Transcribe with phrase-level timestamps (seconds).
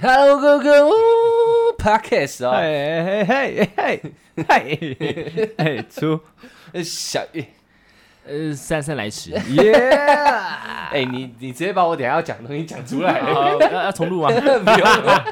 [0.00, 0.88] Hello，哥哥
[1.76, 4.00] ，Podcast 哦，嘿嘿嘿嘿
[4.48, 6.20] 嘿嘿，出
[6.72, 7.20] 呃小，
[8.24, 9.72] 呃，姗姗来迟，耶！
[10.92, 13.20] 哎，你你直接把我等下要讲的东西讲出来。
[13.20, 14.28] 好要要重录吗？
[14.28, 15.24] 不用了。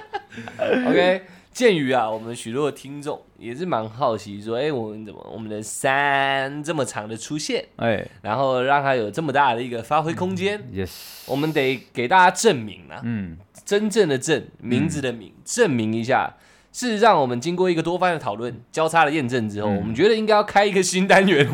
[0.89, 1.23] OK，
[1.53, 10.91] 鉴于啊，我们许多的听众也是蛮好奇，说，哎，我们怎么我们的三这么长的出现，哎然后让它有这么大的一个发挥空间，，yes，
[11.27, 16.35] 我们得给大家证明啊，嗯，真正的证，名字的名，证明一下。
[16.73, 21.47] 事实上，我们经过一个多番的讨论、交叉的验证之后，嗯我们觉得应该要开一个新单元，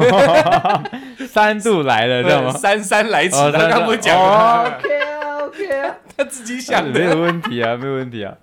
[1.26, 2.52] 三度来了，知道吗？
[2.52, 4.88] 姗姗来迟，哦他刚不是讲了，OK
[5.46, 8.34] OK， 他自己想的没有，问题啊，没有问题啊。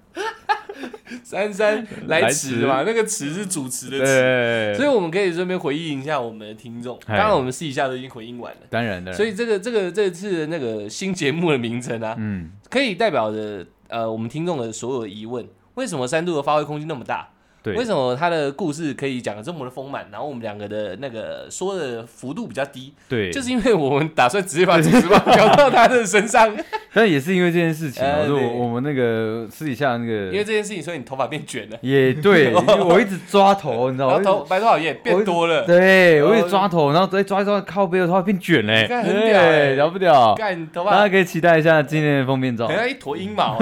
[1.24, 2.60] 姗姗来来迟。
[2.60, 6.98] 迟嘛，那个迟是主持的迟，所以我们可以顺便回应一下我们的听众。
[7.06, 8.62] 哎当然，我们私底下都已经回应完了。
[8.70, 17.30] 当然的，所以这个这个这次的那个新节目的名称啊，嗯，可以代表着呃我们听众的所有疑问：为什么三度的发挥空间那么大？
[17.62, 20.08] 对，为什么他的故事可以讲的这么的丰满？
[20.11, 26.56] 然后我们两个的那个说的幅度比较低，对，就是因为我们打算直接把 主持棒交到他的身上。
[26.92, 34.22] 但也是因为这件事情啊，就呃我我们那个私底下那个因为这件事情，所以你头发变卷了，也对，我一直抓头，你知道吗？
[34.25, 35.66] 头白头发也变多了。
[35.66, 40.34] 对，我一哦直抓头，然后再抓一抓靠背，头发变卷嘞，干很屌了不屌？
[40.36, 42.73] 干头发大家可以期待一下今天的封面照好。
[42.73, 43.59] 像一坨阴毛。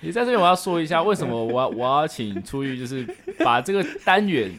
[0.00, 3.06] 你在这边我要说一下，为什么我 要我要请出狱，就是
[3.44, 4.50] 把这个单元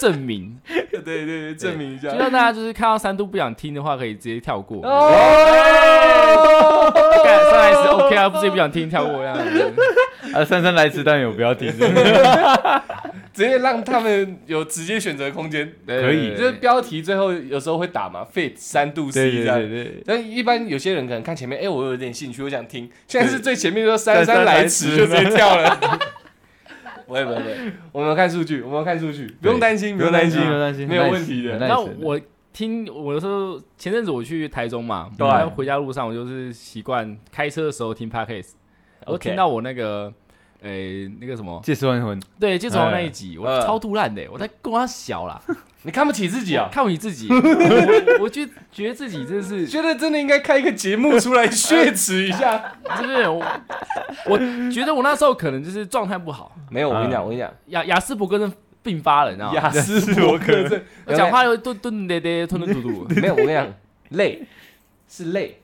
[0.00, 2.18] 证明， 对对对，证明一下就。
[2.18, 4.78] 让大家就是看到三度不想听的话，可以直接跳过。
[4.84, 5.10] 哦，
[7.24, 9.72] 干上来是 OK 啊，不是不想听跳过这样子。
[10.34, 11.72] 啊，姗姗来迟，但有不要听。
[13.34, 16.36] 直接让他们有直接选择空间， 可以。
[16.36, 19.58] 就是标题最后有时候会打嘛，fit 三度 C 对对这样。
[19.58, 22.88] 对对，但一般有些人可能看前面，哎、我有点兴趣，我想听。
[23.08, 24.96] 现在是最前面说姗姗来来迟迟。
[24.96, 25.78] 就直接跳了。
[27.06, 27.42] 不会不会
[27.92, 31.58] 我们看数据，我们看数据，不用担心，不用担心，不不用担心，没有问题的。
[31.58, 32.18] 那我
[32.50, 35.28] 听我有时候前阵子我去台中嘛，对。
[35.28, 38.52] 然后回家路上我就是习惯开车的时候听 podcast，
[39.04, 40.10] 我听到我那个
[40.64, 45.40] 诶、那个什么，借尸还魂，对，介绍那一集，我呃超突烂的，我在跟他小啦，
[45.84, 46.70] 你看不起自己啊？
[46.72, 52.72] 看不起自己， 我我就觉得自己真的是，觉得真的应该开一个节目出来血耻一下。
[52.98, 53.44] 真 的我
[54.26, 54.38] 我
[54.70, 58.50] 觉得我那时候可能就是状态不好，没有，我跟你讲，我跟你讲，雅雅斯伯格症
[58.82, 59.54] 并发了，你知道吗？
[59.56, 63.06] 雅斯伯格症，我讲话又顿顿咧咧，吞吞吐吐。
[63.20, 63.66] 没有，我跟你讲，
[64.10, 64.46] 累。
[65.06, 65.60] 是累。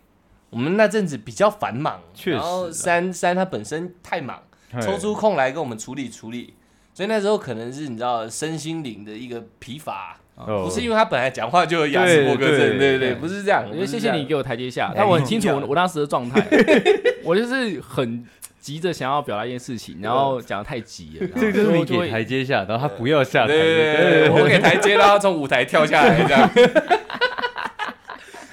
[0.50, 4.42] 我们那阵子比较繁忙，确实然后啊三三他本身太忙，
[4.80, 6.54] 抽出空来跟我们处理处理，
[6.94, 10.64] 所以那时候可能是你知道身心灵的一个疲乏，哦。
[10.64, 13.64] 不是因为他本来讲话就有雅斯伯格症，对对对不是这样。
[13.68, 16.46] 我觉得谢谢你给我台阶下哎，但我很清楚我我当时的状态，
[17.24, 18.24] 我就是很
[18.60, 26.50] 急着想要表达一件事情，然后讲的太急了， 这个就是你给台阶下，然后他不要下台，对对对对，对我给台阶，然后从舞台跳下来这样。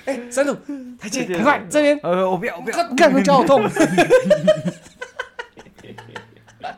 [0.06, 0.56] 哎，三度
[0.97, 3.69] 台阶，赶快这边，呃，我不要，我不要，看看会脚好痛。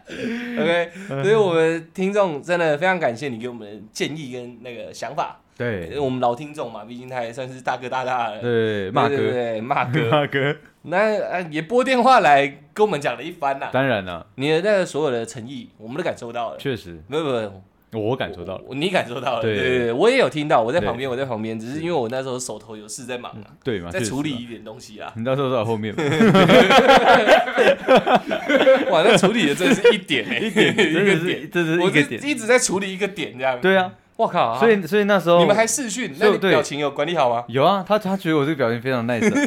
[0.60, 0.90] OK，
[1.24, 5.40] 所以我们听众真的非常感谢你给我们的建议跟那个想法。
[5.58, 10.10] 对我们老听众嘛，毕竟他也算是大哥大大的，对，骂对对哥，对骂哥。
[10.10, 13.68] 骂哥， 那呃也拨电话来跟我们讲了一番呐。
[13.72, 16.58] 当然了，你的那个所有的诚意，我们都感受到了。
[16.58, 25.12] 确实，没有没有，我感受到了，你感受到了，对对对对，我也有听到，我在旁边，我在旁边，只是因为我那时候手头有事在忙啊，对嘛，在处理一点东西啊。
[25.16, 26.04] 你到时候在我后面嘛，
[28.92, 33.60] 哇，那处理的真是一点哎， 一点 一个点，这是我一个点，一直在处理一个点这样。
[33.60, 37.44] 对啊，我靠，所以所以那时候你们还视讯，那你表情有管理好吗？
[37.48, 39.38] 有啊，他他觉得我这个表情非常 nice，啊。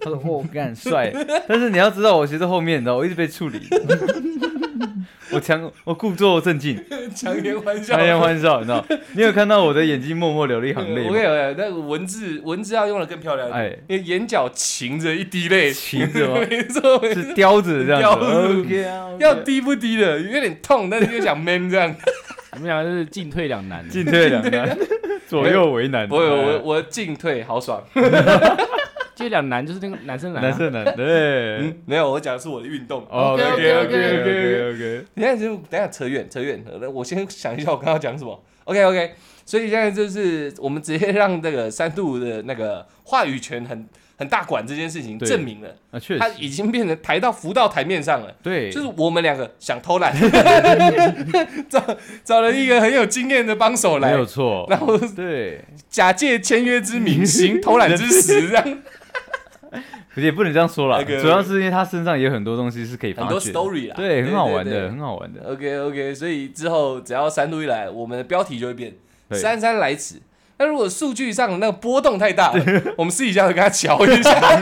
[0.00, 1.10] 他说我干帅，
[1.48, 3.58] 但是你要知道我其实后面你知道我一直被处理，
[5.32, 6.82] 我强我故作镇静，
[7.14, 8.84] 强颜欢笑，强颜欢笑，你知道？
[9.14, 11.06] 你有看到我的眼睛默默流了一行泪吗？
[11.08, 16.46] 我跟你讲，那个文字文字要用的更漂亮一点，哎，因为眼角噙着一滴泪，噙着吗？
[16.48, 18.26] 没错，没错是叼着这样子。
[18.26, 21.94] 着，OK 啊，要滴不滴的，有点痛，但是又想 man 这样。
[22.54, 23.88] 你们两个是进退两难。
[23.88, 24.76] 进退两难，
[25.28, 27.80] 左右为难，我我我进退好爽，
[29.20, 31.58] 就两男就是那个男生难啊，男生男，对。
[31.58, 33.04] 嗯，没有，我讲的是我的运动。
[33.08, 38.42] ，OK OK OK OK OK，你看，就等下扯远扯远，呃我先想一下我刚刚讲什么。
[38.64, 39.12] OK OK，
[39.44, 43.86] 所以现在就是我们直接让这个三度的那个话语权很
[44.16, 45.26] 很大管这件事情对。
[45.28, 48.32] 证明了，啊，确他，已经变成抬到浮到台面上了。
[48.42, 50.14] 对，就是我们两个想偷懒，
[51.68, 51.82] 找
[52.22, 54.12] 找了一个很有经验的帮手来。
[54.12, 58.78] 没有，错，然后对，假借签约之名行偷懒之实，这样
[60.16, 65.40] 也不能这样说了主要是因为他身上也有很多东西是可以发很多 story 啦，对，很好玩的，很好玩的。
[65.52, 68.94] OK OK，所以之后只要三度一来，我们的标题就会变
[69.30, 70.16] 姗姗来迟。
[70.58, 72.64] 那如果数据上那个波动太大了，
[72.98, 74.60] 我们私底下会跟他瞧一下，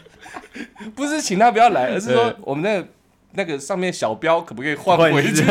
[0.96, 2.88] 不是请他不要来，而是说我们那个
[3.34, 5.34] 那个上面小标可不可以换回去？
[5.36, 5.44] 下？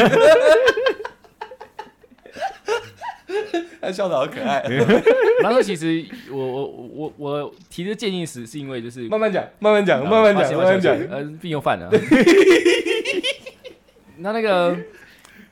[3.82, 4.64] 他 笑的好可爱，
[5.42, 11.90] 然后 其实我我我我提的建议时是因为就是慢慢讲，慢慢讲，慢慢讲，慢慢讲呃，病又犯了。
[14.18, 14.76] 那那个，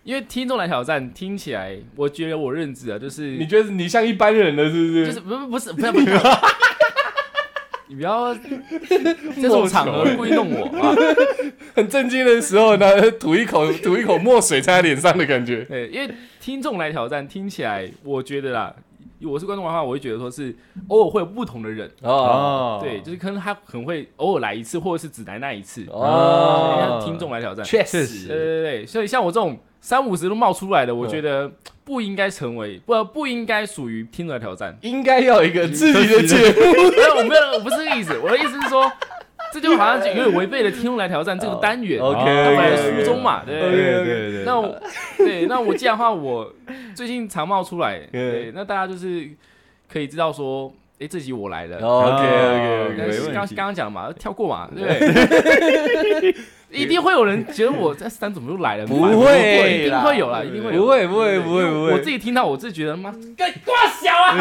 [0.03, 5.05] 因为听众来挑战听起来，我觉得我认知啊，就是你觉得你像一般人了，是不是？
[5.07, 6.41] 就是不是不是不要不要，
[7.87, 8.35] 你不要
[9.41, 10.93] 这种场合故意弄我啊！
[11.77, 15.63] 很震惊的时候呢，吐一口吐一口墨水在他脸上的感觉。
[15.69, 18.73] 对，因为听众来挑战听起来，我觉得啦，
[19.21, 20.55] 我是观众的话，我会觉得说是
[20.87, 27.63] 偶尔会有不同的人，哦哦，对，就是可能他很会偶尔来一次，或者是只来那一次，哦，让听众来挑战。
[27.63, 31.51] 确确实对对对，所以像我这种三五十都冒出来的，我觉得
[31.83, 34.75] 不应该成为不不应该属于听众来挑战。
[34.81, 36.89] 应该要有一个自己的节目。
[36.89, 38.91] 没有，我没有，我不是这个意思，我的意思是说，
[39.53, 41.99] 这就好像就有点违背了听众来挑战这个单元。
[41.99, 44.03] 本来 OK，OK 初衷嘛，对对对对。
[44.03, 44.79] 对对，那我
[45.17, 46.51] 对，那我既然的话，我
[46.95, 49.29] 最近常冒出来， 对对，那大家就是
[49.91, 51.77] 可以知道说，哎，这集我来了。
[51.77, 54.89] OK OK 但 OK，是刚没问题刚刚讲嘛，跳过嘛，对不
[56.19, 56.35] 对？
[56.69, 58.85] 一定会有人觉得我这三怎么又来了？
[58.85, 60.81] 不会一定会有啦，一定会有。
[60.81, 64.35] 不会不会不会不会，我自己听到，我自己觉得妈，干挂小啊！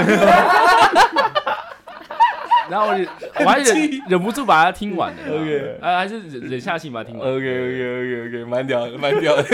[2.70, 3.04] 然后我就
[3.40, 7.28] 我还忍忍不住把它听完了 OK 啊，还是忍忍下心把它听完。
[7.28, 9.44] OK OK OK OK，蛮屌的，蛮屌的。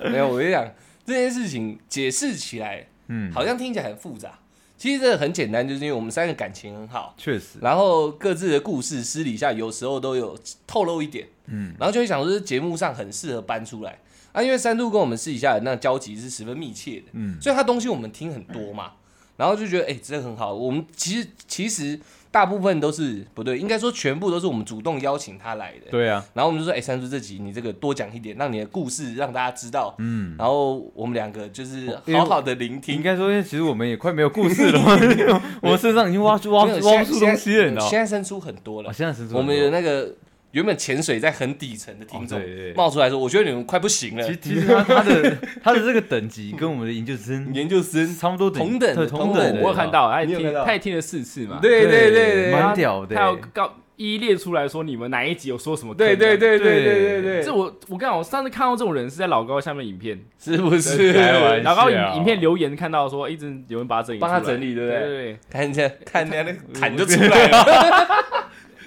[0.10, 0.68] 没有，我跟你讲，
[1.06, 4.38] 这件事情解释起来嗯，好像听起来很复杂，
[4.76, 13.98] 其实这个很简单，就是因为我们三个感情很好，确实，然后各自的故事私底下有时候都有透露一点，嗯，然后就会想说，这节目上很适合搬出来。
[14.32, 18.90] 啊，因为三度跟我们私底下的那交集是十分密切的，嗯，所以他东西我们听很多嘛，
[19.36, 20.54] 然后就觉得哎、这很好。
[20.54, 21.98] 我们其实其实
[22.30, 25.90] 大部分都是不对，应该说全部都是我们主动邀请他来的。
[25.90, 29.94] 对啊，然后我们就说，哎、三叔这集你这个多讲一点，让你的故事让大家知道。
[29.98, 33.02] 嗯，然后我们两个就是好好的聆听应。
[33.02, 34.98] 该说，因为其实我们也快没有故事了嘛，
[35.62, 37.88] 我们身上已经挖出挖出挖不出东西了，你知道？
[37.88, 38.92] 现在生出很多了哦，。
[38.92, 40.12] 现在生出我们有那个
[40.54, 42.40] 原本潜水在很底层的听众
[42.76, 44.22] 冒出来说，我觉得你们快不行了。
[44.22, 44.32] 其。
[44.32, 50.64] 实其实他他的 他的这个等级跟我们的研究生研究生，差不多同等同等同等，我有看到，他也听你有看到？
[50.64, 51.58] 他也听了四次嘛。
[51.60, 53.16] 对对对对蛮屌的。
[53.16, 55.92] 他要告一一列出来说你们哪一集有说什么？
[55.92, 56.36] 对对。
[56.36, 61.12] 对对对对对，这我我跟你讲，我上次看到这种人是在老高下面影片，是不是？
[61.14, 61.70] 开玩笑。
[61.70, 65.00] 老高影影片留言看到说一直有人把他整理帮他整理对不对。
[65.00, 67.64] 对对看一下，看人家那个坎就出来了，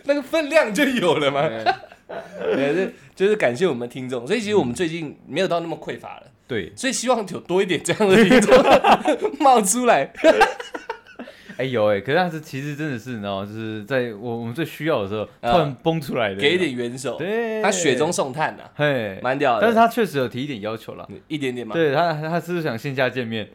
[0.07, 1.43] 那个分量就有了嘛。
[2.55, 8.55] 也是，就是感谢我们听众，所以其实我们最近没有到那么匮乏了，对，所以希望有多一点这样的听众
[9.39, 10.11] 冒出来。
[11.57, 19.61] 哎有哎，可是他是其实真的是，你知道吗，就是在我我们最需要的时候，突啊然崩出来的，给一点援手，对，他雪中送炭呐，嘿，蛮屌的。
[19.61, 23.49] 但是他确实有提一点要求了，一点点嘛，对他他是不是想线下见面，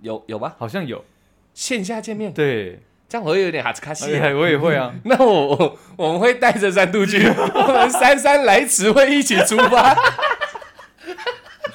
[0.00, 0.54] 有有吧？
[0.58, 1.04] 好像有，
[1.54, 2.78] 线下见面，对，
[3.08, 4.16] 这样我会有点哈斯卡西。
[4.16, 7.24] 哎我也会啊， 那我我我们会带着三度去，
[7.54, 9.96] 我们姗姗来迟会一起出发。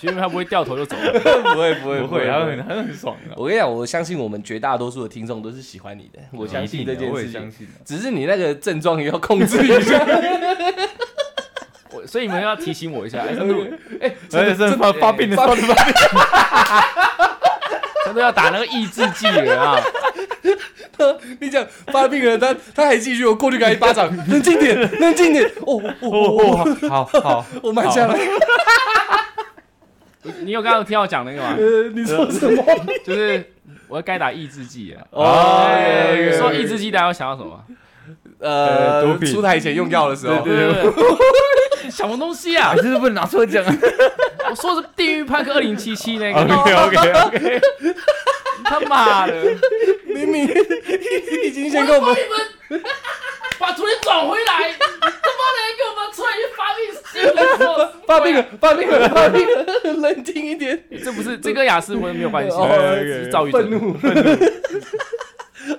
[0.01, 1.11] 因为他不会掉头就走了。
[1.11, 7.51] 不会不会不会，不还会很还会很爽的，我跟你讲，我相信我们绝大多数的听众都是喜欢你的，我相信这件事情。
[7.83, 9.99] 只是你那个症状也要控制一下。
[11.91, 13.35] 我所以你们要提醒我一下，哎，
[13.99, 15.53] 哎，而且是发发病的时候，
[18.05, 19.81] 三度要打那个抑制剂了啊！
[21.39, 25.45] 你讲发病了，他他还继续，我过去给他一巴掌， 冷静点，冷静点。
[25.65, 28.17] 哦哦哦，哦，好好好， 我慢下来。
[30.41, 31.55] 你有刚刚听我讲那个吗？
[31.57, 32.63] 呃，你说什么？
[33.05, 33.43] 就是
[33.87, 35.05] 我要该打抑制剂啊。
[35.11, 35.23] 哦
[35.67, 37.63] 哎说抑制剂，大家会想到什么？
[38.39, 40.91] 呃，毒品出台前用药的时候，对对对，
[41.91, 42.83] 什么东西啊就？
[42.83, 43.63] 是不能拿出来讲
[44.49, 47.61] 我说的是《地狱派克二零七七》那个，，OK OK OK，
[48.63, 49.33] 他妈的！
[50.05, 50.47] 明明
[51.43, 52.15] 已经先跟我们
[53.59, 56.79] 把图片转回来，他妈的给我们出来去发病
[57.11, 59.65] 新闻发病了，发病了，发病了，
[60.01, 60.81] 冷静一点。
[61.03, 63.61] 这不是这跟雅思文没有关系，是躁郁症。
[63.61, 63.97] 愤怒。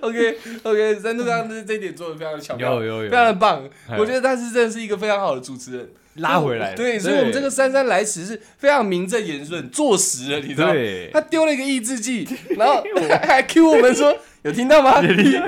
[0.00, 3.68] OK OK，三度刚刚这这一点做的非常的巧妙，有有有非常的棒。
[3.88, 10.74] 哎我觉得他是真的是一个非常好的主持人，拉回来，对，所以我们这个姗姗来迟是非常名正言顺，坐实了，你知道吗？
[11.12, 12.82] 他丢了一个抑制剂，然后
[13.22, 15.00] 还 Q 我们说有听到吗？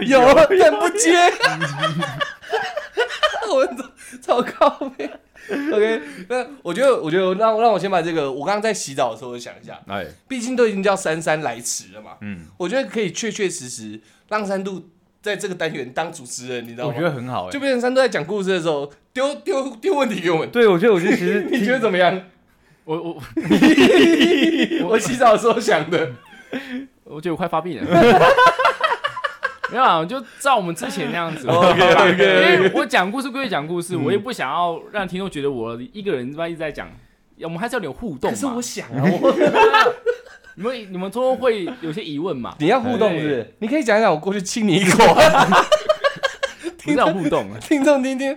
[0.02, 0.20] 有，
[0.58, 1.14] 但不接。
[3.52, 3.84] 我操
[4.22, 5.10] 超靠背。
[5.72, 14.88] OK，那我觉得，我觉得让让我先把这个，我刚刚在洗澡的时候，我想一下，哎，毕竟都已经叫姗姗来迟了嘛，嗯，我觉得可以确确实实让三度
[15.20, 16.94] 在这个单元当主持人，你知道吗？
[16.94, 17.58] 我觉得很好哎就。
[17.60, 22.22] 变成三度在讲故事的时候丢丢丢问题给我们，对，我觉得我觉得其实 你觉得怎么样？
[22.84, 23.22] 我我
[24.90, 26.10] 我洗澡的时候想的，
[27.04, 27.86] 我觉得我快发病了。
[29.72, 31.46] 没有啊，就照我们之前那样子。
[31.48, 36.88] 因为我讲故事归讲故嗯事，我也不想要让听众觉得我一个人他妈一直在讲，
[37.40, 38.60] 我们还是要有点互动可是我。
[38.62, 39.34] 想啊，我
[40.54, 42.54] 你们你们都会有些疑问嘛？
[42.60, 43.54] 你要互动是不是？
[43.60, 45.48] 你可以讲一讲，我过去亲你一口啊，
[46.84, 48.36] 不是要互动，听众听听。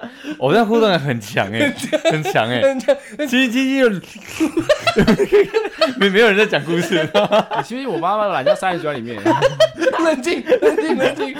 [0.38, 1.74] 我在互动感很强 哎，
[2.10, 2.62] 很强哎。
[3.26, 4.02] 其实其实
[5.98, 7.08] 没没有人在讲故事，
[7.64, 9.20] 其实我妈妈懒觉三十九里面，
[10.02, 11.34] 冷静，冷静，冷静，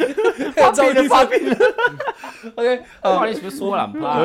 [0.54, 1.56] 发病了，发病了。
[2.54, 4.18] OK，好不好，意思说懒趴。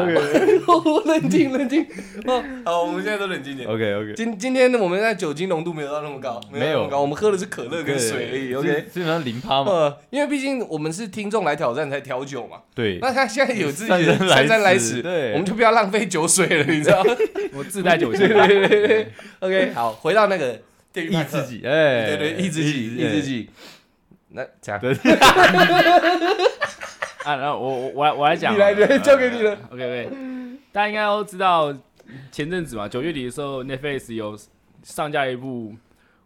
[1.05, 1.85] 冷静，冷静。
[2.25, 3.67] 哦，好，我们现在都冷静点。
[3.67, 8.53] OK OK，今今天我们在酒精浓度没有到那么高，有没有那么高，我们喝的是可乐跟水而已。
[8.53, 9.71] OK，基本上零趴嘛。
[9.71, 17.15] 呃，因为毕竟我们是听众来挑战才调酒嘛，对，那他现在有自己的姗 姗来迟迟，对我们就不要浪费酒水了，你知道吗？
[17.53, 18.27] 我自带酒精。
[18.27, 19.07] 对对对对
[19.39, 20.59] ，OK，好，回到那个
[20.93, 23.49] 抑制剂，哎，对对，抑制剂，抑制剂。
[24.29, 24.93] 那这样，对
[27.23, 29.57] 啊，然后我我我来我来讲啊，你来，交给你了。
[29.71, 30.09] OK OK，
[30.71, 31.73] 大家应该都知道，
[32.31, 34.37] 前阵子嘛，九月底的时候，Netflix 有
[34.83, 35.73] 上架一部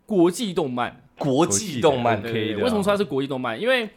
[0.06, 1.02] 国际动漫。
[1.18, 3.60] 国际动漫对对对对，的啊为什么说它是国际动漫？
[3.60, 3.90] 因为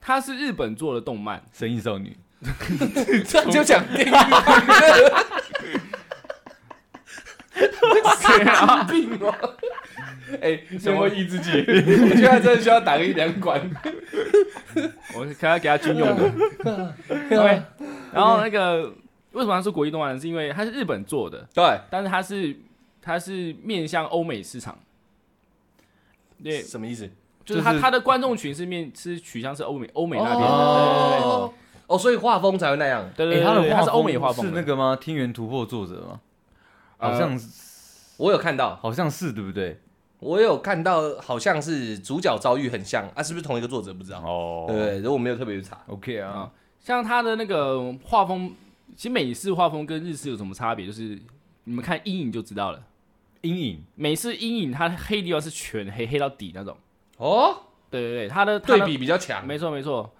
[0.00, 2.16] 它是日本做的动漫，神隐少女，
[3.26, 4.76] 这样就讲地狱派克，
[8.18, 9.34] 神经病哦！
[10.40, 11.50] 哎，什么抑制剂？
[11.50, 13.60] 我觉得真的需要打个一两管。
[15.14, 16.24] 我看他给他军用的。
[17.08, 17.62] OK，
[18.12, 18.92] 然后那个
[19.32, 20.20] 为什么它是国际动漫呢？
[20.20, 22.56] 是因为它是日本做的，对，但是它是
[23.00, 24.76] 它是面向欧美市场。
[26.42, 27.08] 对，什么意思？
[27.44, 31.50] 就是它就是它的观众群是面是取向是欧美欧美那边的，对对对
[31.86, 33.08] 哦哦，所以画风才会那样。
[33.16, 34.96] 对对对，哎，他对它是的画风欧美画风是那个吗？
[35.00, 36.20] 天元突破作者吗？
[36.98, 37.48] 呃好像是
[38.16, 39.80] 我有看到，好像是对不对？
[40.20, 43.92] 我有看到，好像是主角遭遇很像啊，是不是同一个作者？
[43.92, 44.20] 不知道。
[44.20, 45.78] 哦对，然后我没有特别去查。
[45.88, 46.50] ，OK 啊啊，
[46.80, 48.54] 像他的那个画风，
[48.96, 50.86] 其实美式画风跟日式有什么差别？
[50.86, 51.20] 就是
[51.64, 52.82] 你们看阴影就知道了。
[53.42, 56.74] 阴影美式阴影它黑地方是全黑，黑到底那种。
[57.18, 57.54] 哦，
[57.90, 59.46] 对对对，它的它对比比较强。
[59.46, 60.10] 没错没错。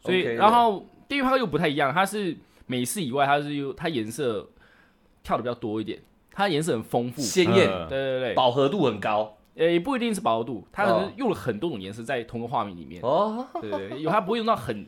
[0.00, 4.48] 所以然后地狱派克又不太一样，它是美式以外，它是又它颜色
[5.22, 5.98] 跳的比较多一点，
[6.32, 7.22] 它颜色很丰富。
[7.22, 9.36] 鲜艳，嗯对对对，饱和度很高。
[9.56, 13.00] 呃也不一定是饱和度，它可哦能用了很多种颜色在同个画面里面。
[13.02, 14.84] 哦，对有它不会用到很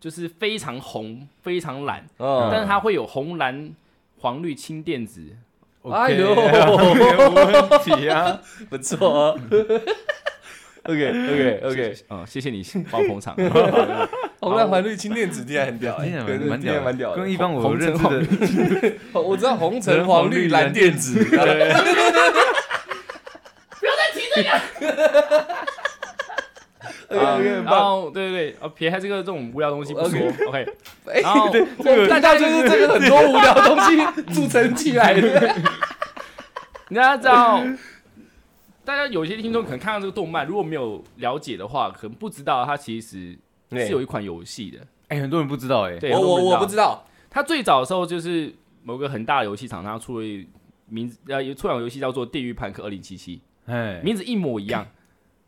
[0.00, 3.72] 就是非常红、非常蓝，哦但是它会有红、蓝、
[4.18, 5.36] 黄、绿、青、靛、紫。
[5.84, 8.40] 哎呦没有问题啊。
[8.68, 9.40] 不错哦。
[10.82, 13.36] OK OK OK，嗯，谢谢你帮我捧场。
[14.40, 17.16] 红蓝黄绿青电子听起来很屌，哎听起来对蛮听起来蛮屌的。
[17.16, 18.18] 跟一般我红认知橙的
[19.12, 21.18] 哦 我知道 红橙黄绿蓝靛紫。
[27.10, 30.66] 啊 OK，然后对对对，啊，撇开这个这种无聊东西不说 OK，
[31.06, 31.50] 哎然后
[32.06, 33.96] 大家就是这个很多无聊的东西
[34.34, 35.56] 组成起来的。
[36.90, 37.62] 你大家知道，
[38.84, 43.38] 大家有些听众可能看到这个动漫，如果没有了解的话，可能不知道它其实
[43.70, 44.78] 是有一款游戏的。
[45.08, 45.98] 哎，很多人不知道哎。
[45.98, 47.04] 对，我我我不知道。
[47.30, 50.46] 它最早的时候就是某个很大的游戏厂商出了一
[50.88, 54.86] 名字呃，有出两个游戏叫做《地狱判客二零七七哎》，，名字一模一样。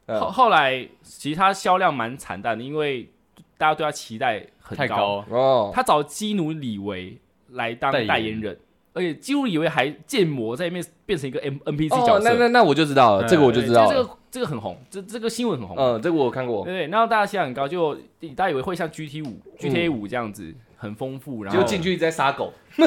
[0.06, 3.08] 后嗯后来其实它销量蛮惨淡的，因为
[3.56, 7.16] 大家对它期待很太高，哦，他找基努里维
[7.50, 8.58] 来当代言人，
[8.92, 12.28] 而且基努里维还建模在里面变成一个 M NPC 角哦，色。
[12.28, 13.94] 那那那我就知道了，嗯这个我就知道了。
[13.94, 15.76] 这个这个很红，这这个新闻很红。
[15.76, 16.64] 嗯，这个我有看过。
[16.64, 17.94] 对对，然后大家期待很高，就
[18.36, 22.52] 大家以为会像 GT 五、GTA 五这样子很丰富，然后结果进去在杀狗。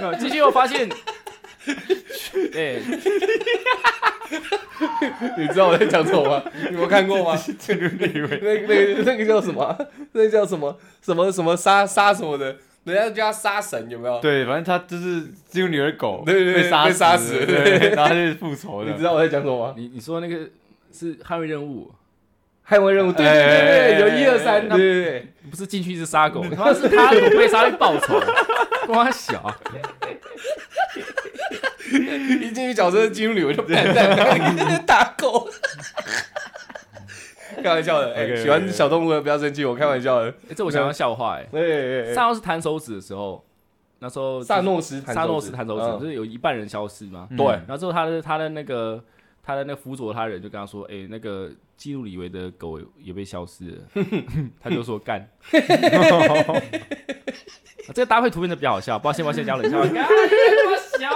[0.00, 0.88] 呃进去又发现，
[2.54, 2.78] 哎，
[5.36, 6.42] 你知道我在讲什么吗？
[6.70, 7.38] 你有看过吗？
[7.68, 9.76] 那那个那个叫什么？
[10.12, 12.56] 那个叫什么什么什么杀杀什么的？
[12.84, 14.18] 人家叫他杀神，有没有？
[14.20, 19.04] 对，反正他就是只有女儿狗，对对对被杀被杀死对，然后他就是复仇的你知。
[19.04, 19.74] 道我在讲什么吗？
[19.76, 20.48] 你你说那个
[20.92, 21.92] 是捍卫任务，
[22.66, 25.26] 捍卫任务，对对对对，有一二三，对对对。
[25.50, 28.20] 不是进去是杀狗，他妈是他狗被杀去报仇，
[28.86, 29.52] 瓜小，
[31.90, 35.48] 一进去角色进入里我就蛋蛋 打狗。
[37.62, 40.26] 开玩笑的，喜欢小动物的不要生气，我开玩笑的。
[40.48, 43.44] 欸这我想到笑话哎、哎哎哎萨诺斯弹手指的时候，
[43.98, 47.26] 那时候萨诺斯弹萨诺手指斯弹手指，嗯就是有一半人消失嘛。
[47.30, 49.02] 嗯对然后之后他的他的那个
[49.42, 53.78] 他的那个辅佐他人就跟他说，哎、那个基努里维的狗也被消失了，
[54.62, 55.28] 他就说干。
[57.92, 59.86] 这个搭配图片的比较好笑，抱歉抱歉，讲冷笑话。
[59.88, 61.10] 干这么小。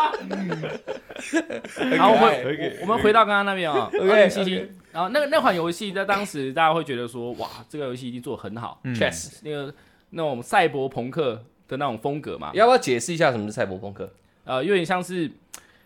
[1.98, 4.68] 好，我们我我们回到刚刚那边啊，OK，二零七七。
[4.94, 8.94] 然后那个那款游戏在当时大家会觉得说，哇，这个游戏一定做的很好，嗯。
[8.94, 9.74] Chess，那个
[10.10, 14.08] 那种赛博朋克的那种风格嘛，要不要解释一下什么是赛博朋克？
[14.44, 15.28] 呃，有点像是，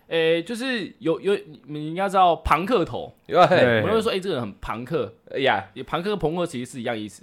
[0.09, 3.81] 诶、就是有有你们应该知道朋克头，有啊，对。
[3.81, 7.23] 我们会说，诶、这个人很朋克，哎呀，也朋克跟朋克其实是一样意思，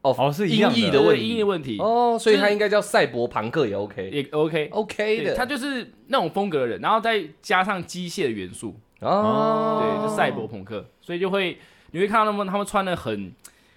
[0.00, 1.28] 哦是一样音译的问题。
[1.28, 5.34] 音译的问题，哦，所以就是它应该叫赛博朋克也 OK，OK 也 OK，的。
[5.36, 11.58] 他就是那种风格的人，然后再加上机械的元素，哦，对，就赛博朋克，所以就会
[11.90, 13.32] 你会看到他们他们穿的很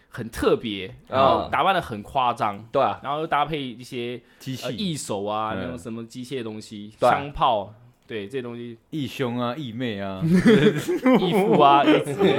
[0.09, 5.59] 很特别，然后嗯打扮的很夸张，对啊，然后又搭配一些呃机器、义手啊，嗯。
[5.61, 7.11] 那种什么机械的东西，对啊。
[7.11, 7.73] 枪炮，
[8.07, 10.21] 对这些东西，义兄啊、义妹啊，
[11.19, 11.83] 义父啊，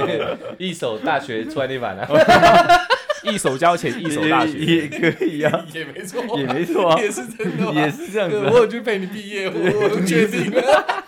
[0.57, 2.07] 一手大学出来那版啊，
[3.29, 4.57] 一手交钱，一手大学。
[4.59, 8.49] 也可以啊，也没错，也没错啊，也是真的也是这样子啊。
[8.51, 11.03] 我有去陪你毕业，我我确定了。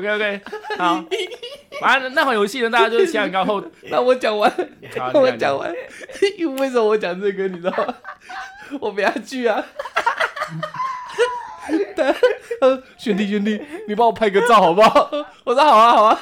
[0.00, 0.40] OK OK，
[0.78, 1.04] 好，
[1.78, 4.50] 反正那款游戏呢，大家就是前两高后， 那我讲完，
[4.98, 5.70] 好我讲，完，
[6.38, 7.94] 因为为什么我讲这个，你知道吗？
[8.80, 9.62] 我不要去啊。
[11.94, 12.12] 他
[12.66, 15.10] 说，兄弟兄弟，你帮我拍个照好不好？
[15.44, 16.18] 我说好啊好啊。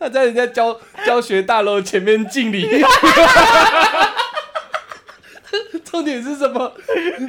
[0.00, 2.82] 他在人家教教学大楼前面敬礼。
[5.84, 6.72] 重点是什么？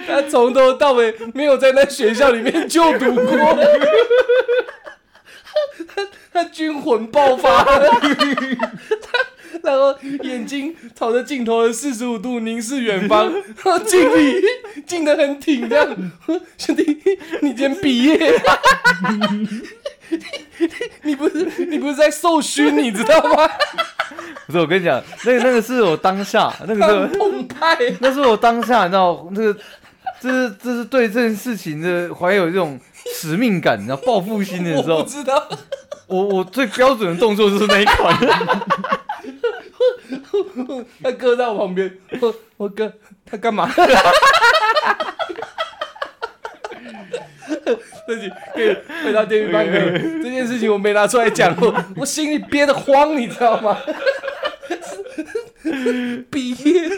[0.07, 3.57] 他从头到尾没有在那学校里面就读过，
[5.87, 6.01] 他
[6.33, 8.01] 他军魂爆发了。
[9.63, 14.41] 然后眼睛朝着镜头的四十五度凝视远方，然后敬礼，
[14.85, 16.11] 敬得很挺，这样。
[16.57, 16.83] 兄弟，
[17.41, 18.33] 你今天毕业？
[21.01, 23.49] 你不是你不是在受勋，你知道吗？
[24.45, 27.77] 不是，我跟你讲，那个那个是我当下，那个是澎湃。
[27.99, 29.59] 那是我当下，你知道，那个
[30.21, 32.79] 这是这是对这件事情的怀有这种
[33.13, 35.47] 使命感，你知道，报复心的时候我，知道，
[36.07, 38.15] 我我最标准的动作就是那一款。
[41.03, 42.91] 他哥在我旁边，我我哥
[43.25, 43.71] 他干嘛？
[48.05, 49.81] 对不起，可以回到电影班可以。
[50.23, 53.77] 这件事情我没拿出来讲，我我心里憋得慌，你知道吗？
[56.31, 56.89] 毕业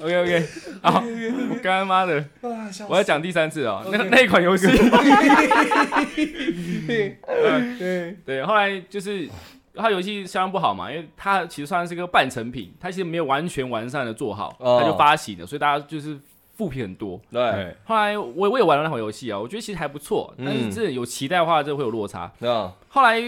[0.00, 0.46] OK OK，
[0.82, 1.02] 好，
[1.50, 2.24] 我刚刚妈的，
[2.88, 4.66] 我要讲第三次哦，那那一款游戏，
[6.86, 7.18] 对。
[8.24, 9.28] 对，后来就是
[9.74, 14.78] 它游戏相当不好嘛，因为它其实算是个半成品，它其实没有完全完善的做好，哦。
[14.80, 16.18] 它就发行了，所以大家就是
[16.56, 17.20] 负评很多。
[17.30, 17.74] 对。
[17.84, 22.30] 后来我我也玩了那款游戏啊，我觉得其实还不错，但是嗯真的有期待的话，这会有落差。
[22.40, 23.20] 啊，后来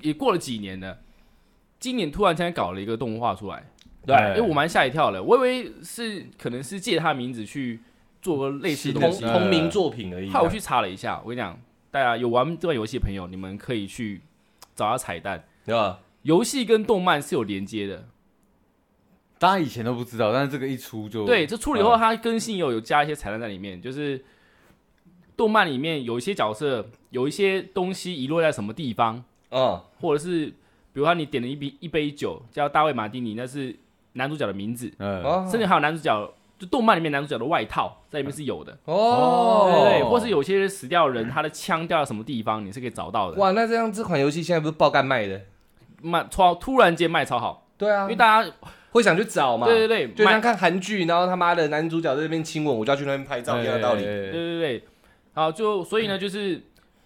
[0.00, 0.98] 也过了几年了，
[1.80, 3.64] 今年突然间搞了一个动画出来，
[4.06, 7.80] 对哎因为我蛮吓一跳的，我以为是可能是借他的名字去
[8.20, 9.10] 做个类似同。
[9.10, 10.28] 同名作品而已。
[10.30, 11.58] 后来我去查了一下，我跟你讲，
[11.90, 14.20] 大家有玩这款游戏的朋友，你们可以去
[14.74, 16.00] 找下彩蛋，对吧？
[16.22, 18.08] 游戏跟动漫是有连接的。
[19.38, 24.24] 大家以前都不知道，但是这个一出就对，这出了以后，嗯它更新有有加一些彩蛋在里面，就是
[25.36, 30.54] 动漫里面有一些角色，有一些东西遗落在什么地方，嗯，或者是比
[31.00, 33.76] 如说你点了一杯一杯酒叫大卫马丁尼，那是
[34.14, 43.36] 男主角的名字，嗯，哦甚至还有男主角，就动漫里面男主角的外套在里面是有的，哦，对对对，或是有些死掉的人，他的枪掉到什么地方，你是可以找到的。
[43.38, 45.40] 哇，那这样这款游戏现在不是爆干卖的？
[46.02, 48.50] 卖超突然间卖超好，对啊因为大家
[48.90, 49.66] 会想去找嘛。
[49.66, 54.02] 对对对，卖就像看韩剧，然后他妈的男主角在那边亲吻，我就要去那边拍照一样的道理。
[54.04, 54.84] 对对对，
[55.32, 56.62] 好，就所以呢，就是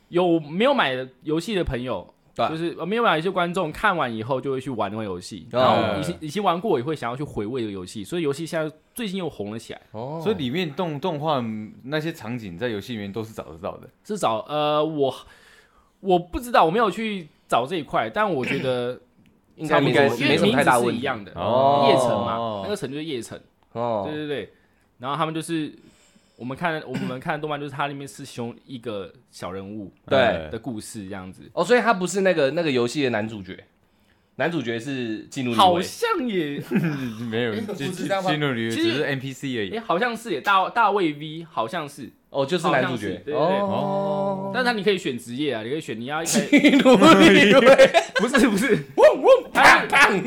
[0.09, 9.81] 有没有买游戏的朋友，对就是呃没有买一些观众看完以后就会去玩那款游戏，哦然后以前以前玩过也会想要去回味这个游戏，所以游戏现在最近又红了起来。
[9.91, 11.45] 哦所以里面动动画
[11.83, 13.89] 那些场景在游戏里面都是找得到的。
[14.05, 15.15] 至少呃，我
[16.01, 19.01] 我不知道，我没有去找这一块，但我觉得
[19.57, 21.03] 应该没什么差不多因为没什么太大问题名字是一。
[21.03, 23.39] 样的，哦夜城嘛，那个城就是夜城，
[23.73, 24.53] 哦对，对对，
[24.99, 25.75] 然后他们就是。
[26.39, 30.19] 我们看我们看动漫，就是它里面是其中一个小人物对。
[30.19, 31.43] 哎的故事这样子。
[31.53, 33.59] 哦，所以他不是那个那个游戏的男主角。
[34.37, 36.63] 男主角是进入好像也，
[37.29, 39.77] 没有，不就是这样吗进入旅其实只是 NPC 而已。
[39.77, 39.81] 哎，。
[39.81, 50.23] 好像是耶，大大卫 V 好像是，哦，就是男主角好像是对对对哦，但是他你可以选职业啊，你可以选你要一开进入不是不是， 嗡嗡他砰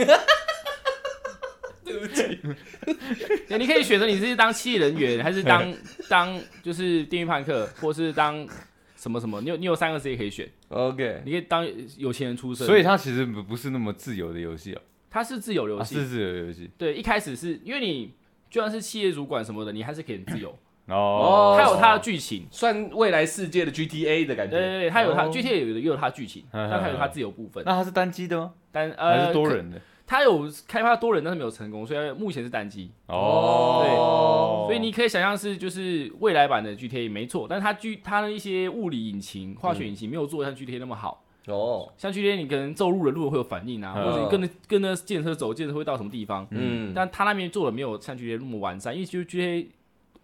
[2.13, 2.56] 砰，
[3.47, 5.74] 对，你可以选择你是当企业人员，还是当
[6.10, 8.47] 当就是电狱判客，或是当
[8.95, 18.13] 什么什么，你有你有三个职业可以选，OK，你可以当有钱人出身，所以它其实不不是那么自由的游戏哦，它是自由游啊，戏，是自由游戏对，一开始是因为你
[18.50, 20.56] 就算是企业主管什么的，你还是可以很自由，
[20.88, 21.58] 哦。
[21.58, 22.45] 它有它的剧情。
[22.52, 24.58] 算未来世界的 GTA 的感觉。
[24.58, 27.63] 对对对，它有它哦 GTA 有的也有它剧情，嗯但它有它自由部分。
[27.65, 28.52] 那它是单机的吗？
[28.74, 29.28] 还但呃，可？
[29.28, 29.82] 是多人的？
[30.12, 32.91] 它有开发多人，但是没有成功，所以它目前是单机。
[33.08, 41.24] 哦，对所以你可以想象是就是未来版的 GTA 没错，但是它 G 它的一些物理引擎、化学引擎没有做像 GTA 那么好。
[41.47, 46.45] 哦，像 GTA 你可能走路的路会有反应啊，嗯或者你跟着跟着建车走，建车会到什么地方？
[46.52, 49.65] 嗯，但它那边做的没有像 GTA 那么完善，因为就 GTA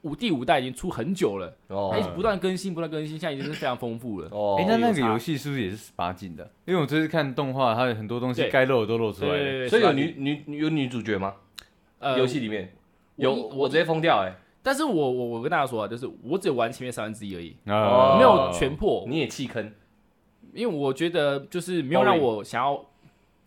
[0.07, 4.29] 五第五代已经出很久了，哦它一直不断更新，不断更新，现在已经是非常丰富了。
[4.31, 6.49] 哦哎，那那个游戏是不是也是十八禁的？
[6.65, 9.37] 因为我这次看动画，它有很多东西对该露的都露出来了。
[9.37, 11.33] 对对对，所以有女女有女主角吗？
[11.99, 12.73] 呃游戏里面
[13.17, 14.33] 有，我我直接疯掉哎！
[14.61, 19.71] 但是我我我跟大家说啊，就是我只有玩前面三分之一而已，哦没有全破，你也弃坑
[20.53, 22.75] 因为我觉得就是没有让我想要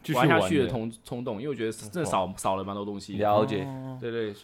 [0.03, 3.17] 继续玩下去的的冲冲动，因为我觉得真的少少了蛮多东西。
[3.19, 3.65] 了解。
[3.65, 4.35] 哦对对，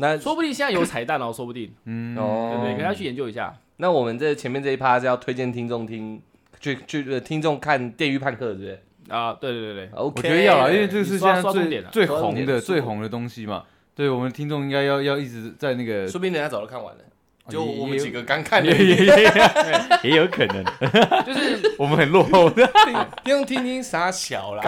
[0.00, 2.84] 那说不定现在有彩蛋哦，说不定，嗯对哦不对？
[2.84, 3.54] 可以去研究一下。
[3.76, 6.20] 那我们这前面这一趴是要推荐听众听，
[6.58, 13.64] 去去呃听众看《电狱判客》，对不对啊，对对对对，？OK，我觉得要了，因为这是现在最最红的最红的东西嘛。
[13.94, 17.00] 对我们听众应该要要一直在那个，说不定人家早就看完了，
[17.50, 20.64] 就我们几个刚看的也，也也也有可能，
[21.26, 22.66] 就是 我们很落后 的。
[23.24, 24.62] 听众听听傻小啦。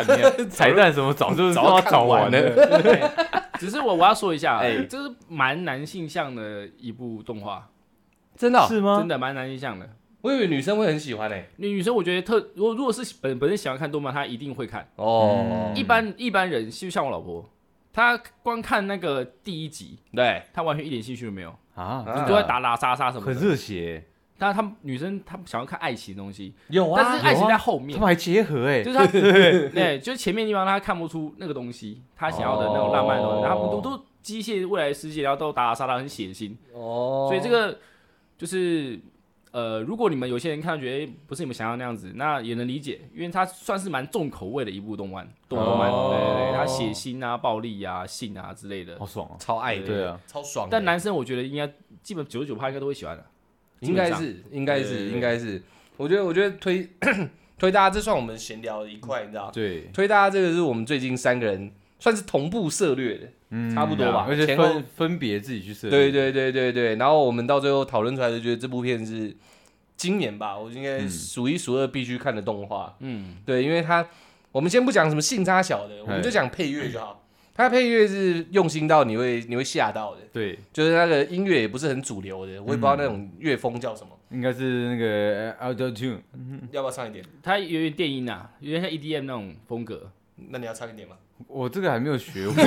[0.50, 2.82] 彩蛋什么早就早都要找看完完了。
[2.82, 3.02] 对
[3.58, 7.68] 只是我我要说一下，哎这是蛮男性向的一部动画，
[8.36, 9.06] 真的哦，是吗真？
[9.08, 9.88] 的蛮男性向的。
[10.22, 11.48] 我以为女生会很喜欢诶。
[11.56, 14.88] 女女生我觉得特，如果如果是本本身喜欢看动漫，她一定会看。
[14.96, 17.48] 哦嗯，一般一般人就像我老婆，
[17.92, 23.34] 她光看那个第一集，对，她完全一点兴趣都没有，啊，就都在打打杀杀什么很。
[23.34, 24.04] 热血，
[24.38, 27.98] 但是他们女生她们想要看爱情的东西，有啊但是，爱情在后面。
[27.98, 28.82] 他们，还结合哎。
[28.82, 29.06] 就，是他
[29.72, 33.46] 对，就是前面地方她看不出那个东西，她想要的那种浪漫的东西，哦。
[33.46, 37.78] 然后都都机械未来的世界，然后都打打杀杀很血腥，哦，所以这个
[38.36, 39.00] 就是
[39.52, 48.98] 呃，如果你们有些人看到觉得、诶不是你们想要那样子，那也能理解，因为它算是蛮重口味的一部动漫，动动漫，哦对对对，它血腥啊、暴力啊、性啊之类的。
[48.98, 49.36] 好爽啊。
[49.38, 50.66] 超爱的，对啊，超爽。
[50.70, 53.24] 但男生我觉得应该基本九十九趴应该都会喜欢的。
[53.80, 55.62] 应该是，应该是，应该是。
[55.96, 56.88] 我觉得，我觉得推
[57.58, 59.50] 推大家，这算我们闲聊的一块，你知道？
[59.50, 65.90] 对，推大家这个是我们最近三个人算是同步涉略的，嗯差不多吧而且前后分分别自己去设定。
[65.90, 66.96] 对对对对对。
[66.96, 69.36] 然后我们到最后讨论出来，就觉得这部片是
[69.96, 72.96] 今年吧，我应该嗯数一数二必须看的动画。
[73.00, 74.08] 嗯，对，因为它
[74.50, 77.18] 我们先不讲什么性差小的，我们就讲配乐就好。
[77.54, 86.16] 它配乐是用心到你会你会吓到的，对，就是那个音乐也不是很主流的，我也不知道那种乐风叫什么，应该是那个呃 Auto Tune，
[86.70, 87.22] 要不要唱一点？
[87.42, 90.10] 它有点电音啊，有点像 EDM 那种风格。
[90.48, 91.16] 那你要唱一点吗？
[91.48, 92.62] 我这个还没有学会。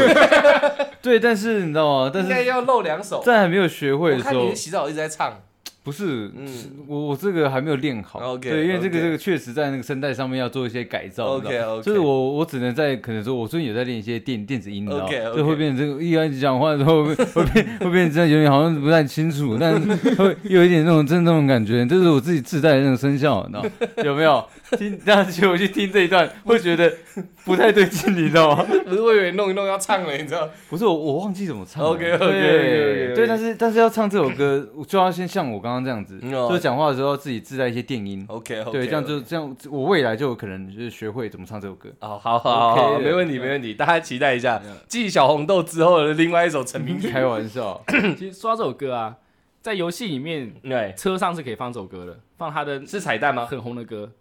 [1.02, 2.12] 对，但是你知道吗？
[2.14, 3.22] 但是应该要露两手。
[3.24, 5.40] 在还没有学会的时候洗澡一直在唱，
[5.84, 8.20] 不是，嗯是我我这个还没有练好。
[8.20, 11.40] OK，对，因为这个 OK 这个确实在那个声带上面要做一些改造。
[11.40, 19.80] 你知道 OK，OK 就是我我只能在可能说，我最近有在练一些电电子音，你知道 OK，OK 就会变成这个一开始讲话的时候会会变会变成这样，有点好像不太清楚，但
[20.18, 24.44] 会又有一点那种真的那种感觉，这是我自己自带的那种声效，你知道有没有？
[24.78, 26.92] 听，大家去我去听这一段，会觉得
[27.44, 28.66] 不太对劲，你知道吗？
[28.86, 30.50] 不是我以为弄一弄要唱了，你知道？
[30.70, 31.90] 不是我，我忘记怎么唱了。
[31.90, 38.26] OK，OK，OK，OK，OK 对对，但是但是要唱这首歌，我就要先像我刚刚这样子，就讲话的时候要自己自带一些电音。
[38.28, 41.90] OK OK，对，这样就这样，我未来就有可能就是学会怎么唱这首歌。
[42.00, 47.10] 哦，好好好 OK 没问题没问题，大家期待一下继小红豆之后的另外一首成名曲。
[47.10, 47.82] 开玩笑，
[48.18, 49.16] 其实说到这首歌啊，
[49.62, 53.46] 在游戏里面对，车上是可以放这首歌的，放他的是彩蛋吗？
[53.46, 54.12] 很红的歌，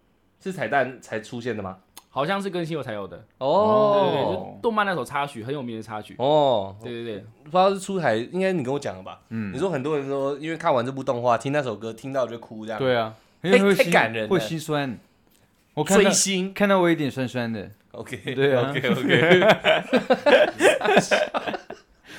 [0.45, 1.79] 是彩蛋才出现的吗？
[2.11, 3.17] 好像是更新后才有的。
[3.17, 6.15] 对对对，哦就动漫那首插曲，很有名的插曲。
[6.19, 9.21] 哦，对对对，不知道是出台，应该你跟我讲了吧？
[9.31, 14.99] 嗯你，说很多人说，因为看完这部动画，听那首歌，听到就哭这样。，对啊，因太太为会心感人了会心酸。
[15.73, 16.55] 我看到追星。
[16.55, 19.41] 看到我有点酸酸的，OK，对啊 OK OK，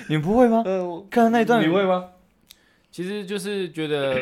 [0.09, 0.61] 你们不会吗？
[0.65, 2.09] 呃，看到那一段你会吗？
[2.91, 4.19] 其实就是觉得，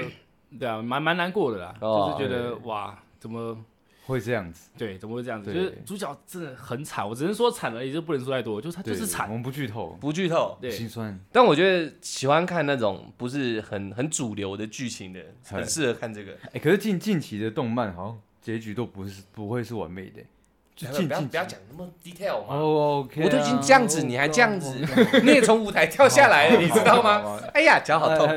[0.60, 3.58] 对啊，蛮蛮难过的啦，哦就是觉得哇，怎么
[4.06, 5.54] 会这样子，对，怎么会这样子？
[5.54, 9.34] 就是主角真的很惨，我只能说惨而已，就不能说太多，就是他就是惨我。
[9.34, 10.58] 们不剧透，不剧透。
[10.60, 11.18] 对，心酸。
[11.32, 16.34] 但我觉得喜欢看那种不是很很主流的剧情的，很适合看这个。
[16.52, 20.22] 哎，可是近近期的动漫好像结局都不是不会是完美的，
[20.76, 22.56] 就近近不要不要讲那么 detail 嘛。
[22.56, 24.76] 哦，OK，啊我都已经这样子，你还这样子，
[25.24, 27.40] 你也从舞台跳下来了， 你知道吗？？
[27.54, 28.28] 哎呀，脚好痛。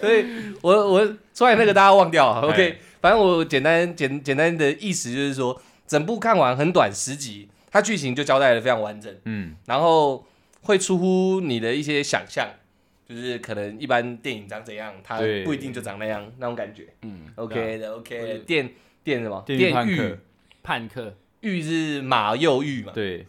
[0.00, 0.26] 所以
[0.62, 2.78] 我我出来那个大家忘掉哎，OK。
[3.00, 10.26] 反正我简单简简单的意思就是说，整部看完很短十集，它剧情就交代的非常完整，嗯，然后
[10.62, 12.48] 会出乎你的一些想象，
[13.06, 16.86] 就是可能一般电影长怎样，它对不一定就长那样那种感觉。
[17.02, 17.26] 嗯。
[17.34, 18.70] OK 的 OK 的电
[19.02, 19.42] 电什么？
[19.46, 20.16] 电狱
[20.62, 23.26] 判客，狱是马又狱嘛，对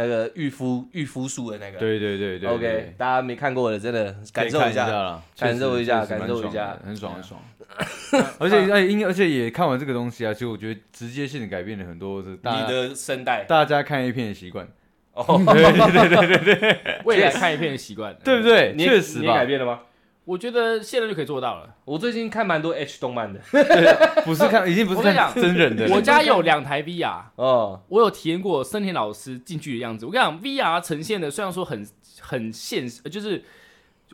[0.00, 1.78] 那个御夫御夫术的那个。
[1.78, 4.86] 对对对对 OK，大家没看过的真的感受一下。
[4.86, 7.40] 啦，感受一下感受一下很爽很爽。
[8.38, 14.66] 而且哎，因而且也看完这个东西啊，其实我觉得直接性的改变了很多，是大家你的声带大家看 A 片的习惯，
[15.12, 18.72] 哦， 对对对对对 未来看 A 片的习惯，对不对？
[18.76, 19.80] 你确实吧你改，变了吗？
[20.28, 21.74] 我觉得现在就可以做到了。
[21.86, 23.40] 我最近看蛮多 H 动漫的
[24.26, 25.96] 不是看，已经不是看讲真人的了。
[25.96, 30.04] 我家有两台 VR，哦，我有体验过森田老师进去的样子。
[30.04, 31.88] 我跟你讲，VR 呈现的虽然说很
[32.20, 33.42] 很现实，呃就是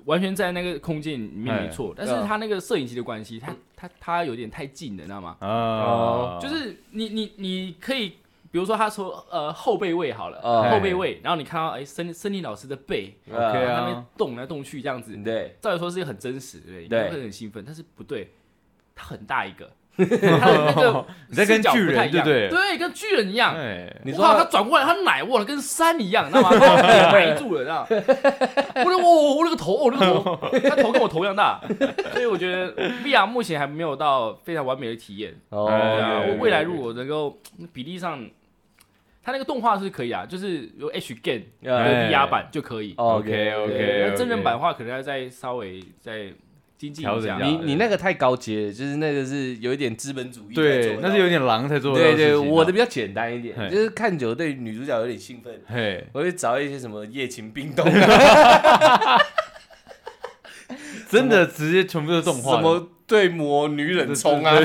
[0.05, 5.37] 完全在那个空间里面没错，但是它那个摄影机的关系，它它它有点太近了，你知道吗？
[5.40, 8.12] 哦，就是你你你可以，
[8.55, 16.88] 比如说他说呃后背位好了，哦后背位，然后你看到哎森森林老师的背，OK 那边动来动去这样子，对，照理说是很真实，对不对？
[16.88, 18.31] 对应该会很兴奋，但是不对，
[18.95, 23.57] 他很大一个， 他的那个 你在跟视角巨人不太一样对不对对，跟巨人一样。
[23.57, 26.57] 哎，你说他他转过来，他奶握了跟山一样，你知道吗？
[27.11, 27.88] 埋 住了，你知道吗？
[28.85, 30.38] 我的我我那个头，我那个头，
[30.71, 31.61] 他头跟我头一样大，
[32.12, 35.35] 所以我觉得 VR 目前还没有到非常完美的体验。
[35.49, 37.37] 哦，对啊，对我未来如果能够
[37.73, 38.25] 比例上，
[39.25, 42.93] 它那个动画是可以啊，就是有 H Game 的哎 VR 版就可以。
[42.97, 46.27] OK，OK，那真人版的话，可能要再稍微再
[46.77, 47.11] 精进一下。
[47.11, 47.47] 调整一下。
[47.47, 57.91] 你你那个太高阶了，就是那个是有一点资本主义对那是有点狼才做对对，我的比较简单一点，就是看久了对女主角有点兴奋，嘿，我会找一些什么夜情冰冻。
[57.91, 59.19] 啊，
[61.09, 64.55] 真的直接全部都是动画的，什么对魔女人冲啊，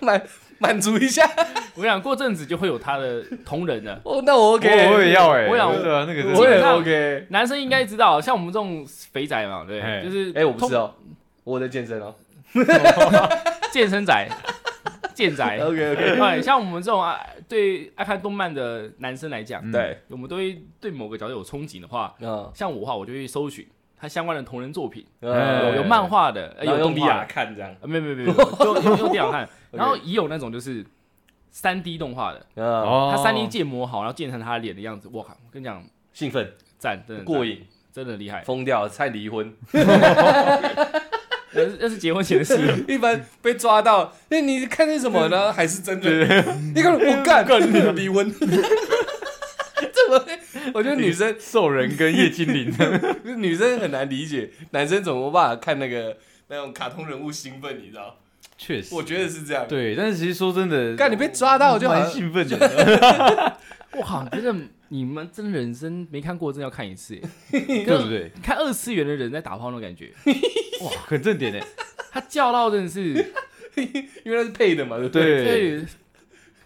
[0.00, 0.22] 满
[0.58, 1.30] 满足一下。
[1.76, 4.00] 我想过阵子就会有他的同人了。
[4.04, 7.26] 哦，那我 OK，我我也要哎，我想对啊，那个我也 OK。
[7.30, 10.94] 男生应该知道，像我们这种肥仔嘛，对，就是哎，我不知道，
[11.44, 12.14] 我在健身哦。
[13.70, 14.28] 健身仔、
[15.14, 15.44] 健仔。
[15.62, 23.64] OK OK，对，像我们这种爱对爱看动漫的男生来讲，嗯对，我们都会对某个角色有憧憬的话，嗯，像我的话，我就会搜寻
[23.96, 30.84] 他相关的同人作品，哎有有漫画的，呃然后用有动画，看这样，呃没有没有没有，没有就用用电脑看， 然后也有那种就是
[31.50, 39.52] 三 D 动画的，他三 D 建模好，然后建成他脸的样子，我靠，我跟你讲，兴奋赞，真的，过瘾，真的厉害，疯掉，差点离婚。
[41.52, 45.52] 那是那是结婚前的事， 一般被抓到，那你看那什么呢？
[45.52, 46.10] 还是真的？
[46.74, 47.60] 你看我干 干
[47.96, 48.46] 离婚，怎
[50.08, 50.38] 么会？
[50.72, 52.72] 我觉得女生兽人跟叶精灵，
[53.36, 57.76] 女生很难理解，男生怎么办法看那个那种卡通人物兴奋？
[57.82, 58.16] 你知道？
[58.62, 59.64] 确实，我觉得是这样。
[59.66, 63.56] 对，但是其实说真的，干你被抓到就好蛮像兴奋的，
[63.96, 64.54] 我靠，真的
[64.88, 68.30] 你们真的人生没看过，真的要看一次耶， 对不对？
[68.42, 70.12] 看二次元的人在打炮那种感觉，
[70.82, 71.66] 哇，很正点哎，
[72.12, 73.14] 他叫到真的是，
[74.24, 75.82] 因为他是配的嘛，对不对？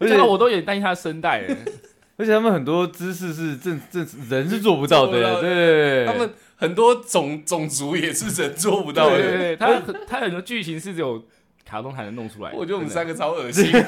[0.01, 1.57] 而且我都有点担心他的声带了。
[2.17, 9.17] 而且他们很多姿势是正正人是做不到的，对，他们很多种种族也是人做不到的。
[9.17, 11.25] 对对对，他很他很多剧情是只有
[11.65, 12.51] 卡通才能弄出来。
[12.53, 13.73] 我觉得我们三个超恶心。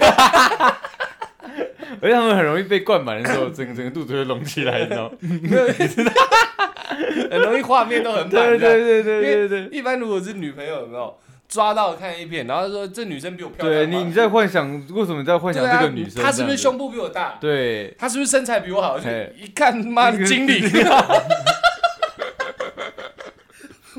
[2.00, 5.16] 而且他们很容易被灌满的时候，整个整个肚子会隆起来，你知道吗？
[7.30, 8.30] 很容易画面都很满。
[8.30, 9.68] 对对对对对对。
[9.70, 11.16] 一般如果是女朋友有没有
[11.48, 16.22] 抓到看一片，然后说这女生比我漂亮，对你你在幻想，为什么你在幻想这个女生？
[16.22, 17.36] 她是不是胸部比我大子？？
[17.40, 18.98] 对，她是不是身材比我好？
[18.98, 20.60] 一看妈的经理，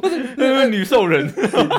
[0.37, 1.31] 那个女兽人，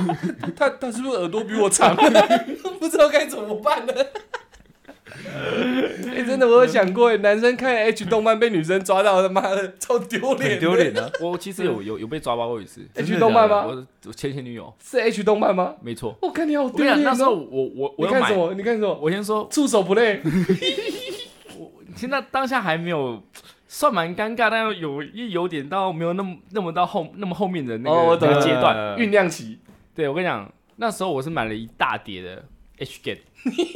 [0.56, 1.94] 他他是不是耳朵比我长？
[2.80, 3.92] 不知道该怎么办呢？
[6.14, 10.74] 哎、真的，我有想过，男生看 H 动漫被女生抓到，他妈的超丢脸，丢。
[10.74, 11.10] 脸的！
[11.20, 13.66] 我其实有有有被抓包过一次，H 动漫吗？
[13.66, 15.74] 我我前前女友，是 H 动漫吗？
[15.82, 16.16] 没错。
[16.22, 17.46] 我看你好丢脸那时候哦！
[17.50, 18.54] 我我我看什，么？
[18.54, 18.98] 你看什么？
[19.02, 20.22] 我先说，触手不累。
[21.96, 23.22] 现在当下还没有。
[23.68, 28.74] 算蛮尴尬，但又有一有点到没有那么那么到后那么后面的那个、哦那个阶段。
[28.74, 29.60] 呃酝酿期。
[29.94, 32.44] 对我跟你讲，那时候我是买了一大叠的
[32.78, 33.18] H Game，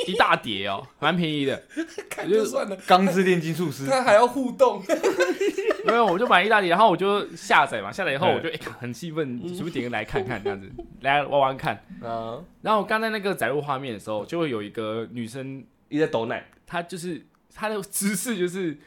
[0.07, 1.61] 一大叠哦， 蛮便宜的。
[2.09, 4.81] 看就算了，钢之炼金术师，他还要互动，
[5.85, 11.74] 没有，我就买一大叠，然后我就下载嘛，下载以后嗯我就、哎很兴奋， 随便点个来看看这样子，来玩玩看。
[12.00, 18.78] 啊，然后我刚才那个载入画面的时候，就会有一个女生，一直在抖奶，她就是她的姿势就是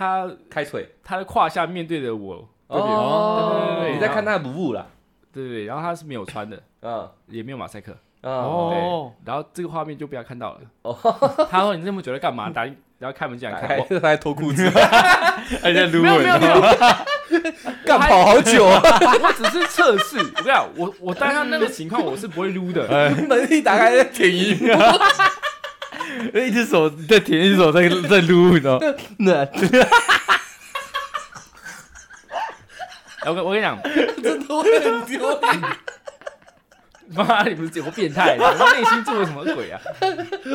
[0.00, 3.52] 她开腿，他的胯下面对着我，哦。
[3.52, 4.86] 对对对对你在看他的补物啦，
[5.30, 7.06] 对对对，然后他是没有穿的，嗯。
[7.28, 10.60] 也没有马赛克，啊，哦，然后这个画面就不要看到了。
[10.80, 11.46] 哦。
[11.50, 12.48] 他说你这么久在干嘛？
[12.48, 12.64] 打
[12.98, 14.66] 然后开门进来看，我还他还脱裤子，
[15.60, 16.00] 还在撸。
[16.00, 16.60] 没有没有没有，
[17.84, 18.64] 干跑好久。
[18.64, 18.80] 啊，
[19.22, 20.16] 我只是测试。
[20.16, 22.88] 我跟你讲，我我当下那个情况我是不会撸的。
[23.28, 24.64] 门一打开在舔衣服，
[26.34, 28.86] 一只手在舔，一只手在在撸，你知道吗？
[29.18, 29.46] 那
[33.30, 33.78] 我跟我跟你讲，
[34.22, 35.60] 真的会很丢脸。
[37.12, 39.80] 妈，你不是有个变态的，我内心做了什么鬼啊？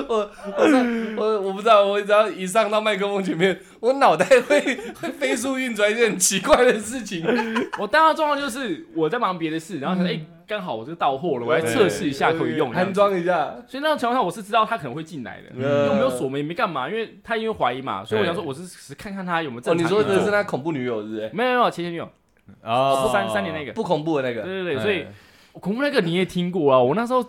[0.08, 4.62] 我我我我不知道，我只要一上到麦克风前面，我脑袋会
[5.02, 7.26] 会飞速运转一些很奇怪的事情。
[7.78, 12.72] 我当时状况就是我在忙别的事，然后想哎，刚好我这个到货了，我来测试一下可以用。
[12.72, 13.56] 安装一下。
[13.68, 20.04] 所以那种情况下，我是知道他可能会进来的，因为没有锁门，也没干嘛，因为他因为怀疑嘛，所以我想说我是只是看看他有没有哦，你正常运作。
[20.04, 21.30] 说的是那恐怖女友是不是？
[21.34, 22.10] 没有没有前前女友，
[22.64, 25.06] 哦三三年那个，不恐怖的那个，对对对，哎所以
[25.60, 27.26] 恐怖那个你也听过啊，我那时候。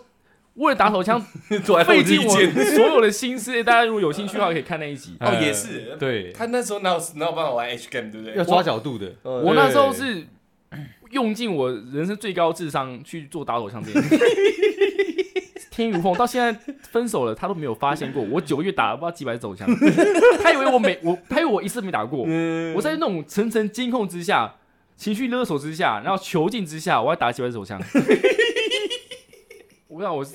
[0.57, 1.21] 为了打手枪，
[1.85, 2.33] 费尽我。
[2.75, 3.63] 所有的心思。
[3.63, 5.15] 大家如果有兴趣的话，可以看那一集。
[5.19, 8.35] 哦，也是，对，他那时候哪有哪有办法玩 H game，对不对？
[8.35, 10.25] 要抓角度的，嗯我那时候是
[11.11, 14.17] 用尽我人生最高智商去做打手枪这件事。
[15.69, 16.51] 天如风，到现在
[16.89, 19.67] 分手了，他都没有发现过 我九个月打了不知道几百手枪，
[20.41, 24.55] 他以为我每我他以为我一次没打过，嗯我在那种层层监控之下、
[24.95, 27.79] 情绪勒索之下，然后囚禁之下，我还打几百手枪。
[29.87, 30.33] 我不知道，我是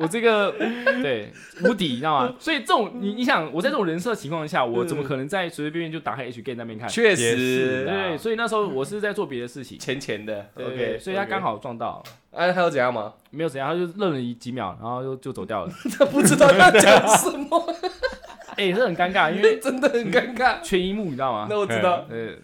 [0.00, 0.54] 我这个
[1.02, 1.32] 对
[1.64, 2.34] 无敌，你知道吗？
[2.38, 6.88] 所以这种你你想，我在这种人设情况下，我怎么可能在随随便便就打开 H game 那边看？
[6.88, 9.76] 确实，对，所以那时候我是在做别的事情。
[9.78, 11.40] 浅浅的，OK，所以他刚。
[11.40, 13.14] 好撞到，哎，还有怎样吗？
[13.30, 15.72] 没有怎样，他就愣了几秒，然后就就走掉了。
[15.98, 17.74] 他不知道要讲什么，
[18.58, 20.60] 哎、这很尴尬，因为 真的很尴尬。
[20.62, 21.46] 全一幕，你知道吗？
[21.48, 22.34] 那我知道，呃，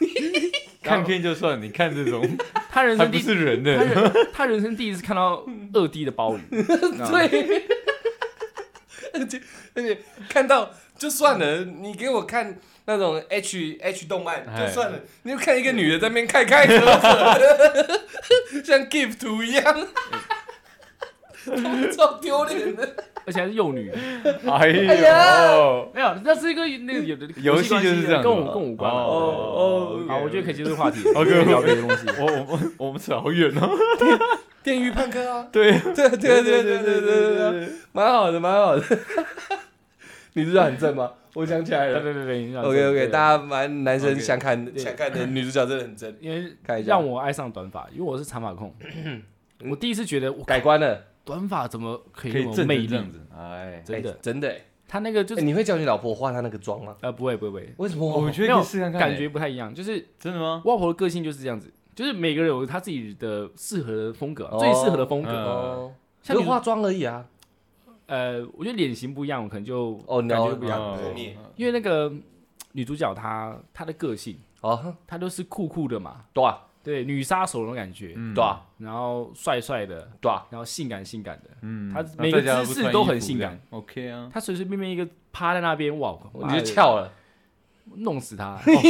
[0.82, 2.24] 看片就算，你看这种
[2.70, 7.66] 他人生第是人他的，人他人生第一次看到二 D 的鲍鱼，对，
[9.12, 9.40] 而且
[9.74, 17.40] 而且看到就算了，你给我看那种 H H 动漫哎就算了，你就看一个女的在那边开开合合，
[18.62, 19.88] 像 gift 图一样，
[21.96, 22.96] 超丢脸的。
[23.26, 23.90] 而且还是幼女，
[24.48, 25.52] 哎呀。
[25.52, 28.90] 呦，没有，那是一个那个有的 游戏就是这样跟我跟我无关。
[28.90, 31.44] 哦哦好，我觉得可以结束话题 OK，OK。
[31.44, 32.06] 聊别的东西。
[32.20, 33.68] 我我我我们扯好远哦，
[34.62, 35.72] 电狱判客啊，对。
[35.72, 38.82] 对对对对对对对对，蛮好的蛮好的。
[40.34, 41.10] 你知道很正吗？
[41.34, 42.00] 我想起来了。
[42.00, 44.78] 对对对对 OK OK，对大家蛮男生 OK 想看对。
[44.78, 46.52] 想看的女主角真的很正，因为
[46.84, 48.74] 让我爱上短发，因为我是长发控。
[49.68, 52.86] 我第一次觉得我改观了，短发怎么可以可以那么魅力？
[52.86, 54.64] 成这样子，哎，真的哎，真的欸。
[54.88, 56.96] 他那个就是欸你会叫你老婆化她那个妆吗？
[57.00, 58.06] 呃，不会不会不会，为什么？
[58.08, 59.74] 我觉得没有可以试看看，感觉不太一样。
[59.74, 60.62] 就是真的吗？
[60.64, 65.30] 我老婆的个性就是这样子，就是每个人有他自己的适合的风格，哦最适合的风格。
[65.30, 67.26] 嗯哦，像化妆而已啊。
[68.06, 70.96] 呃，我觉得脸型不一样，我可能就哦，感觉不一样。
[71.56, 72.12] 因为那个
[72.70, 78.32] 女主角她她的个性，哦，她都是酷酷的嘛，对啊对，女杀手那种感觉，嗯。
[78.32, 78.62] 对啊。
[78.78, 81.92] 然后帅帅的，对啊，然后性感性感的，嗯。
[81.92, 86.16] 他每个姿势都很性感，OK 啊，他随随便便一个趴在那边，哇，
[86.48, 87.12] 你就翘了。
[87.96, 88.82] 弄死她， 哦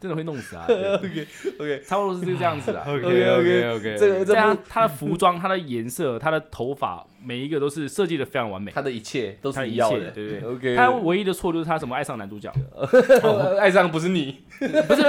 [0.00, 0.94] 真的会弄死她， 对。
[0.94, 1.26] OK
[1.58, 2.84] OK，差不多是这个样子啊。
[2.86, 8.70] OK OK，OK，这个这部这样，她的服装、他的颜色、他的头发，每一个都是设计的非常完美。
[8.72, 9.98] 他的一切都是你要的。
[9.98, 10.50] 切对对对。
[10.50, 12.52] OK，他唯一的错就是他怎么爱上男主角，
[13.58, 15.02] 爱上不是你，不是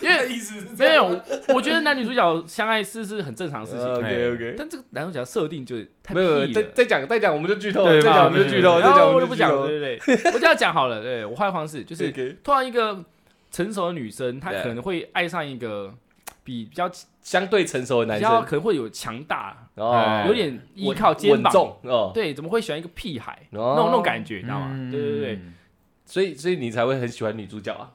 [0.00, 6.62] 因为意思是没有，我觉得男女主角相爱是是很正常的事情，OK OK，但这个男主角设定就是太没有没有，再。
[6.74, 11.02] 再讲再讲我们就剧透，对再讲我们就剧透，再然后我就不讲了，我这样讲好了。
[11.02, 13.02] 对我换个方式，就是 OK，突然一个
[13.56, 15.94] 成熟的女生，她可能会爱上一个
[16.44, 16.90] 比比较
[17.22, 23.46] 相对成熟的男较生，可能会有强大，哦，有点依靠肩稳膀，重哦，对，怎么会喜欢一个屁孩？
[23.50, 24.68] 那那种那种感觉，你知道吗？
[24.72, 24.90] 嗯。
[24.90, 25.40] 对对对，，
[26.04, 27.90] 所以所以你才会很喜欢女主角啊，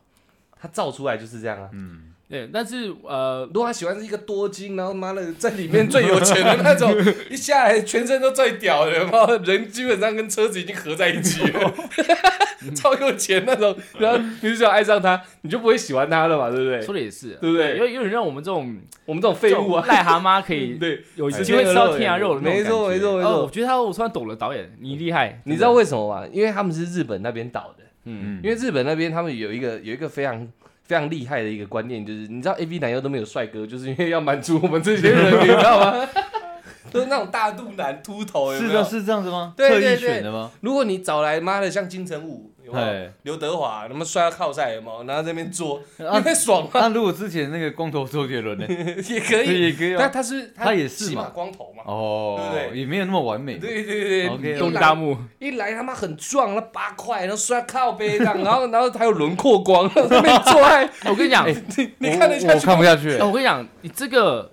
[0.60, 1.70] 她造出来就是这样啊。
[1.74, 6.96] 嗯，对，但是呃，如果他喜欢是一个多金，然后妈的在里面最有钱的那种，
[7.30, 11.74] 一下来全身都最屌的，然后人基本上跟车子已经合在一起了，
[12.74, 16.82] 超有钱那种，然后你只要爱上他，你就不会喜欢他了嘛，对不对？
[16.82, 17.78] 说的也是，对不对？
[17.78, 23.30] 有有点让我们这种我们这种废物啊，癞蛤蟆可以 对，有机会吃到天涯肉的那种没错没错没错。
[23.30, 26.26] 哦我觉得他我突然懂了，导演你厉害，你知道为什么吗？
[26.32, 30.48] 因为他们是日本那边导的，嗯，因为日本那边他们有一个有一个非常
[30.92, 36.06] 非常厉害的一个观念，就是你知道 A V 男优都没有帅哥，就是因为要满足我们这些人，你知道吗？
[36.92, 39.54] 都是那种大肚腩、秃头，有没有是的，是这样子吗？
[39.56, 40.52] 对特意对对选的吗？
[40.60, 45.04] 如果你找来妈的像金城武，有没有哎，刘德华，他妈摔到靠赛，有没有？
[45.04, 46.70] 然后在那边做，啊你会爽吗？
[46.74, 48.66] 那如果之前那个光头周杰伦呢？
[49.10, 49.98] 也可以，也可以啊。
[50.00, 51.84] 但他是他也是嘛光头嘛。
[51.86, 53.58] 哦，对不对也没有那么完美。
[53.58, 62.72] 对对对来大木，一来他妈很壮，那八块，然后摔靠背这样，然后然后还有轮廓光，在那边做爱， 我跟你讲，你你看得下我去吗？
[62.74, 63.24] 看不下去哎，。
[63.26, 64.52] 我跟你讲，你这个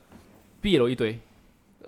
[0.61, 1.19] B 楼一堆，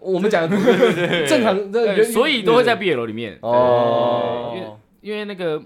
[0.01, 4.68] 我们讲的对对对对正常，对这所以都会在 BL 里面，哦因为
[5.03, 5.61] 因为那个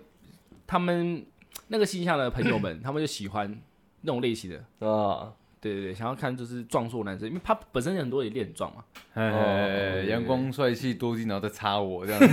[0.75, 1.25] 他们
[1.69, 3.49] 那个形象的朋友们， 他们就喜欢
[4.01, 4.57] 那种类型的。
[4.85, 8.83] 啊，对对对，想要看就是壮硕男生，因为他本身很多也练壮嘛。
[9.13, 12.21] 哎阳光帅气多金，然后再插我这样，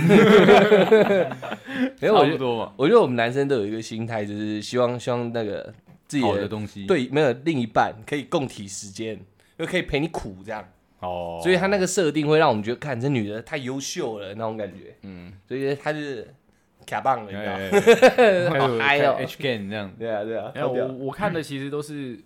[2.00, 2.72] 没有，我觉得差不多嘛。
[2.76, 5.72] 我觉得我们男生都有一个心态，就是希望希望那个
[6.08, 9.20] 自己好的的东西，，对没有另一半可以共体时间，
[9.58, 10.68] 又可以陪你苦这样。
[10.98, 16.34] 哦，所以他那个设定会让我们觉得，看这女的太优秀了那种感觉，嗯，所以他是
[16.86, 17.52] 卡棒了，你知道？
[18.52, 19.16] 还好有嗨哦。
[19.18, 22.18] H game 这样，对啊，对啊，然后我我看的其实都是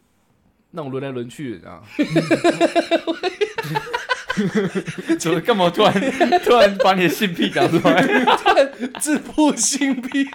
[0.71, 1.83] 那种轮来轮去的，啊，
[5.19, 5.93] 怎么干嘛突然
[6.45, 8.03] 突然把你的性癖讲出来？
[9.01, 10.27] 自曝性癖，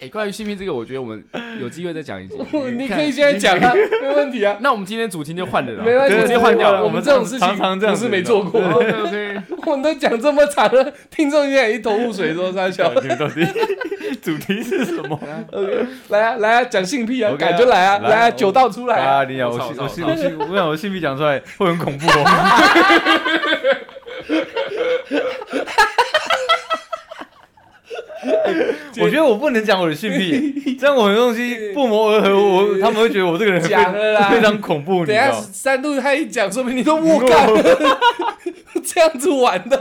[0.00, 1.24] 哎，关于性癖这个，我觉得我们
[1.60, 2.36] 有机会再讲一集。
[2.78, 6.84] 你可以现在讲啊，没问题啊， 那我们今天主题就换了啦， 没问题，直接换掉了。
[6.84, 12.92] 我们这种事情常常这样不是没做过，OK OK，我们都讲这么长了，听众现在一头雾水，说三小。
[14.22, 15.18] 主题是什么
[15.52, 22.24] ？OK，来啊来啊，讲性癖啊敢就来啊，来来啊，酒倒出来啊啊，，你讲我性我我性我性，我想我性癖讲出来会很恐怖哦。
[29.00, 35.30] 我觉得我不能讲我的性癖， 这样我的东西不谋而合，我他们会觉得我这个人 非讲了啦非常恐怖，等下？
[35.32, 37.48] 三度他一讲，说明你都我干，
[38.82, 39.78] 这样子玩的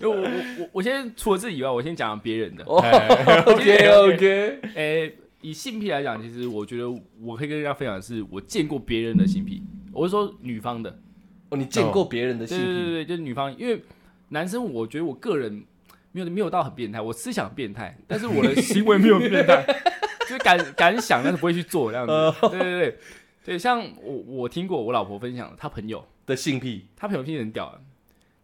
[0.00, 2.64] 我我我我先除了自己以外，我先讲别人的。
[2.64, 5.10] OK OK，哎，
[5.40, 6.84] 以性癖来讲，其实我觉得
[7.22, 9.62] 我可以跟大家分享的是，我见过别人的性癖，
[9.92, 10.98] 我是说女方的。
[11.48, 12.64] 哦，你见过别人的性癖？
[12.64, 13.80] 对对对，就是女方，因为
[14.28, 15.64] 男生，我觉得我个人
[16.14, 19.66] 没有没有到很变态，我思想变态，但是我的 行为没有变态，
[20.20, 22.48] 就是敢敢想，但是不会去做这样子。
[22.50, 22.98] 对对对
[23.44, 27.74] 对，像我我听过我老婆分享的，她朋友，的性癖，她朋友听很屌啊，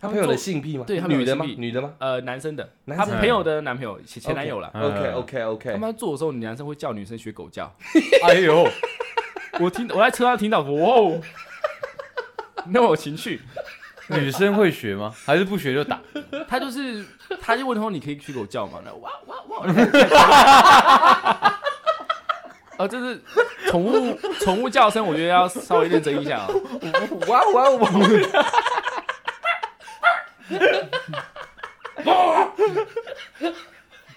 [0.00, 0.84] 他朋友的性癖吗？
[0.84, 1.44] 对他女的吗？
[1.46, 7.72] 女的吗呃男生的，她朋友的男朋友前前男友啦，嗯？OK OK OK，他们在做的时候，男生会叫女生学狗叫，
[8.26, 8.66] 哎呦，
[9.60, 11.20] 我听我在车上听到，哇哦，
[12.66, 13.40] 那么有情绪。
[14.11, 15.12] 女生会学吗？
[15.24, 16.00] 还是不学就打？
[16.48, 17.04] 他就是，
[17.40, 19.66] 他就问他说：“你可以去狗叫吗？”那哇哇哇！
[22.78, 23.20] 啊， 这是
[23.68, 26.48] 宠物宠物叫声，我觉得要稍微认真一下啊。
[27.28, 27.90] 哇哇哇！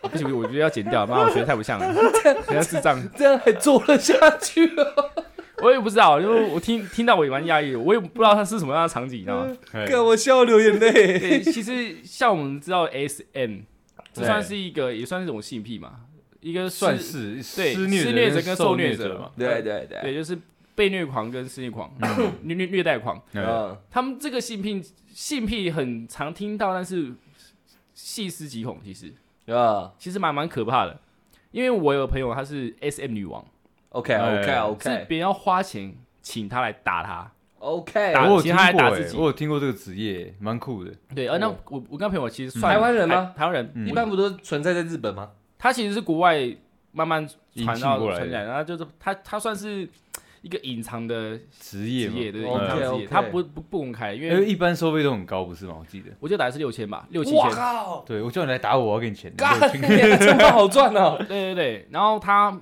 [0.02, 1.88] 不行，我觉得要剪掉，妈，我学的太不像了，
[2.48, 3.02] 人家智障。
[3.18, 5.23] 这样还做了下去哦？
[5.64, 9.58] 我也不知道，因为我听听到我也蛮压抑的，我也不知道他是什么样的场景，你知道吗？
[9.72, 10.92] 哎看我笑流眼泪。
[11.20, 13.60] 对，其实像我们知道 S M，
[14.12, 16.02] 这算是一个，也算是一种性癖嘛，
[16.42, 19.32] 一个算是是对施虐者跟受受虐者者嘛。
[19.38, 20.38] 对对对，对，就是
[20.76, 21.92] 被虐狂跟施虐狂，
[22.44, 23.22] 虐虐虐待狂。
[23.34, 27.14] 嗯，嗯，他们这个性癖性癖很常听到，但是
[27.94, 29.14] 细思极恐，其实
[29.54, 31.00] 啊其实蛮蛮可怕的。
[31.52, 33.46] 因为我有个朋友，她是 S M 女王，
[33.94, 37.32] ，OK OK 是 OK 是别人要花钱请他来打他。
[37.60, 40.92] OK，打我有听其他打自己我有听过这个职业，蛮酷的。
[41.16, 45.30] 对，呃，那哦我我跟朋友其实算台湾人吗台台湾人，嗯一般不都存在在日本吗？
[45.58, 46.38] 他其实是国外
[46.92, 47.26] 慢慢
[47.56, 49.88] 传到过来传起来，然后就是他他算是
[50.42, 55.78] 一个隐藏的职职业职，业，对，隐藏职业，他不不不公开，因因为为一般收费都很高，不是吗？
[55.80, 56.10] 我记得。
[56.20, 57.56] 我记得打的是六千吧，六七哇千。
[57.56, 58.04] 靠！
[58.06, 59.34] 对，我叫你来打我，我要给你钱。
[59.38, 59.58] 干，
[60.52, 61.16] 好赚哦！
[61.30, 62.60] 对对对，然后他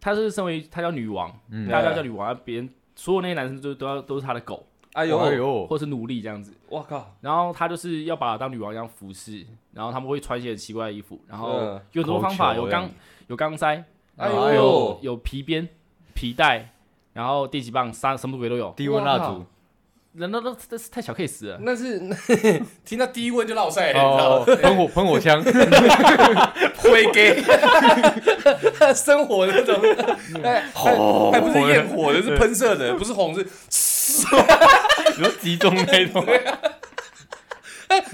[0.00, 1.68] 他是身为她叫女王，嗯。
[1.68, 5.18] 大家叫女王，别人所有那些男生都都要都是她的狗哎呦。
[5.18, 7.14] 哎呦，或是奴隶这样子，我靠！
[7.20, 12.88] 然后她就是要把她当女王一样服侍，然后他们会穿一些很奇怪的衣服，然后嗯有很多方法，有钢
[13.28, 13.84] 有钢塞，
[14.16, 15.68] 哎有呦，有皮鞭、
[16.14, 16.72] 皮带，
[17.12, 19.44] 然后电击棒、三什么鬼都有，低温蜡烛，
[20.14, 21.58] 人都都这是太小 case 了。
[21.62, 22.00] 那是
[22.84, 25.42] 听到第一问就落赛了，你知道哦吗？，喷火喷火枪，
[26.78, 27.42] 灰给。
[28.94, 29.80] 生火的那种，
[30.42, 30.90] 哎，还
[31.32, 33.46] 还不是焰火的，是喷射的，不是红是。
[35.16, 36.24] 你说集中那种，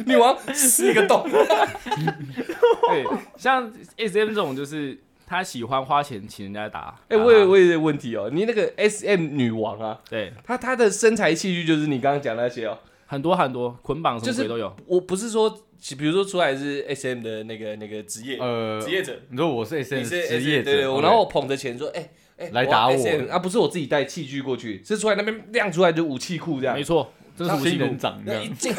[0.05, 1.25] 女王死一个洞。
[1.31, 3.05] 对，
[3.37, 6.99] 像 S M 这种就是他喜欢花钱请人家打。
[7.09, 14.77] 哎，打我有我有一个问题哦，你那个 S M 女王啊，对她她的身材器具就是你刚刚讲那些哦，很多很多捆绑什就是么鬼都有。
[14.87, 15.51] 我不是说，
[15.99, 26.83] 比如说出来是 S M 的那个那个职业呃职，业者，你说我是 S M 职业者对对，然后我捧着钱说，哎哎，来打我 SM 啊，不是我自己带器具过去，是出来那边亮出来就武器库这样没。
[26.83, 27.97] 错，这是武器人。
[27.99, 28.73] 长这样那一，进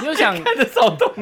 [0.00, 1.12] 你就想这骚动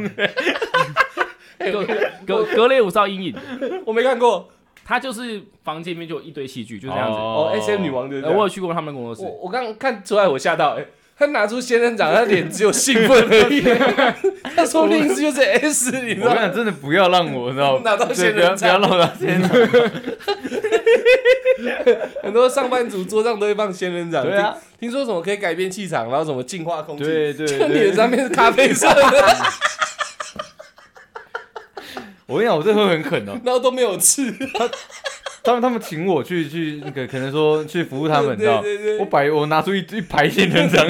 [1.60, 1.86] 格
[2.26, 3.34] 格格雷五少阴影，
[3.84, 4.48] 我没看过。
[4.82, 7.16] 他就是房间里面就有一堆器具，就这样子。
[7.16, 8.36] 哦，S M 女王对不呃，对？
[8.38, 9.22] 我有去过他们的工作室。
[9.22, 10.84] 我，我刚看出来，我吓到，哎，
[11.16, 13.62] 他拿出仙人掌，他脸只有兴奋而已，
[14.56, 17.76] 他说不定是就是 S，你知道真的不要让我，知道。
[17.76, 17.82] 吗？
[17.84, 18.56] 拿到仙人掌。
[18.56, 19.52] 不要掌，让我拿仙人掌，
[22.24, 24.24] 很多上班族桌上都会放仙人掌。
[24.24, 29.00] 对啊，听听说什么可以改变气场，然后什么净化空气，对对就你的，上面是咖啡色的，
[32.30, 33.32] 我跟你讲，我这会很狠哦。
[33.44, 34.32] 然后都没有吃，
[35.42, 38.62] 他们他们请我去去那个，可能说去服务他们， 你知道？
[38.62, 40.86] 对对对我摆我拿出一一排仙人掌，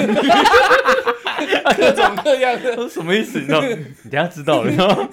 [1.76, 2.86] 各种各样的。
[2.88, 3.38] 什么意思？
[3.41, 3.62] 你知道？
[3.62, 3.68] 你
[4.11, 5.09] 等一下知道了，你知道吗？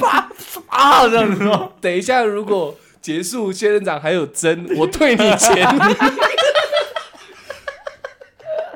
[0.00, 0.30] 啪
[0.68, 1.68] 啊这样子，你知道吗？
[1.80, 5.68] 等一下，如果结束仙人掌还有针，我退你钱。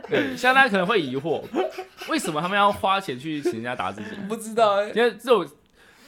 [0.08, 1.42] 对，像大家可能会疑惑，
[2.08, 4.08] 为什么他们要花钱去请人家打自己？
[4.28, 5.50] 不知道哎、因为这种这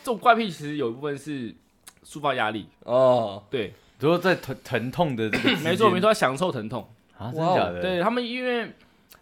[0.09, 1.55] 种怪癖其实有一部分是
[2.05, 6.89] 抒发压力，哦，对，你说在疼疼痛的这个 没错没错，要享受疼痛。
[7.19, 7.83] 啊，真的假的？
[7.83, 8.73] 对他们，因为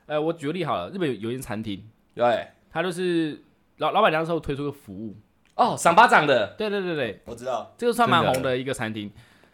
[0.04, 1.82] 呃，我举个例好了，日本有有一间餐厅，
[2.14, 3.42] 对，他就是
[3.78, 5.16] 老老板娘那时候推出个服务，
[5.54, 7.74] 哦，赏巴掌的，对对对对，我知道。
[7.78, 9.10] 这个算蛮红的一个餐厅，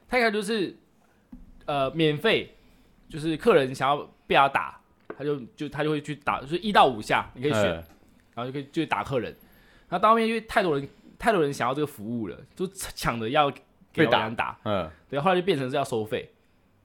[0.09, 0.77] 他应该就是
[1.67, 2.55] 呃免费，
[3.09, 4.81] 就是客人想要被他打，
[5.17, 7.85] 他就就他就会去打，就是一到五下你可以选，哎
[8.35, 9.35] 然后就可以就打客人。
[9.89, 10.89] 然后到后面因为太多人
[11.23, 13.49] 太多人想要这个服务了，就抢着要
[13.93, 16.33] 给打老板娘打，嗯，对，后来就变成是要收费，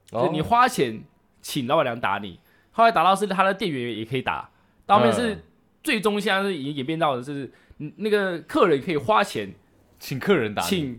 [0.06, 1.02] 就你花钱
[1.42, 2.38] 请老板娘打你，
[2.70, 4.48] 后来打到是他的店员也可以打，
[4.86, 5.42] 到后面是、嗯。
[5.80, 9.54] 最终现在是已经演变到的是，嗯那个客人可以花钱
[9.98, 10.98] 请客人打，请，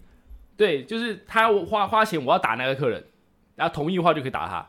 [0.57, 3.05] 对，就是他花花钱我要打那个客人，
[3.55, 4.67] 然后同意的话就可以打他，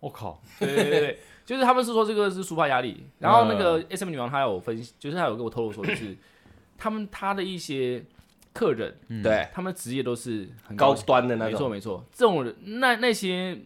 [0.00, 3.86] 我靠，对对对对， 就是他们是说这个是抒发压力，然后那个嗯。
[3.90, 6.16] S M 女王她有分析，就是她有跟我透露说，就是
[6.78, 8.04] 他们他的一些
[8.52, 13.58] 客人，嗯，对，他们职业都是很高的端的那种，没错没错，这种人那那些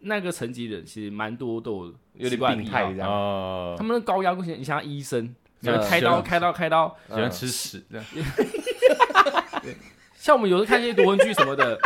[0.00, 3.10] 那个层级人其实蛮多都有有点病态这样。
[3.10, 3.74] 哦。
[3.76, 8.06] 他，们的高压过你像医生，喜嗯欢开刀开刀开刀，喜欢吃屎这样，
[10.16, 11.78] 像我们有时候看一些夺魂剧什么的，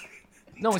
[0.60, 0.78] 那种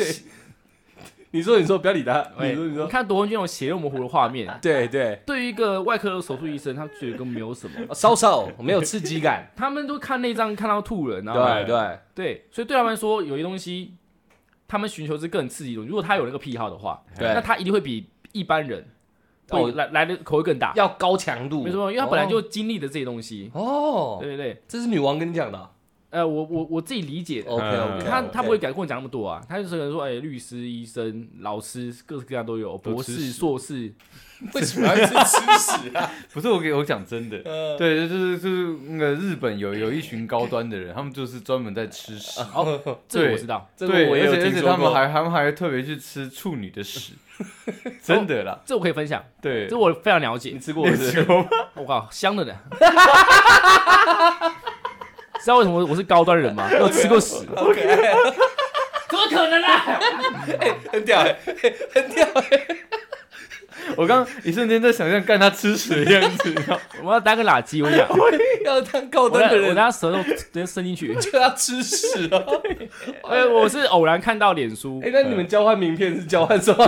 [1.36, 2.12] 你说，你说，不要理他。
[2.38, 9.50] 哎你说，你说，看夺魂剧那种血肉模糊的画面，对对，对于一个外科手术医生，他觉得没有什么，哦稍稍没有刺激感。
[9.54, 13.94] 他们都看内脏看到吐了，然后对对，对，所以对他们来说，有些东西
[14.66, 15.82] 他们寻求是更刺激的。
[15.82, 18.84] 如果他有那个癖好的话，对那他一定会比一般人
[19.50, 20.72] 哦会来来的口味更大。
[20.74, 21.62] 要高强度。
[21.62, 23.50] 没错，因为他本来就经历的这些东西。
[23.54, 25.70] 哦，对对对，这是女王跟你讲的啊。
[26.16, 27.50] 呃，我我我自己理解的。
[27.50, 33.92] OK 嗯 OK，他他不会改跟我讲那么多啊，他就是可能说，哎、律师、医生、老师，各式各样都有，博士、硕士，
[34.54, 36.10] 为什么要吃吃屎啊？
[36.32, 44.70] 不是我给我讲真的，呃，对，就是就是那个日本有有一群高端的人，他们就是专门在吃屎，哦，这个我知道，这个对，我也有而且而听说过。
[44.70, 47.12] 且他们还他们还特别去吃处女的屎，
[48.02, 50.58] 真的啦，这我可以分享，对这，我非常了解你。
[50.58, 51.24] 吃过是不是？
[51.24, 51.48] 过吗？
[51.74, 52.54] 我靠，香的呢。
[55.40, 56.68] 知道为什么我是高端人吗？
[56.80, 57.80] 我吃过屎，OK，
[59.08, 60.00] 怎么可能啊？
[60.92, 61.36] 很 屌哎，
[61.94, 62.66] 很屌哎。
[63.96, 66.52] 我刚刚一瞬间在想象干他吃屎的样子，
[67.04, 67.98] 我要当个垃圾，我跟你
[68.64, 71.14] 讲，要当高我端的人拿我拿舌头直接伸进去。
[71.16, 72.62] 就要吃屎哦。
[73.30, 76.84] 哎，我是偶然看到脸书哎，，那你们交换名片是交换什么？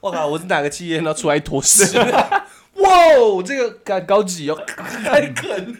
[0.00, 1.96] 我靠，我是哪个企业，然后出来一坨屎？
[2.74, 2.88] 哇，
[3.46, 4.58] 这个感高级哦，
[5.04, 5.76] 太梗。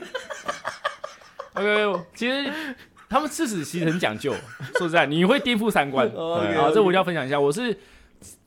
[1.60, 2.52] OK，其实
[3.08, 4.34] 他们吃屎其实很讲究，
[4.78, 6.06] 说实在，你会颠覆三观。
[6.08, 7.76] OK，啊，这我一定要分享一下，我是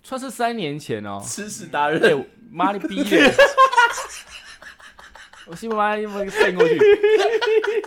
[0.04, 2.00] 算是三年前哦，吃屎达人。
[2.00, 3.34] 对，妈的逼的，
[5.48, 6.78] 我信不妈的我伸过去。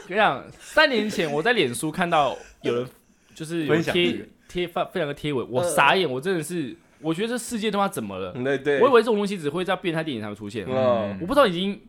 [0.08, 2.86] 跟你讲，三年前我在脸书看到有人
[3.34, 8.32] 就是有贴贴发分享个贴文，我傻眼，我真的是，我觉得这世界他妈怎么了？
[8.32, 11.80] 对对，我以为这种东西只会在变态电影才会出现，嗯我不知道已经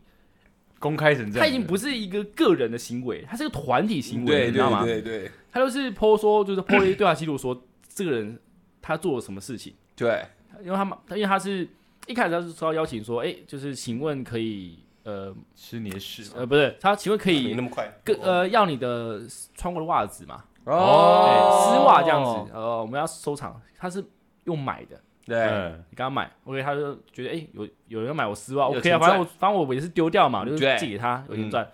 [0.78, 4.84] 公开成这样，他已经不是一个个人的行为，他是个团体行为，对你知道吗？
[4.84, 5.30] 对对对。
[5.50, 8.38] 他就是 PO 说，就是 PO 一对话记录说这个人
[8.80, 10.24] 他做了什么事情，对，
[10.62, 11.66] 因为他们因为他是
[12.06, 19.22] 一开始他是说要邀请说，哎、就是请问可以呃吃你的屎呃不是，他请问可以那么快，跟呃要你的
[19.54, 20.44] 穿过的袜子嘛？
[20.64, 24.04] 对，哦，丝袜这样子，呃，我们要收藏，他是
[24.44, 25.00] 用买的。
[25.28, 30.76] 对，嗯，你刚刚买，OK，他就觉得哎、有有人要买我丝袜有，OK 钱啊，反正我反正我也是丢掉嘛，就是对。
[30.78, 31.50] 寄给他，有钱嗯。
[31.50, 31.68] 赚。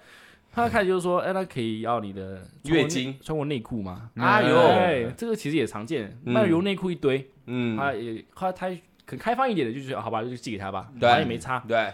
[0.53, 3.17] 他开始就说，哎、那可以要你的月经。
[3.23, 4.11] 穿过内裤吗？
[4.17, 4.57] 哎呦。
[4.57, 6.33] 哎，这个其实也常见，嗯。
[6.33, 8.69] 卖油内裤一堆，嗯，他也他他
[9.07, 11.09] 可开放一点的，就觉得好吧，就寄给他吧，对。
[11.09, 11.63] 反正也没差。
[11.67, 11.93] 对，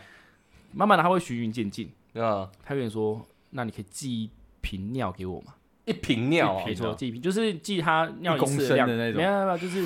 [0.73, 4.31] 慢慢的他会循序渐进，嗯，他有点说，那你可以寄一
[4.61, 5.55] 瓶尿给我吗？
[5.87, 9.17] 一瓶尿啊，没错，寄一瓶就是寄他尿一公次量升的那种。
[9.17, 9.85] 没有没有没有，就是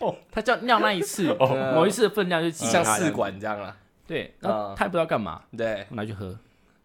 [0.30, 1.72] 他叫尿那一次，哦。
[1.74, 3.76] 某一次的分量就寄给像试管这样啦，
[4.06, 6.36] 对，然后嗯他也不知道干嘛，对，我拿去喝，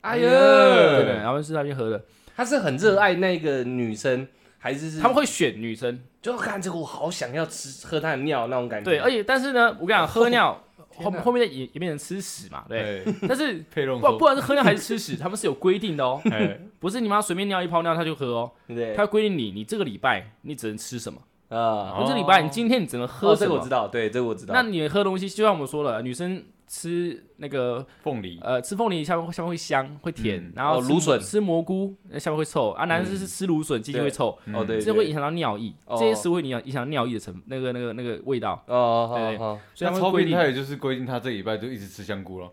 [0.01, 2.03] 哎对对，呀，然后是他去喝的，
[2.35, 4.27] 他是很热爱那个女生，
[4.59, 10.53] 还是是他们会选女生，就看这个，我好想要吃喝他的尿那种感觉，对，而且但是呢，我跟你讲，喝尿
[10.95, 11.21] 后 天哪。
[11.21, 13.63] 后面也也变成吃屎嘛，对，对，但是
[13.99, 18.93] 不不管是喝尿还是吃屎，他们是有规定的哦，哎，不是你妈随便尿一泡尿他就喝哦，对不对？
[18.95, 21.19] 他会规定你，你这个礼拜你只能吃什么，
[21.53, 24.53] 啊，我这礼拜你今天你只能喝哦，这个我知，道，对，这个我知道。
[24.53, 31.19] 那你喝东西，就像我们说了，女生吃那个凤梨，呃吃凤梨下面下面会香会甜嗯，然后芦笋。
[31.19, 35.95] 吃蘑菇那下面会臭啊，男生是吃芦笋鸡会臭，哦，对，对这会影响到尿液，哦。
[35.99, 40.29] 这些食物会影响影响尿液的成那个那个那个味道，哦，对好好，所以那超他们规定。
[40.31, 42.49] 变态的就是规定他这礼拜就一直吃香菇了，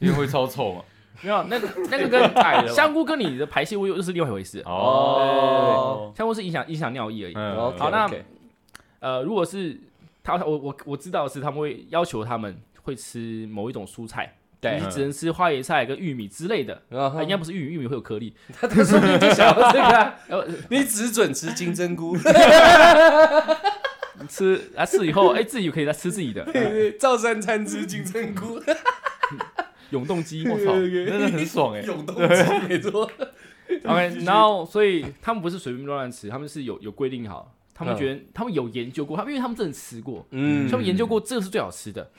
[0.00, 0.82] 因为会超臭嘛。
[1.22, 6.12] 没有那个那个跟 香菇跟你的排泄物又是另外一回事，哦。
[6.16, 7.34] 香菇是影响影响尿液而已。
[7.34, 8.08] 嗯，好那
[9.00, 9.78] 呃，如果是
[10.22, 14.80] 他我我我知道的是他们会要求他们会吃某一种蔬菜，对。
[14.80, 19.84] 你只能吃花椰菜跟玉米之类的，然后啊应该不是玉米，玉米会有颗粒，他他说不定就想要这个。
[19.84, 22.16] 啊，呃，你只准吃金针菇，
[24.20, 26.44] 你吃啊吃以后，哎自己可以再吃自己的。
[26.98, 28.60] 照三餐吃金针菇，
[29.92, 31.82] 永动机，我操，真的很爽哎。
[31.82, 33.10] 永动机没错。
[33.84, 40.68] OK，然后所以他们不是随便乱乱吃，他们是有有规定好，他们嗯觉得、他们有研究过，他们因为他们真的吃过，嗯。
[40.70, 42.10] 他们研究过这个是最好吃的，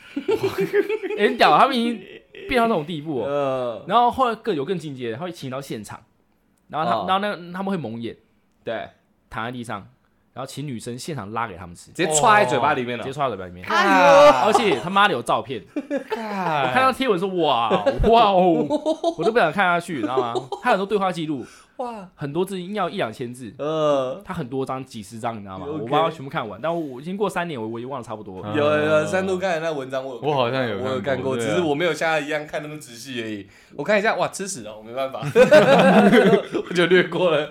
[1.17, 1.99] 欸很屌，他们已经
[2.47, 3.25] 变到那种地步哦。
[3.27, 6.03] 呃，然后后来更有更进阶的，他会请到现场，
[6.67, 8.15] 然后他、哦然后那个他们会蒙眼
[8.63, 8.87] 对，
[9.29, 9.87] 躺在地上，
[10.33, 13.13] 然后请女生现场拉给他们吃，直接戳在嘴巴里面了直接。
[13.13, 13.65] 插在嘴巴里面。
[13.67, 17.69] 哎而且他妈的有照片，我看到贴文说哇
[18.03, 18.65] 哇哦，
[19.17, 20.33] 我都不想看下去，你知道吗？
[20.61, 21.45] 他很多对话记录，
[21.77, 33.47] 哇，很多字要一两千字，呃，他很多张几十张，你知道吗？OK 我把它全部看完，但我我已经过三年，我我已经忘了差不多有有有，三度看的那文章我有看我好像有我有看过，只是我没有像他一样看那么仔细而已。
[33.75, 35.19] 我看一下，哇，吃屎了，我没办法，
[36.69, 37.49] 我就略过了。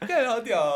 [0.00, 0.72] 看好屌啊！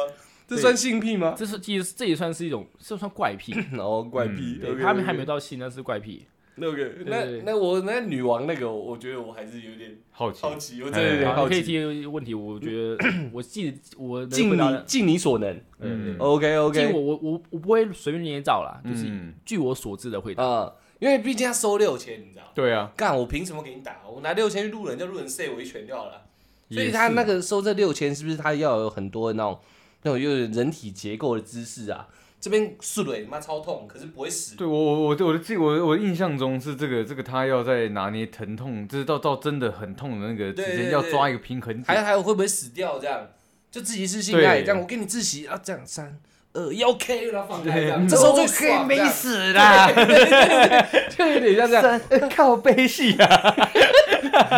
[0.46, 1.34] 这算性癖吗？
[1.36, 3.52] 这是其实这也算是一种，这算怪癖。
[3.78, 4.60] 哦，怪癖。
[4.80, 6.26] 他们还没有到性，那是怪癖。
[6.58, 11.62] OK，那那我那女王那个，我觉得我还是有点好奇，好奇，我真的有点好，奇可以。
[11.62, 12.96] 提问题，我觉得
[13.30, 15.60] 我记我尽你尽你所能。
[15.80, 16.92] 嗯，OK OK。
[16.94, 20.42] 我我我我不会随便捏造啦，就是嗯，据我所知的回答。
[20.42, 22.44] 啊，因为毕竟他收六千，你知道？
[22.54, 24.00] 对啊，干，我凭什么给你打？
[24.08, 26.22] 我拿六千去路人，叫路人 say 我一拳就好了。
[26.70, 29.58] 所以他那个收这六千，是不是他要有很多那种
[30.06, 32.06] 那种又有人体结构的姿势啊？
[32.38, 34.54] 这边竖了，你妈超痛，可是不会死。
[34.54, 41.84] 对我我我我的记我我印象中是这个这个他要在拿捏疼痛，就是到到真的很痛的那个之对对间要抓一个平衡点。
[41.84, 43.00] 还还有会不会死掉？
[43.00, 43.26] 这样
[43.68, 46.16] 就自己是性爱，对这样我给你窒息啊，这样三
[46.52, 53.56] 二一 OK，然后放开这样，对这时候就可以没死啦，就有点像这样，靠背戏啊！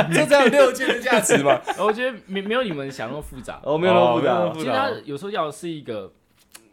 [0.13, 1.61] 就这样六千的价值嘛。
[1.79, 3.61] 我觉得没没有你们想那么复杂。
[3.65, 4.65] 哦，没有那么复杂。
[4.65, 6.13] 其实他有时候要的是一个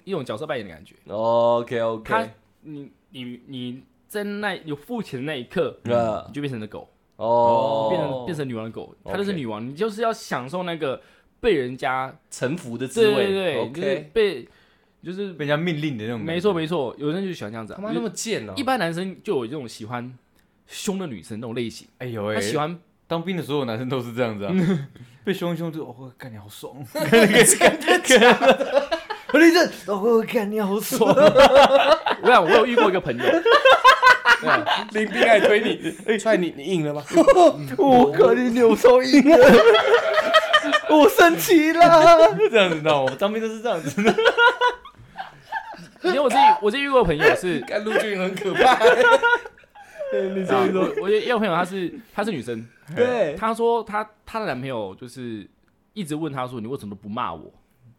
[0.04, 0.96] 一种角色扮演的感觉。
[1.08, 2.30] OK 他 OK，他
[2.62, 11.02] 你你你在那有付钱的那一刻，呃你就变成了狗，哦，变成变成女王的狗，她就是 OK 女王，你就是要享受那个
[11.40, 13.28] 被人家臣服的滋对味。
[13.28, 13.34] 对。
[13.34, 14.48] 对，就是 OK，被
[15.04, 16.34] 就是被人家命令的那种感觉。
[16.34, 18.54] 没错没错，有人就喜欢这样子啊、他妈那么贱哦！
[18.56, 20.18] 一般男生就有这种喜欢
[20.66, 24.52] 凶的女生那种类型，哎呦哎，他喜欢当兵的所有男生都是这样子啊，
[25.24, 26.74] 被凶一凶就哦，干你好爽，
[29.28, 31.14] 何立正，哦，干你好爽，
[32.22, 33.24] 我想我有遇过一个朋友，
[34.92, 37.04] 林兵爱推你，踹你，你硬了吗？
[37.78, 39.38] 我靠，你扭头硬了！
[40.90, 43.12] 我生气了，这样子，你知道吗？
[43.12, 44.02] 我当兵都是这样子。
[46.04, 48.78] 因为我自己我自己遇过的朋友是，看陆俊很可怕。
[50.36, 55.48] 你啊我我也有朋友她是她是女生， 对，她说她她的男朋友就是
[55.94, 57.52] 一直问她说你为什么都不骂我？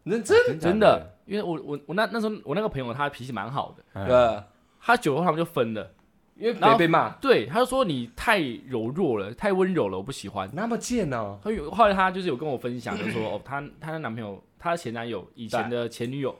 [0.04, 4.42] 认真真的，因为我我我那那时候我那个朋友他脾气蛮好的，哎对，
[4.80, 5.92] 他久后他们就分了。
[6.38, 10.46] 因为没被骂，对，他就说你太柔弱了，太温柔了，我不喜欢。
[10.52, 11.38] 那么贱哦。
[11.42, 16.36] 他有后来他就是有跟我分享，就说哦，她她的男朋友，她的前男友，以前的前女友，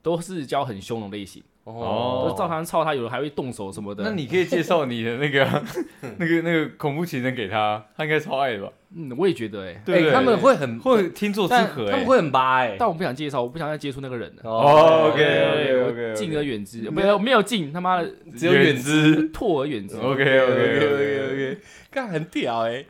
[0.00, 4.02] 都是教很凶的类型，哦照常操他，有的还会动手什么的。
[4.04, 5.46] 那你可以介绍你的那个
[6.18, 8.72] 那个那个恐怖情人给他，他应该超爱的吧？
[8.94, 10.12] 嗯，我也觉得哎、对不对？
[10.12, 12.76] 他们会很会听作之但合，哎他们会很巴哎。
[12.78, 14.50] 但我不想介绍，我不想再接触那个人了。
[14.50, 19.30] 哦，OK，对 OK，OK，OK 我敬而远之，没有没有敬，他妈的 只有远之。
[19.32, 19.96] 唾而远之。
[19.96, 21.58] OK OK OK OK OK，
[21.90, 22.84] 干很屌哎！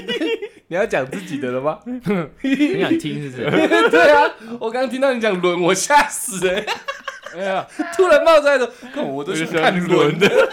[0.68, 1.78] 你要讲自己的了吗？
[1.84, 3.90] 很想听是不是？
[3.90, 6.64] 对啊，我刚刚听到你讲轮，我吓死哎！
[7.34, 7.66] 哎呀，
[7.96, 10.28] 突然冒出来的，看我都喜欢看轮的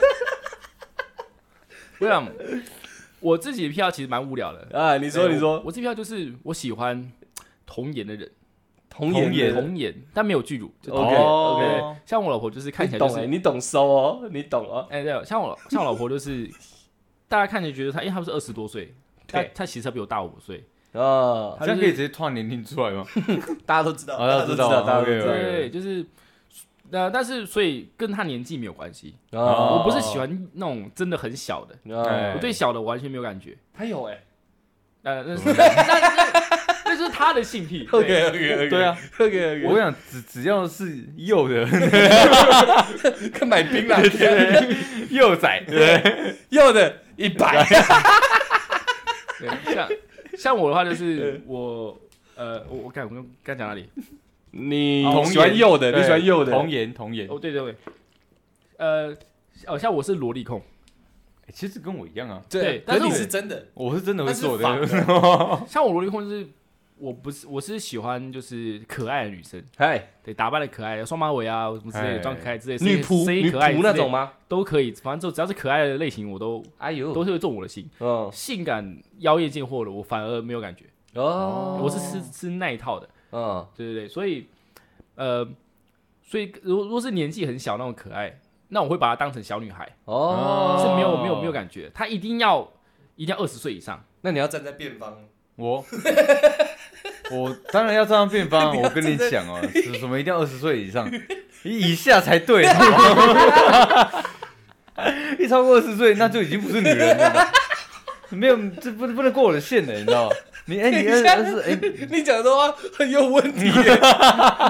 [1.99, 2.27] 我想
[3.19, 4.67] 我自己的票其实蛮无聊的。
[4.77, 4.97] 啊！
[4.97, 7.11] 你说，你说我，这票就是我喜欢
[7.67, 8.29] 童颜的人，
[8.89, 10.73] 童童颜童颜，但没有巨乳。
[10.81, 14.87] 就 OK，哦 OK，像我老婆就是看起来就是你懂哎，你懂收哦，你懂哦。
[14.89, 16.49] 哎，对，像我像我老婆就是，
[17.29, 18.95] 大家看起来觉得她，因为她不是二十多岁，
[19.27, 23.05] 她她其实她比我大五岁，哦，这样可以直接突然年龄出来吗？
[23.67, 26.03] 大家都知道，哦大家都知道，大家都知 OK，OK 对，就是，
[26.91, 29.39] 呃，但是所以跟他年纪没有关系，道。
[29.39, 29.77] 哦。
[29.77, 32.33] 我不是喜欢那种真的很小的，哦。
[32.35, 34.21] 我对小的完全没有感觉，他有哎。
[35.03, 36.31] 呃，那是 那是
[36.85, 38.27] 那是他的性癖 OK 对。
[38.29, 43.97] OK OK，对啊，OK 我想只只要是幼的 OK， 跟买槟榔
[45.09, 47.65] 幼崽，对，幼的一百，
[49.39, 49.89] 对，像
[50.37, 51.97] 像我的话就是我，
[52.35, 53.89] 呃，我我刚我刚刚讲哪里？
[54.51, 57.75] 你喜欢颜幼的，你喜欢幼的，童颜童颜，哦，对对对，
[58.77, 59.15] 呃，
[59.67, 60.59] 哦，像我是萝莉控，
[61.47, 66.47] 欸其实跟我一样啊，对但是你但是我是真的，我是真的会做那的， 像我萝莉控就是
[66.97, 74.33] 我不是我是喜欢就是可爱的女生，哎，对，打扮的可爱，双马尾啊什么之类装可爱之类的，女仆女可爱仆那种吗？
[74.47, 77.89] 都可以，反正就只要是可爱的类型，我都哎呦，都是会中我的心。
[77.99, 78.29] 嗯。
[78.31, 80.85] 性感妖艳贱货的，我反而没有感觉，
[81.15, 83.65] 哦，我是吃吃那一套的，嗯。
[83.75, 84.47] 对对对，所以
[85.15, 85.47] 呃，
[86.23, 92.71] 所以如果如果是年纪很小那种可爱，那我会把她当成小女孩，哦，是没有没有没有感觉，她一定要
[93.15, 94.03] 一定要二十岁以上。
[94.21, 95.17] 那你要站在辩方，
[95.55, 95.83] 我？
[97.31, 101.09] 我当然要站在辩方， 我跟你讲哦，是什么一定要二十岁以上，
[101.63, 102.63] 以下才对，
[105.39, 107.47] 一超过二十岁那就已经不是女人了，
[108.29, 110.35] 没有这不不能过我的线的，你知道吗？
[110.65, 113.71] 你哎、你二二十哎， 你讲的话很有问题，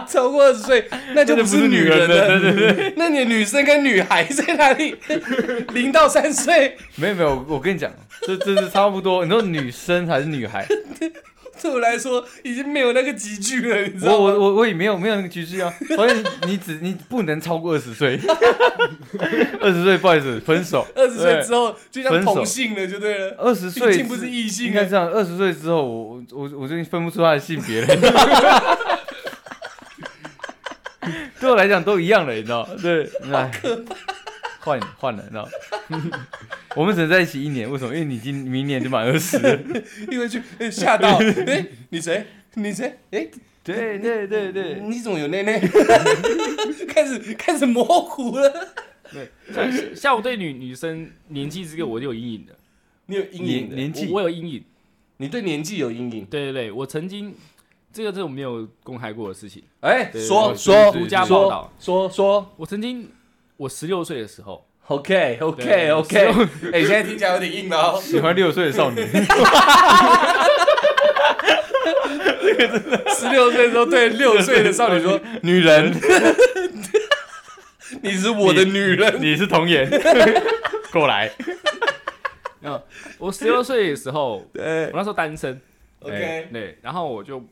[0.07, 4.95] 超过二十岁那就不是女人了，对对对， 那你的女生跟女孩在哪里？
[5.73, 7.91] 零到三岁， 没有没有，我跟你讲，
[8.25, 10.65] 这这是差不多，你说女生还是女孩？
[11.61, 14.23] 对我来说已经没有那个集聚了，你知我道吗？
[14.23, 18.19] 我我我也没有没有那个局势啊，所以你只你不能超过二十岁，
[19.61, 23.35] 二十岁不好意思分手，二十岁之后就像同性了，就对了。
[23.37, 27.87] 二十岁不是异性啊应该这样，二十岁之后我我我我就分不出他的性别了。
[31.39, 32.67] 对我来讲都一样了，你知道？
[32.79, 33.51] 对，哎，
[34.61, 35.47] 换换了，你知道？
[36.75, 37.93] 我们只能在一起一年，为什么？
[37.93, 39.59] 因为你今明年就满二十了。
[40.09, 42.25] 因为就哎吓到， 哎，你谁？
[42.53, 42.97] 你谁？
[43.11, 43.27] 哎，
[43.63, 45.59] 对对对对，你怎么有内内？
[46.87, 48.69] 开始开始模糊了。
[49.53, 52.55] 像像我对女女生年纪这个我就有阴影的，
[53.07, 54.63] 你有阴影的，年年纪我我有阴影。
[55.17, 56.25] 你对年纪有阴影。
[56.25, 57.35] 对对对，我曾经
[57.91, 61.73] 这个这种没有公开过的事情，哎，对说对说独家报说道。
[61.79, 63.07] 说说我曾经
[63.61, 65.37] 我十六岁的时候，OK。
[65.39, 66.17] OK OK，
[66.73, 68.01] 哎，现在听起来有点硬了哦。
[68.01, 69.05] 喜欢六岁的少女，
[73.15, 75.93] 十六岁的时候对六岁的少女说： “女人，
[78.01, 79.21] 你是我的女人。
[79.21, 79.87] 你是童颜，
[80.91, 81.31] 过来。
[82.63, 82.81] 嗯，
[83.19, 84.85] 我十六岁的时候”，对。
[84.85, 85.61] 我那时候单身
[85.99, 87.45] ，，OK，对，然后我就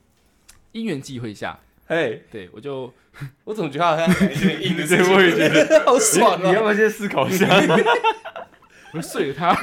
[0.72, 1.60] 因缘际会下，
[1.90, 2.92] 哎，对我就
[3.44, 5.14] 我总觉得好像有点硬的 事对，情？
[5.16, 5.84] 我也觉得。
[5.86, 6.48] 好爽啊！
[6.48, 7.48] 你要不要先思考一下？
[8.94, 9.54] 我就睡了他，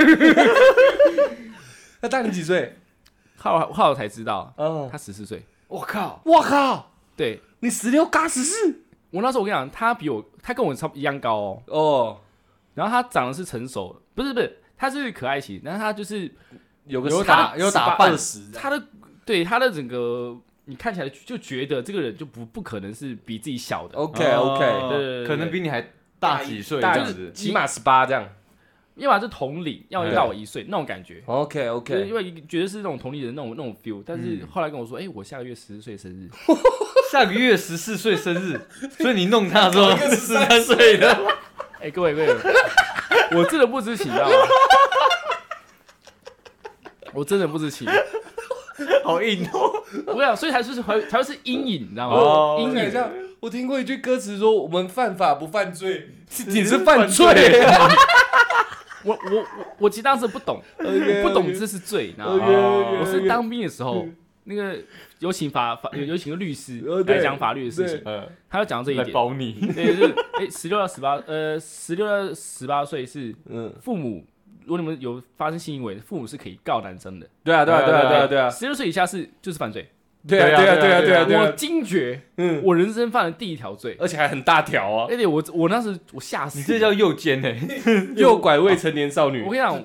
[2.01, 2.77] 他大你几岁？
[3.39, 6.21] 后来后来才知道嗯，他十四岁，我靠！
[6.25, 12.21] 我靠，对你十六嘎十四我那时候我跟你讲，他比我他跟我差不多一样高哦，哦，
[12.75, 16.31] 然后他长得是成熟的，不是不是，他是可爱型，但是他就是
[16.87, 18.83] 有个有打有打扮二十，他的
[19.25, 20.37] 对他的整个
[20.67, 27.33] 你看起来就觉得这个人就不不可能是比自己小的，OK OK，哦对对对对可能比你还大几岁这大样子。
[27.33, 28.29] 起码十八这样。
[28.97, 31.23] 要么是同龄，要么就大我一岁那种感觉。
[31.27, 36.31] OK 对，OK，因为觉得是那种同龄人那种那种 feel，但是嗯后来跟我说，哎、我下个月十四岁生日，
[37.13, 38.59] 下个月十四岁生日，
[38.99, 41.15] 所以你弄他的时候是十三岁的。
[41.79, 42.35] 哎、各位各位，
[43.33, 44.35] 我真的不知情，你知道吗？
[47.13, 47.87] 我真的不知情，
[49.05, 49.73] 好硬哦！
[50.07, 52.17] 我跟你讲，所以才是才才会是阴影，你知道吗？
[52.17, 52.93] 哦阴影。
[53.39, 56.09] 我听过一句歌词说：“我们犯法不犯罪，
[56.47, 57.27] 你是是犯犯罪。
[59.05, 59.47] 我我我
[59.79, 60.61] 我其实当时不懂
[61.23, 64.05] 不懂这是罪，你知道吗？OK，OK，OK 我是当兵的时候，
[64.45, 64.77] 那个
[65.21, 69.15] 有请法法有有请个律师来讲法律的事情，呃，他要讲到这一来点。
[69.15, 69.53] 保你。
[69.75, 74.27] 对，就是哎，十六到十八，呃，十六到十八岁是嗯，父母，
[74.67, 77.27] 如果你们有发生性行为，父母是可以告男生的。
[77.45, 79.89] 对啊，对啊，对啊，对啊，对啊，十六岁以下是就是犯罪。
[80.27, 83.97] 对啊，对啊，对啊，对啊，对我啊，惊觉，嗯，我人生犯了第一条罪。
[84.01, 87.57] 而且还很大条啊，而且我我那时我吓死了，你这叫诱奸哎！
[88.17, 89.51] 诱拐未成年少女我。
[89.53, 89.85] 跟你讲，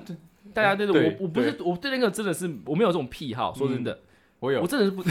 [0.52, 3.96] 大家对对我我不是我对那个真的是我没有这种癖好，说真的，
[4.40, 5.02] 我有我，真的是不。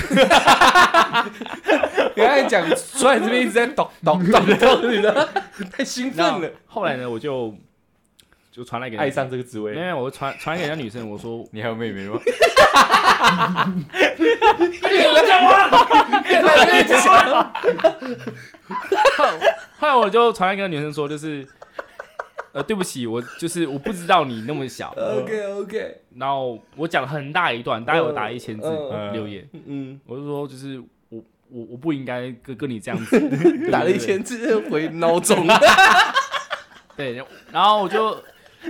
[2.13, 5.27] 你刚才讲出来这边一直在抖抖抖抖，你知道？
[5.71, 7.55] 太兴奋了，后来呢，我就
[8.51, 9.73] 就传来给爱上这个职位。
[9.73, 12.19] 没有，我传传给人家女生，我说 你还有妹妹吗？
[19.79, 21.47] 后来我就传来跟女生说，就是
[22.51, 30.79] 呃，对不起，我就是我不知道你那么小，OK OK，然后我讲了很大一段，大概我打一千字嗯留言，嗯，我就说就是
[31.09, 33.19] 我我我不应该跟跟你这样子，
[33.71, 35.47] 打了一千字回孬种。
[36.97, 38.21] 对，然后我就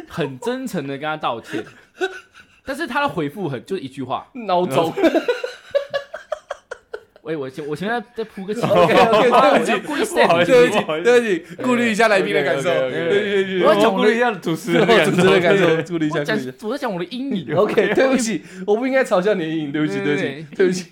[0.08, 1.64] 很真诚的跟他道歉，
[2.66, 4.94] 但是他的回复很就是一句话，孬种。
[7.24, 10.74] 喂，我前我现在再铺个情，OK OK，对不起，故意 stand 对不
[11.24, 12.64] 起，顾虑一下来宾的感受。
[12.64, 16.68] 对对对对，我要讲顾虑一下主持人的，感受主持人的感受，顾虑一下，我讲顾虑一下。
[16.68, 17.56] 我在讲我的阴影。
[17.56, 20.86] OK，对不起，我不应该嘲笑你的阴影，对不起，对不起，对不起，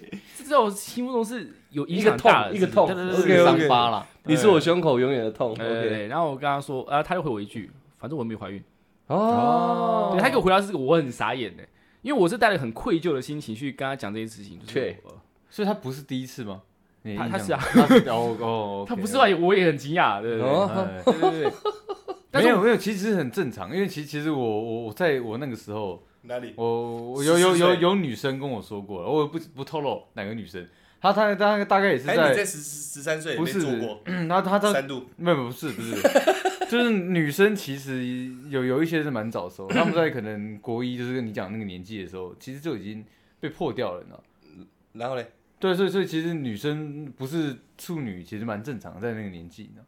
[0.48, 4.06] 在我心目中是有影一个痛一个痛对对对 OK，对对 OK 伤疤了。
[4.26, 5.56] 你是我胸口永远的痛。
[5.56, 6.08] 对对 OK，对。
[6.08, 8.64] 然后我跟他说，啊，他就回我一句，反正我没有怀孕。
[9.10, 11.64] 哦，对他给我回答是我很傻眼的，
[12.02, 15.00] 因为我是带着很愧疚的心情去跟他讲这些事情，就是对。
[15.04, 15.12] 呃
[15.52, 16.62] 所以他不是第一次吗？
[17.18, 19.24] 他他是啊，他是哦哦， 他不是吧？
[19.42, 20.48] 我也很惊讶，对对对？
[20.48, 20.72] 哦。
[20.76, 21.52] 哎对对对。
[22.30, 26.54] 但是我没有没有，其实很正常，因为其其实我我我在我那个时候，哪里？
[26.56, 30.64] 我我有有14有岁有女生跟我说过了，我不不透露哪个女生，
[31.02, 33.60] 她她大概大概也是在，十十三岁不是，
[34.06, 35.08] 嗯 她她她度。
[35.16, 35.96] 没有不是不是，
[36.70, 43.04] 就是女生其实有有一些是蛮早熟，他们在可能国一就是跟你讲那个年纪的时候，其实就已经
[43.40, 44.24] 被破掉了，你知道。
[44.94, 45.32] 然后嘞？
[45.60, 49.86] 对，所以所以其实女生不是处女，其实蛮正常，在那个年纪，你知道。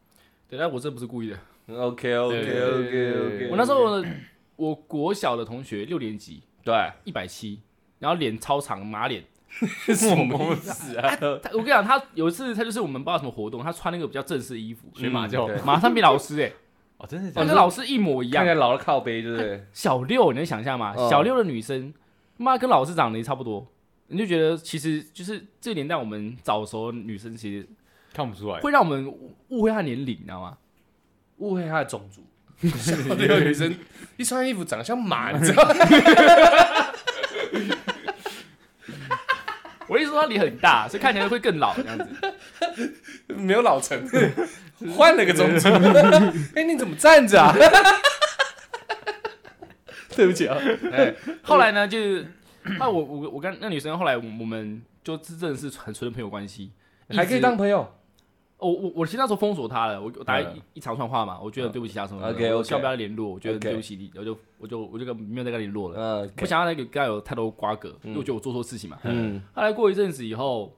[0.49, 1.37] 对，但我这不是故意的。
[1.67, 3.47] OK OK 对 OK OK。
[3.51, 4.09] 我那时候呢，
[4.55, 6.73] 我国小的同学六年级，对
[7.03, 7.61] 一百七，
[7.99, 9.23] 然后脸超长，马脸。
[9.93, 11.13] 什么意思啊？
[11.43, 16.49] 他我跟你讲，他有一次他就是我们不知道什么活动，他穿那个比较正式的衣服，学马教嗯对马上变老师哎、
[17.01, 17.47] 哦，真的欸，假的？
[17.47, 18.43] 跟老师一模一样。
[18.43, 19.65] 看起来老了靠背，对不对？
[19.73, 20.93] 小六，你能想象吗？
[20.95, 21.91] 哦小六的女生，
[22.37, 23.67] 妈跟老师长得也差不多，
[24.07, 27.67] 你就觉得其实就是这个年代我们早熟的女生，其实
[28.13, 28.59] 看不出来。
[28.59, 29.07] 会让我们
[29.49, 30.57] 误会她年龄，你知道吗？
[31.37, 32.21] 误会她的种族。
[32.77, 33.75] 小六女生
[34.17, 35.73] 一穿衣服长得像马，你知道吗？
[39.91, 42.07] 我意思说他脸很大，所以看起来会更老这样子。
[43.27, 44.01] 没有老成，
[44.95, 45.67] 换了个种族。
[46.55, 47.53] 哎，你怎么站着啊？
[50.15, 50.57] 对不起啊。
[50.93, 51.13] 哎，
[51.43, 52.25] 后来呢，就是
[52.79, 56.71] 那我我我跟那女生后来我我们就真的是很纯的朋友关系，
[57.09, 57.93] 还可以当朋友。
[58.61, 65.95] 我我我其实那时候封锁他了，我我打一嗯一长串话嘛，我觉得对不起他什么的 OK，OK 我希望不要联络，我觉得对不起你，我就我就我就跟没有再跟他联络了。
[65.99, 68.99] 嗯不想让那个跟他有太多瓜葛，因为我觉得我做错事情嘛。
[69.03, 70.73] 嗯， 后来过一阵子以后，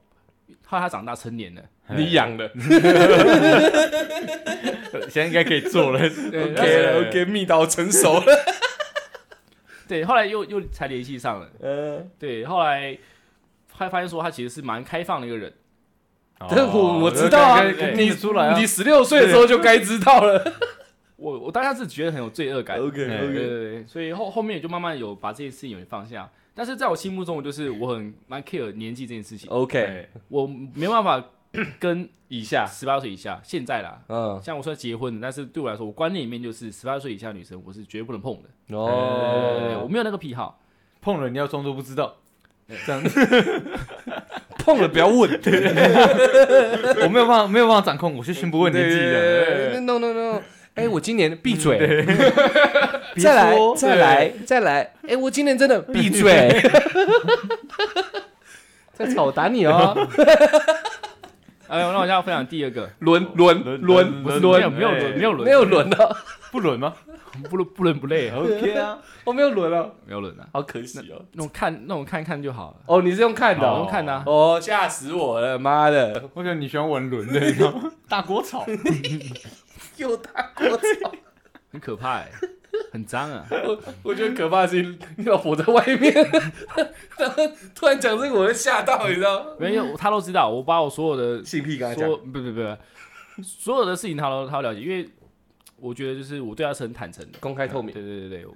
[0.66, 1.62] 后来他长大成年了，
[1.96, 2.50] 你养的
[5.10, 6.00] 现在应该可以做了。
[6.08, 8.24] OK 了 OK，蜜桃成熟了。
[9.86, 11.50] 对，后来又又才联系上了。
[11.60, 12.96] 嗯，对，后来
[13.72, 15.52] 后来发现说他其实是蛮开放的一个人。
[16.50, 17.62] 这我我知道啊
[17.96, 18.58] 你出来啊。
[18.58, 20.42] 你十六岁的时候就该知道了。
[21.16, 22.78] 我我当下是觉得很有罪恶感。
[22.78, 26.28] OK 对对 OK，对，所以后后面也就慢慢有把这件事情有放下。
[26.54, 31.24] 但是在我心目中，就是我很蛮 care 年纪这件事情，OK，我没办法
[31.80, 38.76] 跟以下，十八岁以下，现在啦，嗯，像我说结婚的，但是对我来说，我观念里面就是十八岁以下女生，我是绝对不能碰的。
[38.76, 40.60] 哦我哦，没有那个癖好。
[41.00, 42.16] 碰了你要装作不知道。
[42.86, 43.62] 这样子，
[44.64, 45.30] 碰了不要问。
[47.02, 49.72] 我没有办法没有办法掌控，我是先不问年纪的。
[49.72, 50.40] 对 no no no，
[50.74, 51.78] 哎，我今年闭嘴，
[53.20, 56.60] 再来再来再来，哎，我今年真的闭嘴。
[58.96, 60.08] 再吵我打你哦！
[61.74, 64.60] 哎，那我现在要分享第二个，轮轮轮不是轮。
[64.60, 65.44] 没有没有轮没有轮。
[65.44, 66.16] 没有轮了，
[66.52, 66.94] 不轮吗？
[67.50, 68.30] 不轮不轮不累？
[68.36, 71.20] OK 啊，我 没有轮了，没有轮啊，好可惜哦。
[71.32, 73.66] 那我看那我看看就好了，哦，你是用看的？
[73.66, 77.40] 用看的啊，哦，吓死我了，妈的，我觉得你喜欢玩轮的，
[78.08, 78.64] 大锅炒。
[79.96, 81.12] 又大锅炒。
[81.72, 82.30] 很可怕哎，
[82.92, 84.82] 很脏啊，我我觉得可怕的是
[85.16, 86.12] 你老婆在外面，
[87.18, 87.42] 然后
[87.74, 89.50] 突然讲这个，我会吓到，你知道吗？
[89.58, 92.76] 没有他都知道，我把我所有的性癖跟他讲说，不不不，
[93.42, 95.08] 所有的事情他都他都了解，因为
[95.76, 98.02] 我觉得就是我对他是很坦诚的，公开透明对。
[98.02, 98.46] 对对对，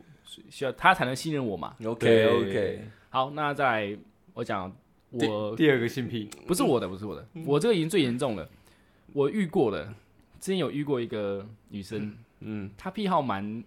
[0.51, 1.75] 需要他才能信任我嘛。
[1.85, 3.99] OK OK，好，那再来
[4.35, 4.73] 我讲
[5.11, 8.49] 我第二个性癖，不是我的，不是我的，我这个已经最严重了。
[9.15, 9.87] 我遇过了，
[10.39, 13.65] 之前有遇过一个女生，嗯，她癖好蛮，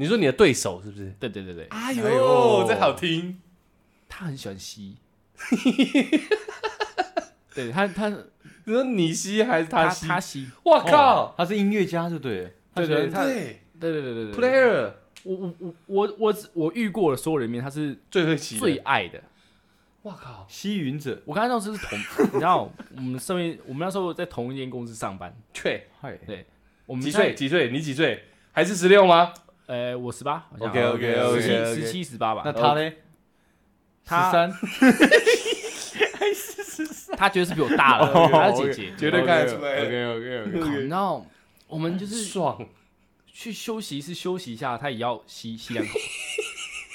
[0.00, 1.12] 你说你的对手是不是？
[1.18, 3.40] 对对对对，哎哎呦这好听。
[4.08, 4.96] 他很喜欢吸。
[7.52, 8.08] 对他他
[8.64, 10.06] 你说你吸还是他她吸？
[10.06, 11.34] 他吸，我靠！
[11.36, 12.50] 他是音乐家，就对了。
[12.74, 14.34] 对对，对对对对对对。
[14.34, 14.92] ，player
[15.24, 18.60] 我我我我我只我遇过的所有人里面，他是最会吸的。
[18.60, 19.20] 最爱的。
[20.02, 20.46] 我靠！
[20.48, 21.98] 吸云者，我刚才那时候是同，
[22.32, 26.16] 你知道，我们身为我们那时候在同一间公司上班，对，嗨，
[26.86, 27.34] 我们几岁？？
[27.34, 27.68] 几岁？
[27.72, 28.22] 你几岁？
[28.52, 29.34] 还是十六吗？
[29.68, 32.42] 呃，我十八 OK，OK，OK，OK 十七十七十八吧。
[32.44, 32.90] 那他呢？
[34.04, 34.50] 他三，
[37.16, 38.92] 他绝对是比我大了，他是姐姐。
[38.96, 41.26] 绝对看得出来 OK OK OK，然后，
[41.66, 42.58] 我们就是爽。
[43.30, 45.92] 去休息室休息一下，他也要吸吸两口，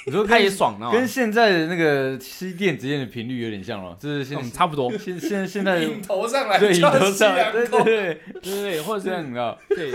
[0.07, 9.57] 你说他也爽呢，跟现在的那个吸电子烟的频率有点像了，就是现嗯差不多， 现现现在引头上来对头上，对对对，对或者是这样你知道？
[9.69, 9.91] 对。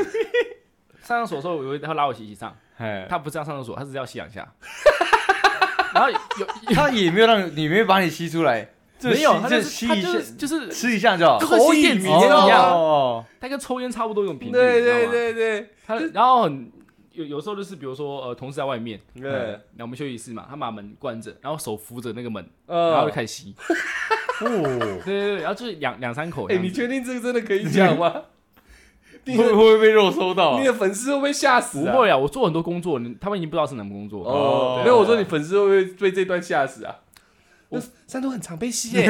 [1.02, 2.56] 上厕所的时候，我他拉我洗洗上，哎，
[3.08, 4.46] 他不是要上厕所，他只是要吸两下。
[5.94, 8.68] 然后有他也没有让你没有把你吸出来，
[8.98, 11.38] 就没有，他就是他就吸一下，就是就是吃一下就好。
[11.38, 11.48] 就。
[11.48, 15.70] 跟吸电子烟哦一样，哦，他跟抽烟差不多一种频率，对对对对。
[15.86, 16.70] 他然后很
[17.12, 23.54] 有有时候就是比如说呃同事在外面，对，然后我们休息室嘛，他把门关着，然后手扶着那个门，呃然后就开始吸，
[24.42, 24.46] 哦，
[25.04, 26.56] 对对对，然后就是两两三口哎。
[26.58, 28.22] 你确定这个真的可以讲吗？
[29.32, 30.66] 你会会不会被肉收到啊你？
[30.66, 31.92] 的粉丝会不会吓死啊？
[31.92, 34.24] 不会啊，我做很多工作，他们已经不知道是哪门工作。
[34.24, 36.96] 哦，没有，我说你粉丝会不会被这段吓死啊？
[37.68, 39.06] 我我三都很常被吸 耶，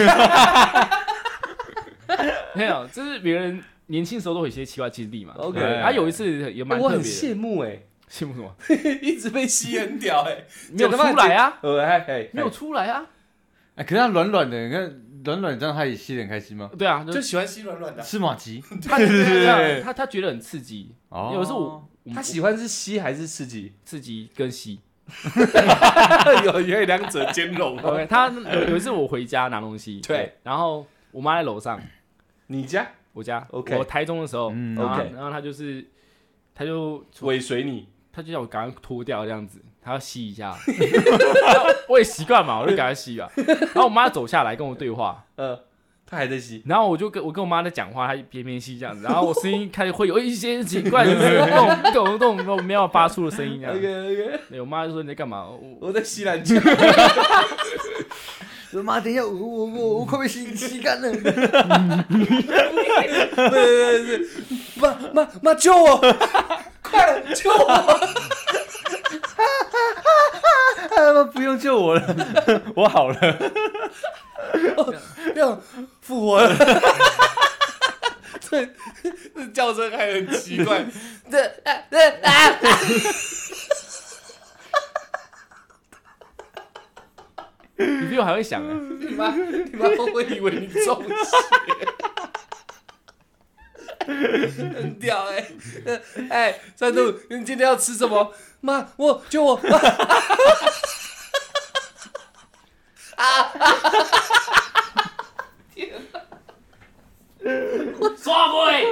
[2.55, 5.35] 没有，就是别人年轻时候都有一些奇怪经历嘛。
[5.39, 7.79] OK 对然后有一次也蛮我很特别的，羡慕哎，
[8.11, 8.53] 羡慕什么？
[9.01, 13.07] 一直被吸很屌哎，没有出来啊，呃，哎哎，没有出来啊。
[13.77, 15.01] 哎，可是他软软的，你看
[15.33, 16.71] 软软这样，他也吸得很开心吗？
[16.79, 18.03] 对啊，就就喜欢吸软软的。
[18.03, 19.81] 吃马吉， 他对对对对。
[19.83, 21.33] 他他觉得很刺激，哦。
[21.35, 23.73] 有时候我我他喜欢是吸还是刺激？
[23.85, 24.81] 刺激跟吸。
[26.45, 27.79] 有有两者兼容。
[27.79, 27.93] 哦。
[27.95, 31.81] OK，他有有一次我回家拿东西，对，然后我妈在楼上，
[32.49, 32.87] 你家？
[33.15, 35.85] 我家 OK 我台中的时候，嗯然后 OK 然后他就是
[36.55, 40.55] 他就尾随你，他就叫我赶快脱掉这样子，他要吸一下，
[41.89, 43.27] 我也习惯嘛，我就给他吸啊。
[43.37, 45.59] 然后我妈走下来跟我对话，呃，
[46.07, 53.75] 他还在吸，然后我就跟我跟我妈在讲话，她边边吸这样子，然后我声音开始会有一些奇怪的那种那种那种那种没有发出的声音这样。
[53.77, 55.47] OK OK，对我妈就说你在干嘛？
[55.47, 55.59] 我
[55.89, 56.55] 我在吸篮球，
[58.83, 61.11] 妈，等一下，我我我我快被吸吸干了。
[61.11, 61.33] 对
[63.47, 64.21] 对对，
[64.77, 65.97] 妈妈妈救我，
[66.83, 67.99] 快了救我！
[69.39, 72.03] 啊， 不用救我了，
[72.75, 73.17] 我好了。
[75.35, 75.61] 这样
[76.01, 76.55] 复活了。
[78.51, 78.71] 对，
[79.35, 80.87] 这叫声还很奇怪。
[81.31, 82.59] 这啊这啊！
[87.77, 88.75] 你比我还会想啊！
[88.99, 91.15] 你妈你妈会以为你中邪。
[94.07, 95.47] 很屌哎、
[95.87, 96.03] 欸！
[96.31, 98.33] 哎，三度，你今天要吃什么？
[98.61, 99.61] 妈，我救我！
[108.21, 108.87] 刷杯，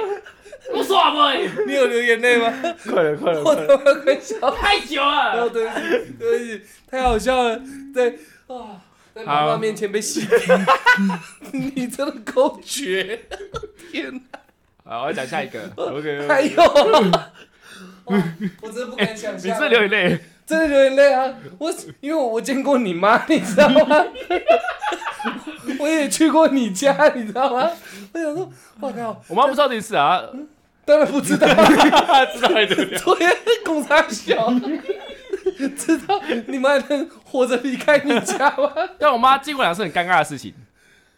[0.73, 2.51] 我耍妹，你有流眼泪吗？
[2.83, 4.51] 快了，快了，我他妈快笑！
[4.51, 5.49] 太久哦，了。
[5.49, 7.61] 对不起，对不起，太好笑了。
[7.93, 8.81] 对啊，
[9.13, 10.37] 在妈妈好面前被洗掉，
[11.51, 13.27] 你真的够绝！
[13.91, 14.39] 天哪！
[14.87, 15.59] 好，我要讲下一个。
[15.75, 16.63] OK，还有，
[18.05, 18.23] 哇
[18.61, 19.59] 我真的不敢想你象。
[19.59, 21.33] 是流眼泪，真的流眼泪啊！
[21.59, 24.05] 我因为我见过你妈， 你知道吗？
[25.79, 27.69] 我也去过你家，你知道吗？
[28.13, 30.23] 我想说，我靠，我妈不知道这件事啊，
[30.85, 31.47] 当然不知道，
[32.33, 32.97] 知道还得了？
[32.97, 34.53] 对，公差小，
[35.77, 38.71] 知道你妈还能活着离开你家吗？
[38.97, 40.53] 但我妈经过两次很尴尬的事情。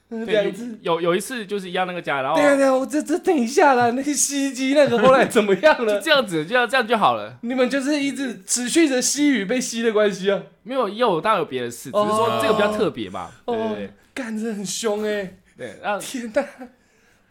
[0.09, 0.53] 对。
[0.81, 5.95] 有有一次就是一样那个家，然后对啊对啊，我这这等一下啦，那个洗衣机那个后来怎么样了？
[5.99, 7.37] 就这样子，就要这样就好了。
[7.41, 10.41] 你们就是一直持续着吸与被吸的关系啊？
[10.63, 13.29] 没有，也有当然有别的事，只是说这个比较特别嘛。
[13.45, 15.37] 对对对，干着很凶哎。
[15.55, 16.43] 对，然后天哪，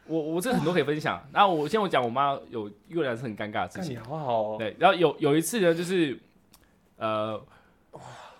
[0.06, 1.20] 我我这很多可以分享。
[1.32, 3.94] 然后我先我讲我妈有有两次很尴尬的事情。
[3.94, 4.56] 你好好哦。
[4.58, 6.16] 对，然后有有一次呢，就是
[6.96, 7.40] 呃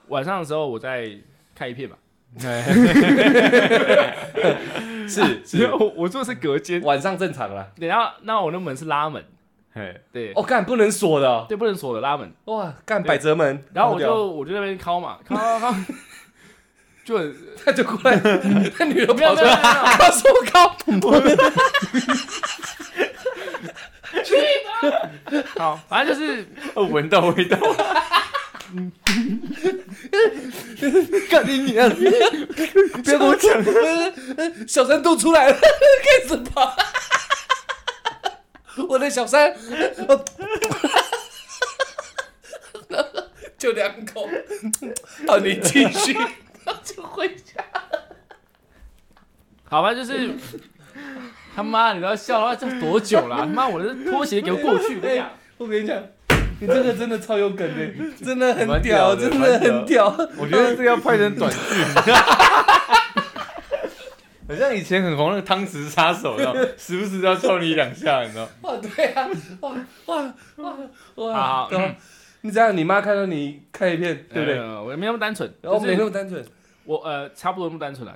[0.09, 1.11] 晚上的时候我在
[1.55, 1.97] 看一片嘛。
[5.09, 7.69] 是 是， 我我做的是隔间，晚上正常了。
[7.79, 9.25] 对，然后那我那门是拉门，
[9.73, 12.31] 嘿，对，哦干不能锁的，对，不能锁的拉门。
[12.45, 13.65] 哇，干百折门。
[13.73, 15.75] 然后我就我就在那边敲嘛，敲敲敲，
[17.05, 17.19] 就
[17.65, 18.21] 他就过来，
[18.79, 20.77] 那女的跑出来，他说我靠，
[24.23, 24.35] 去
[24.67, 24.71] 吧。
[25.57, 27.59] 好，反正就是闻到味道。
[31.31, 31.89] 干你娘！
[31.91, 33.63] 不要跟我讲，
[34.67, 36.77] 小三都出来了，开始跑。
[38.89, 39.57] 我的小三，
[43.57, 44.29] 就两口。
[45.27, 46.17] 好，你继续，
[46.85, 47.65] 就回家。
[49.65, 50.31] 好吧，就是
[51.57, 53.39] 他妈，你都要笑的话，这多久了？
[53.39, 55.01] 他妈，我的拖鞋给我过去！
[55.57, 56.01] 我跟你讲。
[56.01, 56.09] 你
[56.61, 57.87] 这个真的超有梗的，
[58.25, 60.07] 真的很屌，真的很屌。
[60.37, 61.59] 我觉得这个要拍成短剧，
[64.49, 69.29] 好像以前很红那个汤匙杀手，知道 时不时要抽你两下，你知道哇，对啊，
[69.61, 69.75] 哇
[70.07, 70.35] 哇
[71.17, 71.95] 哇哇！
[72.41, 74.59] 你这样，你妈看到你看一遍，对不对？
[74.61, 76.43] 我没那么单纯，我没那么单纯，
[76.85, 78.15] 我呃差不多那么单纯了。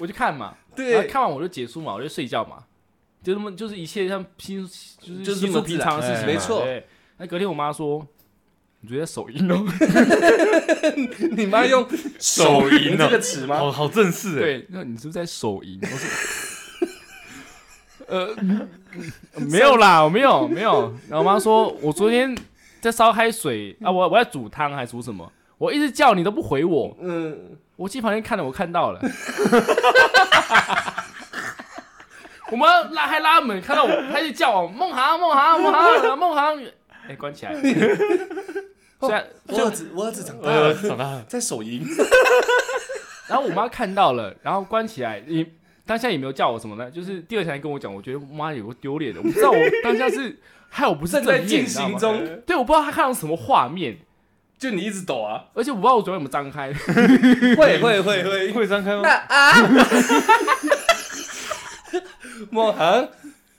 [0.00, 2.56] 我就看嘛，对，看完我就结束嘛，我就睡觉嘛。
[3.22, 4.66] 就那么，就是一切像平，
[4.98, 6.66] 就是就是稀疏平常的事情，没错。
[7.18, 8.06] 那隔天我妈说
[8.80, 9.62] ：“你觉得手淫哦？”
[11.36, 11.86] 你妈用
[12.18, 13.58] 手淫这个词吗？
[13.58, 14.40] 好好正式哎。
[14.40, 15.78] 对，那你是不是在手淫？
[15.82, 16.08] 我说：
[18.08, 18.34] “呃，
[19.50, 22.34] 没有啦，我没有，没有。”然后我妈说：“我昨天
[22.80, 25.30] 在烧开水啊，我我在煮汤还是煮什么？
[25.58, 26.96] 我一直叫你都不回我。
[27.02, 27.38] 嗯，
[27.76, 29.00] 我去旁边看了，我看到了。
[32.50, 36.62] ”我们拉开拉门，看到我，他就叫我梦航，梦航，梦航，梦航。
[37.08, 37.54] 哎，关起来。
[39.00, 41.82] 虽然我儿子，我儿子长大了，长大了，在手淫。
[43.28, 45.22] 然后我妈看到了，然后关起来。
[45.26, 45.46] 你
[45.86, 46.90] 当下也没有叫我什么呢？
[46.90, 49.20] 就是第二天跟我讲，我觉得妈有个丢脸的。
[49.20, 50.38] 我不知道我当下是
[50.68, 53.96] 害我不是在进行中，对，我不知道他看到什么画面，
[54.58, 56.72] 就你一直抖啊，而且我不知道我嘴有没有张开。
[56.74, 59.00] 会会会会会张开吗？
[59.02, 59.54] 那啊。
[62.50, 63.08] 莫涵，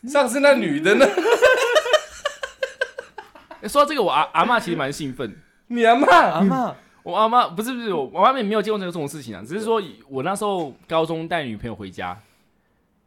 [0.08, 1.06] 上次那女的呢？
[3.70, 5.36] 说到这个，我阿阿妈其实蛮兴奋。
[5.68, 6.08] 你阿妈？
[6.08, 6.76] 阿妈？
[7.04, 9.44] 我阿妈不是不是，我阿妈也没有见过这个这种事情啊。
[9.48, 12.18] 只是说我那时候高中带女朋友回家，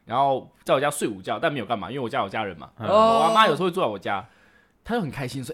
[0.05, 2.69] 然后在我家睡午觉，但没有干嘛，因为我家有家人嘛。
[2.77, 4.25] 我阿妈有时候会住在我家，
[4.83, 5.53] 她就很开心说：“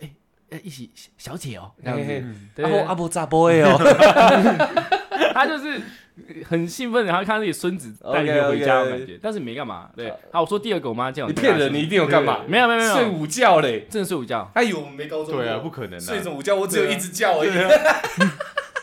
[0.51, 2.23] 哎，一起小姐哦，这样子。”
[2.63, 3.75] 阿伯阿伯咋不会哦？
[5.33, 5.81] 他就是。
[6.45, 9.89] 很兴奋，然后看到自己孙子带你回家的感觉，但是没干嘛。
[9.95, 12.41] 对，好，我说第二个，我妈叫你骗人，你一定有干嘛？
[12.45, 14.47] 没有没有没有，睡午觉嘞，真的睡午觉。
[14.53, 15.37] 哎呦，我们没高中。
[15.37, 15.99] 对啊，不可能。
[15.99, 17.49] 睡着午觉，我只有一只觉而已。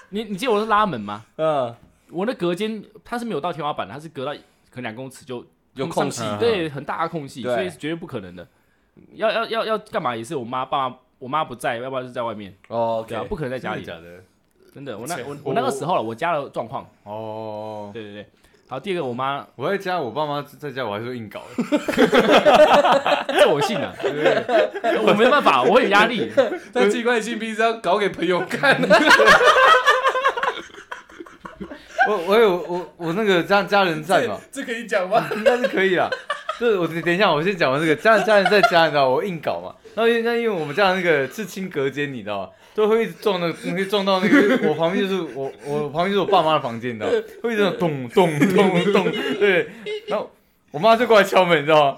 [0.09, 1.26] 你你记得我是拉门吗？
[1.36, 1.72] 嗯，
[2.11, 8.49] 我的隔间它是没有到天花板的，它是隔到可能两公尺就有空隙，对，很大的空隙，所以绝对不可能的。
[9.12, 12.57] 要要要要干嘛也是我妈爸，我妈不在，要不然是在外面。
[12.68, 13.84] 哦，对啊，不可能在家里。
[13.84, 14.24] 假的。
[14.79, 16.89] 真的，我那我我那个时候了，我家的状况。
[17.03, 18.29] 哦，对对对，
[18.68, 21.42] 好，第二个我妈，我在家，我爸妈在家，我还是硬搞，
[23.26, 23.92] 这我信啊，
[25.03, 26.30] 我没办法，我有压力，
[26.72, 28.88] 但奇怪性病是要搞给朋友看的，
[32.09, 35.29] 我我有我我那个家家人在嘛，这可以讲吗？
[35.34, 36.09] 应该是可以啊，
[36.59, 42.49] 就是我等一下，我先讲完这个家家人在家，你知道我硬搞嘛，然后因为因为我们家那个是亲隔间，你知道吗？
[42.75, 44.68] 都会一直撞那个，会撞到那个。
[44.68, 47.13] 我旁边就是我，我旁边就是我爸妈的房间，你知道吗？
[47.43, 49.11] 会一直咚咚咚咚，
[49.41, 49.68] 对。
[50.07, 50.30] 然后
[50.71, 51.97] 我妈就过来敲门，你知道吗？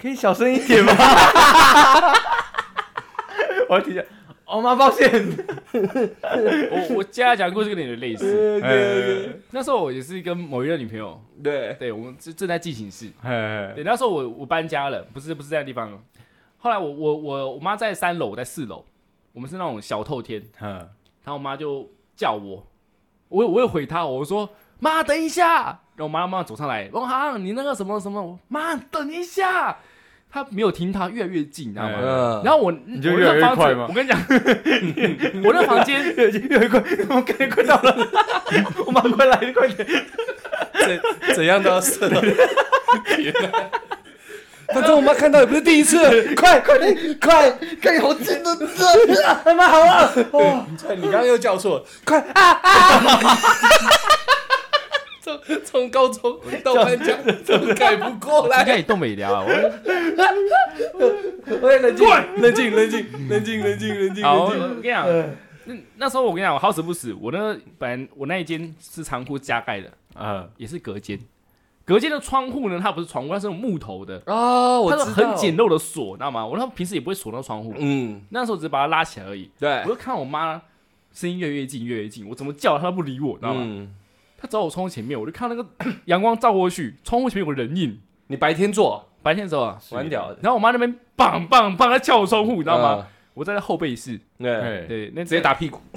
[0.00, 0.92] 可以小声一点吗？
[3.68, 4.02] 我要提下，
[4.46, 5.10] 我妈抱歉。
[5.72, 9.40] 我我家讲故事跟你的类似。
[9.50, 13.10] 那时候我也是跟某一个女朋友，对对，我们正正在进行式。
[13.22, 16.02] 对，那时候我我搬家了，不是不是在地方。
[16.58, 18.84] 后来我我我我妈在三楼，我在四楼。
[19.32, 20.74] 我们是那种小透天，嗯，
[21.24, 22.64] 然后我妈就叫我，
[23.28, 24.48] 我我有回她，我说
[24.78, 25.64] 妈等一下，
[25.96, 29.76] 然后我妈妈妈走上来，王航你那个什么什么，我妈等一下，
[30.34, 32.42] 她没有听，他越来越近，你知道吗？
[32.44, 34.18] 然后我你就越来越快吗我跟你讲，
[35.44, 37.96] 我那房间越越越快， 我感觉快到了，
[38.84, 39.86] 我妈快来，快点！
[40.74, 41.00] 怎
[41.36, 42.20] 怎样都要射到。
[44.74, 47.48] 反正我妈看到也不是第一次，快快点快，
[47.80, 50.10] 看好近的这，他妈好啊！
[50.32, 50.66] 哦，
[50.96, 53.38] 你刚刚又叫错了，快啊啊！
[55.24, 59.48] 从从高中到班长都改不过应来，该也动没聊啊，我
[61.72, 64.82] 也，冷静，冷静，冷静，冷静，冷静，冷静，好，我冷静。
[64.82, 65.06] 跟你讲，
[65.64, 71.18] 那那时候我跟你讲，我好死不死，我那本来我那一间是仓库加盖的，啊，也是隔间，
[71.86, 76.46] 隔间的窗户呢，它不是窗户，它是那种木头的，哦，我它是很简，陋的锁，你知道吗？
[76.46, 79.50] 我那平时也不会锁那个窗户，嗯，那时候只是把它拉起来而已。
[79.58, 79.80] 对。
[79.84, 80.60] 我，就看我妈
[81.12, 83.60] 声音越来越近，越来越近，我怎么叫她都不理我，你知道吗？
[83.64, 83.94] 嗯，
[84.44, 85.68] 她走我窗户前面，我就看到那个
[86.04, 87.98] 阳光照过去，窗户前面有个人影。
[88.26, 92.98] 你白天做，白天的时候啊，蛮屌的，然后我妈那边棒棒棒在敲我窗户，你知道吗？
[93.00, 93.06] 嗯？
[93.32, 95.80] 我在后背室，对，哎，对，那直接打屁股，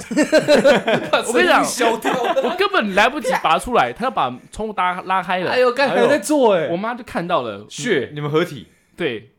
[1.28, 2.12] 我跟你讲消掉。
[2.44, 5.52] 我根本来不及拔出来，她要把窗户拉拉开了。
[5.52, 9.32] 哎呦，刚才在做哎，我妈就看到了，血你们合体，对，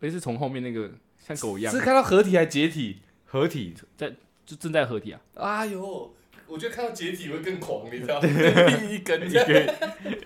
[0.00, 1.74] 而是从后面那个像狗一样。
[1.74, 3.00] 是，看到合体还解体？
[3.26, 4.12] 合体，在
[4.46, 5.20] 就正在合体啊。
[5.34, 6.14] 哎呦，
[6.46, 8.20] 我觉得看到解体会更狂，你知道
[8.88, 9.74] 一根这样，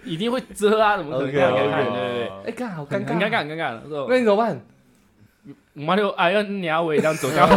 [0.05, 1.85] 一定会遮啊，怎么可能 OK，看 OK 看？
[1.85, 3.81] 对对对，哎，干好很尴尬，很尴尬，很尴尬。
[3.83, 4.61] 那时候那你怎么办？
[5.75, 7.49] 我妈就哎呀，你阿伟这样走掉。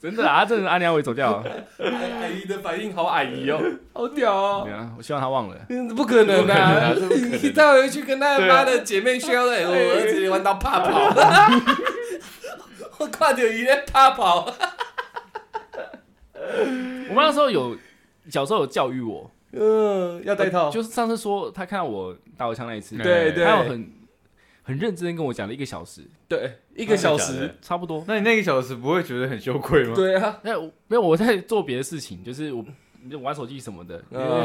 [0.00, 1.44] 真的啊，真的阿娘伟走掉了。
[1.80, 3.60] 阿姨的反应好阿姨哦，
[3.92, 4.72] 好屌哦对。
[4.72, 5.56] 啊，我希望他忘了。
[5.68, 6.70] 嗯不可能不可能啊！
[6.86, 11.10] 啊这不可能你带回去跟他对啊妈的姐妹炫耀的，我儿子玩到怕跑，
[12.98, 14.52] 我看到伊在怕跑。
[17.10, 17.76] 我妈那时候有
[18.28, 23.44] 小时候有教育我，嗯，要戴套，就是上次说她看到我打我枪那一次，对对。
[23.44, 23.92] 她有很
[24.62, 28.04] 很认真地跟我讲了一个小时，对，一个小时，差不多。
[28.06, 29.94] 那你那个小时不会觉得很羞愧吗？
[29.94, 32.64] 对啊，那没有我在做别的事情，就是我
[33.22, 34.02] 玩手机什么的，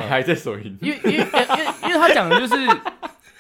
[0.08, 2.56] 还在手淫，因为因为因为因为他讲的就是，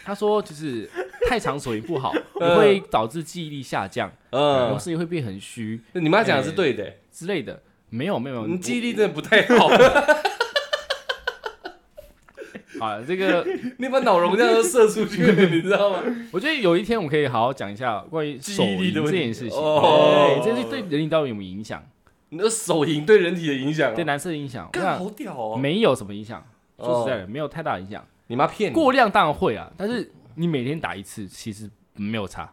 [0.03, 0.89] 他说就是
[1.27, 7.61] 太长手淫不好， 嗯会导致记忆力下降，然后嗯，视力会变很虚你妈讲的是对的，之类的。
[7.89, 9.67] 没有没有，你我记忆力真的不太好，
[12.83, 13.45] 啊，这个
[13.77, 15.99] 你把脑容量都射出去了，你知道吗？
[16.31, 21.83] 我觉得有一天我们可以好好讲一下关于手记忆力淫这的问题件事情，哦对，这是对人体到底有没有影响？
[22.29, 25.55] 你的手淫对人体的影响啊，对男生的影响，我干看好屌哦！
[25.55, 26.43] 没有什么影响，
[26.79, 28.03] 说实在哦，的，没有太大影响。
[28.33, 32.51] 你妈骗你，过量当然会啊，但是你每天打一次，其实没有差，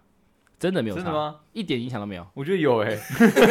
[0.58, 1.18] 真的没有差，真的？
[1.18, 1.36] 吗？
[1.54, 2.26] 一点影响都没有。
[2.34, 2.94] 我觉得有哎，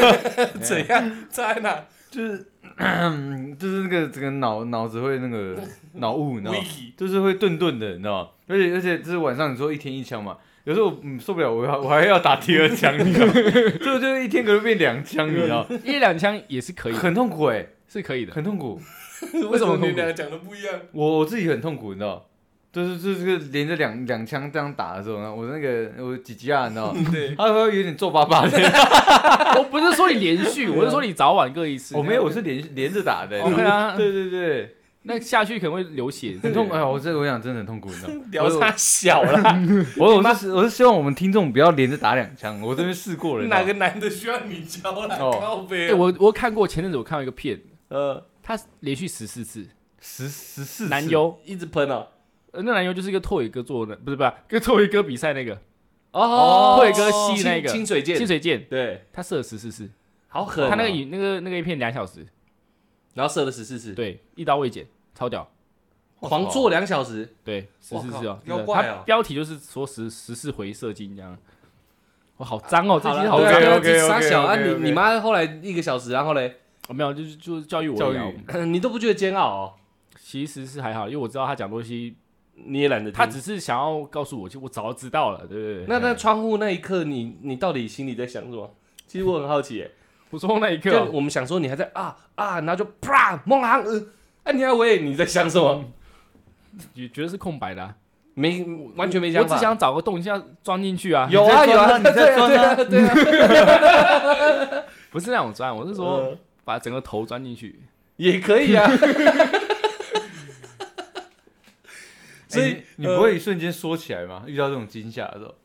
[0.61, 1.11] 怎样？
[1.27, 1.85] 在哪？
[2.11, 2.37] 就是
[3.57, 5.59] 就是那个整个脑脑子会那个
[5.93, 8.29] 脑雾，你知道吗？Wiki 就是会顿顿的，你知道吗？
[8.47, 13.33] 而且而且就是晚上你说一天一枪嘛，有时候嗯受不了，我要我还要打第二枪，你知道吗？
[13.33, 15.79] 所以我就一天可能变两枪，你知道吗？
[15.83, 18.33] 一两枪也是可以的，很痛苦哎，是可以的。
[18.33, 18.79] 很痛苦。
[19.49, 20.73] 为什么你俩讲的不一样？
[20.91, 22.25] 我我自己很痛苦，你知道。
[22.71, 27.01] 就是就是这个连着两两枪这样打的时候呢，我那个我几级啊，你知道吗？
[27.11, 28.59] 对，他会有点皱巴巴的。
[29.57, 31.97] 我不是说你连续，我是说你早晚各一次。
[31.97, 33.41] 我没有，我是连连着打的。
[33.41, 36.69] OK 啊对对对，那下去可能会流血，很痛。
[36.69, 38.21] 哎呀，我这个我想真的很痛苦，你知道吗？
[38.31, 39.59] 聊他小了，
[39.97, 43.47] 我我是我是希望我们听众不要连着打两枪，我这边试过了。
[43.47, 45.17] 哪个男的需要你教啦？
[45.19, 49.67] 哦靠背哎，啊，我我看过前阵子我看到一个片，呃，他连续十四次。
[50.01, 50.87] 十十四次。
[50.89, 52.07] 男优，一直喷哦。
[52.51, 55.61] 呃那男优就是一个拓野哥做的，不是不是，跟拓野哥比赛那个。
[56.13, 56.77] 哦。
[56.77, 57.69] 拓野哥吸那个。
[57.69, 59.87] 清水剑，清水剑，对，他射了十四次，
[60.29, 60.67] 好狠哦。
[60.67, 62.25] 他那个影那个那个一片两小时，
[63.13, 65.47] 然后射了十四次，对，一刀未剪，超屌。
[66.19, 68.39] 狂做两小时，对，十四次哦，
[68.73, 71.37] 他标题就是说十十四回射精这样。
[72.37, 73.77] 哇，好脏哦，这其实好对脏啊。
[73.77, 74.07] OK，OK，OK，OK，OK。
[74.07, 74.55] 傻小啊！
[74.55, 76.57] 你你妈后来一个小时，然后嘞，
[76.89, 79.73] 哦没有，就是就是教育我教育你都不觉得煎熬哦？
[80.19, 82.15] 其实是还好，因为我知道他讲东西，
[82.55, 83.17] 你也懒得听。
[83.17, 85.85] 他只是想要告诉我，就我早就知道了，对不对？
[85.87, 88.75] 那那窗户那一刻，你你到底心里在想什么？
[89.07, 89.91] 其实我很好奇耶，
[90.29, 94.03] 不说那一刻我们想说你还在啊啊，然后就啪梦航，呃，
[94.43, 95.85] 哎，你还喂你在想什么？
[96.93, 97.95] 你觉得是空白的啊。
[98.35, 99.55] 没完全没想法。
[99.55, 101.27] 我只想找个洞，一下钻进去啊。
[101.29, 106.37] 有啊有啊，你在对啊钻啊对啊对啊， 不是那种钻，我是说呃
[106.69, 107.79] 把整个头钻进去。
[108.17, 108.87] 也可以啊。
[112.47, 114.43] 所以哎你你不会一瞬间缩起来吗？
[114.45, 115.55] 遇到这种惊吓的时候，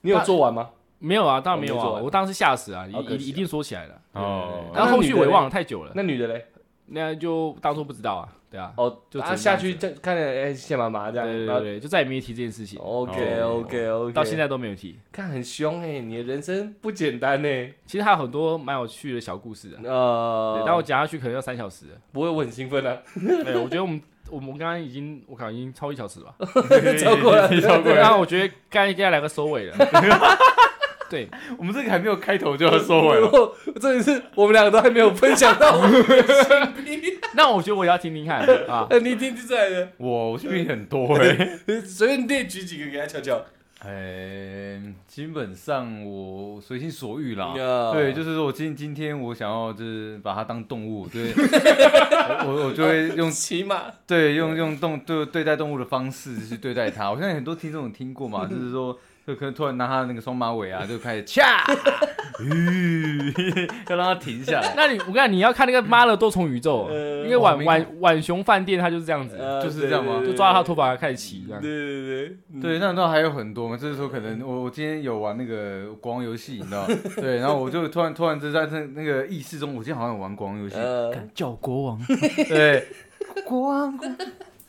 [0.00, 0.70] 你有做完吗？
[0.98, 4.00] 没有啊，当然没有啊，我当时吓死啊，一一一定缩起来了。
[4.14, 6.46] 哦然后后续我也忘了太久了，那女的嘞？
[6.86, 14.98] 那就当做不知道啊，对啊，哦，就啊只能这样下去再看着哎谢妈妈这样，对对对对，就再也没提这件事情，OK 哦 OK OK，到现在都没有提。
[15.12, 17.48] 看很凶哎，你的人生不简单呢。
[17.86, 21.86] 其实还有很多蛮有趣的小故事的，呃，但我讲下去可能要三小时。
[22.12, 22.98] 不会，我很兴奋啊。
[23.44, 26.46] 对，我觉得我们我们刚刚已经，我靠，已经超一小时了吧？
[26.98, 28.00] 超过了 超过对，了。
[28.00, 29.76] 然后我觉得该应该来个收尾了。
[31.10, 31.28] 对，
[31.58, 33.26] 我们这个还没有开头就要收尾了。
[33.28, 33.56] 了。
[33.80, 38.86] 这里是我们两个都还没有分享到我们的 性癖，那我觉得我也要听听看啊。
[38.88, 43.44] 呃 你听出来的，我我性癖很多哎、随便列举几个给他瞧瞧。
[43.82, 44.78] 哎，
[45.08, 47.54] 基本上我随心所欲啦。
[47.56, 57.10] 呀对，就是说我今今天我想要就是把它当动物，对，我我我就会用骑马，对用用动对对待动物的方式去对待它。
[57.10, 58.98] 我相信很多听众有听过嘛，就是说
[59.30, 61.64] 就可能突然拿它那个双马尾啊，就开始掐，
[62.40, 63.32] 吁
[63.88, 64.72] 要让他停下来。
[64.76, 70.20] 那你我跟你讲，你要看那个《妈的多重宇宙》，呃因为晚晚晚熊饭店他就是这样子，呃就是这样吗？
[70.26, 71.62] 就抓到他头发开始骑这样。
[71.62, 76.86] 对对对对，那那还有很多嘛，就是说可能我我今天有玩那个国王游戏，你知道？
[77.16, 81.14] 对，然后我就突然突然就在那那个意识中，我今天好像有玩国王游戏，呃。
[81.34, 82.00] 叫国王，
[82.48, 82.86] 对，
[83.44, 83.96] 国王，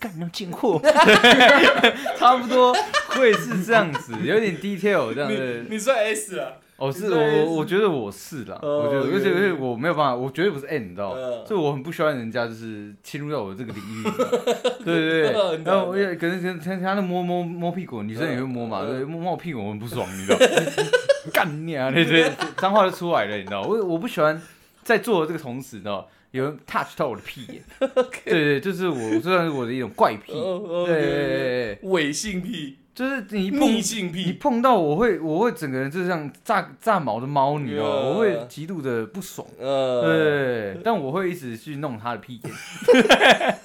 [0.01, 0.81] 干那进货，
[2.17, 2.75] 差不多
[3.09, 5.65] 会是这样子，有点 detail 这样你子。
[5.69, 6.53] 你算 S 啊？
[6.77, 14.03] 哦，是我我觉得我是啦，哦我觉得而且而且我没有办法，我绝对不是 N，你知道嗯，所以我很不喜欢人家就是侵入到我这个领域，
[14.83, 20.39] 对对对，嗯然后我也可能可能他他那摸摸摸屁股，女生也会摸嘛，嗯对，摸摸我屁股我很不爽，你知道，
[21.31, 24.41] 干你啊，对对，脏话就出来了，你知道，我我不喜欢
[24.83, 27.61] 在做的这个同时，你知道，有人 touch 到我的屁眼，
[28.25, 39.45] 对对，就是我这算是我的一种怪 癖，哦对对对伪性癖、就是你一碰逆性你癖，碰到我会我会整个人就像炸炸毛的猫，你知道吗，我会极度的不爽。
[39.59, 42.53] 呃，对，但我会一直去弄他的屁眼。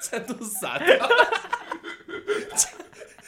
[0.00, 0.86] 这样都傻掉。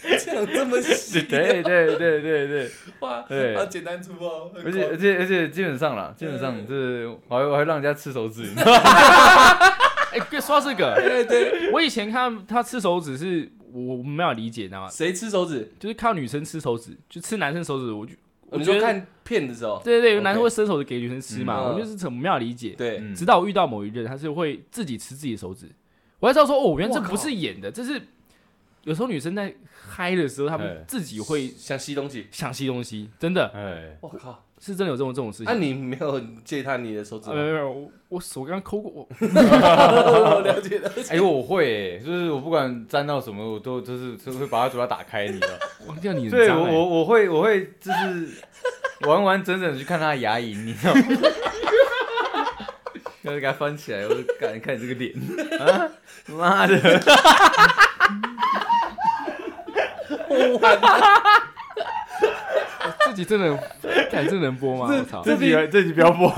[0.09, 2.71] 这 这样这么细， 对对对对对，
[3.01, 3.57] 哇，对。
[3.57, 8.81] 好简单粗暴，而且而且而且基本上啦，基本上嗯就是我还我还让人家吃手指，你知道吗？
[10.13, 14.89] 哎，别说到这个，对对，我以前看他吃手指是我我没有理解，你知道吗？
[14.89, 15.71] 谁吃手指？
[15.79, 18.13] 就是看到女生吃手指，就吃男生手指，我就
[18.49, 20.23] 我你觉得看片的时候，对对对，OK。
[20.23, 21.75] 男生会伸手指给女生吃嘛，嗯。
[21.75, 22.75] 我就是怎么没有理解。
[22.79, 23.15] 对，嗯。
[23.15, 25.67] 直到我遇到某一任，他是会自己吃自己的手指，
[26.21, 28.01] 我才知道说哦，原来这不是演的，这是
[28.87, 29.53] 有时候女生在
[29.89, 32.29] 嗨的时候，她哎们自己会想吸东西。
[32.31, 35.61] 想吸东西，真的哎，我靠，是真的有这种这种事情那情。
[35.63, 37.53] 你没有借他你的手指呃没有？
[37.53, 41.03] 没有，我我手刚刚抠过，我 我了解了解。
[41.17, 45.49] 哎，我会，就是我不管沾到什么，我都就是就会把它嘴巴打开，你知道。
[45.89, 48.29] 忘掉你很对我我我会我会就是
[49.01, 51.03] 完完整整的去看他的牙龈，你知道吗？
[53.23, 55.13] 要是给他翻起来，我就看看你这个脸
[55.59, 55.91] 啊，
[56.29, 56.77] 妈的！
[63.07, 63.57] 自己真的，
[64.11, 64.89] 看这能播吗？
[64.91, 65.23] 我操！
[65.25, 66.33] 这集这集不要播，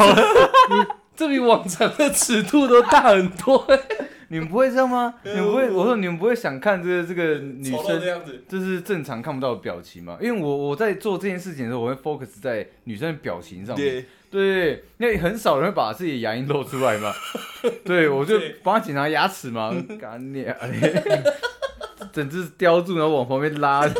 [1.16, 3.66] 这比往常的尺度都大很多，
[4.28, 5.14] 你们不会这样吗？
[5.22, 5.70] 你们不会？
[5.70, 8.01] 我说你们不会想看这个这个女生。
[8.48, 10.16] 就是正常看不到的表情吗？
[10.20, 14.05] 因为我我在做这件事情的时候，我会 focus 在女生的表情上面。
[14.30, 17.12] 对，因为很少人会把自己的牙龈露出来嘛。
[17.85, 20.55] 对，我就对帮他检查牙齿嘛，干你啊！
[22.12, 23.94] 整只叼住，然后往旁边拉， 他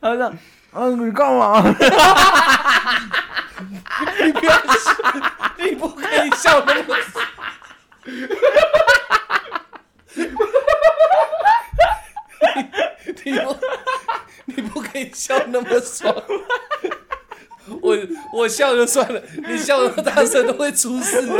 [0.00, 0.32] 这样，
[0.72, 1.62] 啊，你干嘛？
[4.24, 4.92] 你不要笑，
[5.58, 6.96] 你不可以笑那么。
[13.24, 13.56] 你你不
[14.46, 16.14] 你不可以笑那么爽。
[17.82, 17.96] 我
[18.32, 21.36] 我笑就算了，你笑那么大声都会出事、不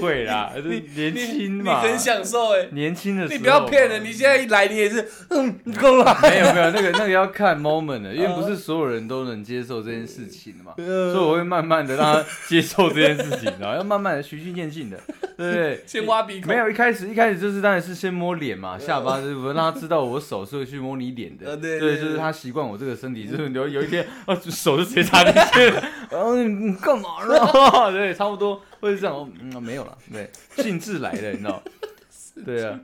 [0.00, 6.18] 会啦， 就是年轻嘛你嘛，很享受哎、年轻的时候，你不要骗人，你现在一来你也是，嗯，够了。
[6.22, 14.98] 没有没有，那个那个要看 moment 的，因为 不是所有人都能接受这件事情的嘛，所以我会慢慢的让他接受这件事情，然后要慢慢的循序渐进的，
[15.40, 15.82] 对？
[15.86, 27.90] 先挖鼻孔，没有一开始一开始就是当然是先摸脸嘛，下巴就是我让他知道我手是会去摸你脸的，呃对对，就是他习惯我这个身体，就是有有一天啊手就直接插进去了，然 后你你干嘛呢？
[27.92, 31.62] 对，差不多会是这样，嗯没有了，对，兴致来了，你知道？
[32.46, 32.78] 对啊，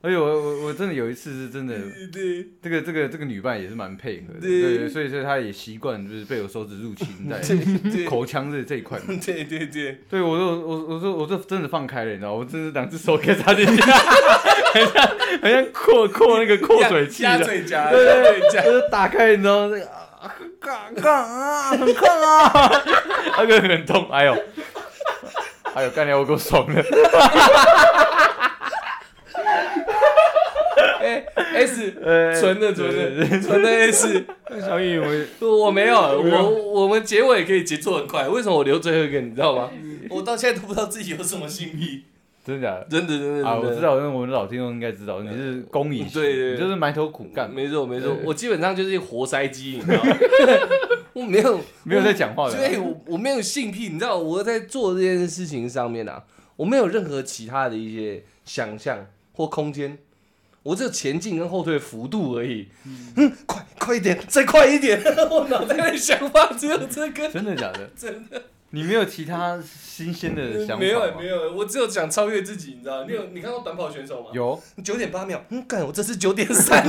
[0.00, 1.74] 而且我我我真的有一次是真的，
[2.12, 4.78] 对这个这个这个女伴也是蛮配合的，对。
[4.78, 7.40] 对，所以所以她也习惯就是被我手指入侵在
[8.08, 8.96] 口腔这这一块。
[9.00, 15.08] 对 对对，对我说我我说我这真的放开了，你知道，我真是两只手给插进去，很像
[15.42, 22.82] 很像扩扩那个扩水器鸭的，对对鸭嘴夹，就是打开，你知道那个啊，杠杠啊，很杠啊，
[23.38, 24.36] 那个很痛，哎呦，
[25.74, 26.84] 哎呦，干掉我够爽的，
[31.08, 31.24] 哎
[31.54, 34.24] ，S 呃纯的纯的纯的 S，
[34.60, 34.98] 小雨
[35.40, 39.20] 我我没有，我我们结尾可以结束很快，为什么我留最后一个？
[39.20, 39.70] 你知道吗？
[40.10, 42.04] 我到现在都不知道自己有什么性癖，
[42.44, 42.86] 真的假的？
[42.90, 50.16] 真的真的啊，我知道，因为我们老听众应该知道，你是公益，对对就是埋头苦干，没错没错，我基本上就是活塞机，你知道吗？
[51.14, 56.22] 我没有没有在讲话的啊，对我我没有性癖，你知道我在做这件事情上面啊，
[56.56, 59.98] 我没有任何其他的一些想象或空间，
[60.68, 62.68] 我只有前进跟后退的幅度而已。
[63.16, 65.02] 嗯， 快快一点，再快一点！
[65.30, 67.88] 我脑袋的想法只有这个，真的假的？
[67.96, 70.80] 真的你没有其他新鲜的想法吗？
[70.80, 73.04] 没有没有，我只有想超越自己，你知道？
[73.04, 74.28] 你有你看过短跑选手吗？
[74.34, 74.60] 有。
[74.84, 76.84] 九点八秒，嗯，干，我这是九点三。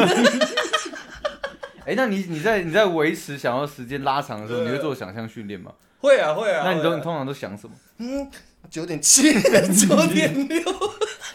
[1.86, 5.72] 哎，那你你在你在维持想要时间拉长的时候，你会做想象训练吗？
[6.00, 7.74] 会啊会啊，会啊那你都你通常都想什么？
[8.00, 8.30] 嗯
[8.70, 10.62] 九点七，九点六，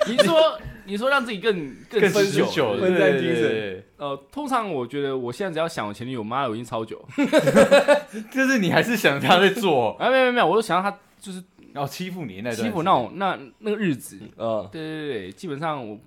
[0.12, 7.02] 你说你说让自己更更持久，久，分散精神对对对呃，通常我觉得我现在只要想我前女友，妈的，我已经超久。
[7.16, 14.18] 对 就是你还是想她在做，啊，没有没有没有，我就想要她就是然后欺负你那段欺负那种那那个日子。
[14.36, 15.98] 嗯，对对对对，基本上我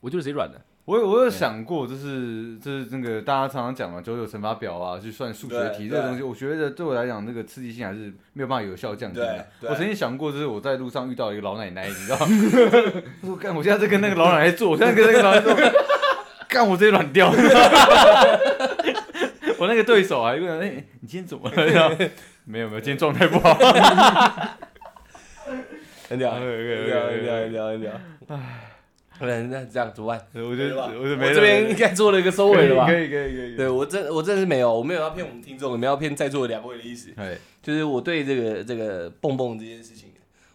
[0.00, 0.60] 我就是贼软的。
[0.86, 9.18] 我有我有想过，就是就是那个大家常常讲嘛，九九乘法表啊，去算数学题这个东西，我觉得对我来讲，那个刺激性还是没有办法有效降低
[9.62, 12.26] 我曾经想过，就是我在路上遇到一个老奶奶，你知道吗？
[13.22, 15.56] 我干，我现在在跟那个老奶奶做，我现在跟那个老奶奶做，
[16.48, 17.32] 干，我直接软掉。
[19.56, 21.90] 我那个对手啊，一个人：“哎、你今天怎么了？”这 样
[22.44, 23.54] 没有没有，今天状态不好。
[26.10, 27.92] 很屌，可以可以很屌，可以很屌，很屌，
[28.28, 28.38] 很
[29.18, 29.28] 屌。
[29.28, 30.26] 唉，那这样怎么办？
[30.42, 32.86] 我觉得吧我就没了我这边应该做了一个收尾了吧？
[32.86, 33.56] 可以可以可以可以。
[33.56, 37.10] 对我真我真的是没有，我没有要骗我们听众，也没有要骗在座的两位的意思。
[37.16, 40.10] 对，就是我对这个这个蹦蹦这件事情，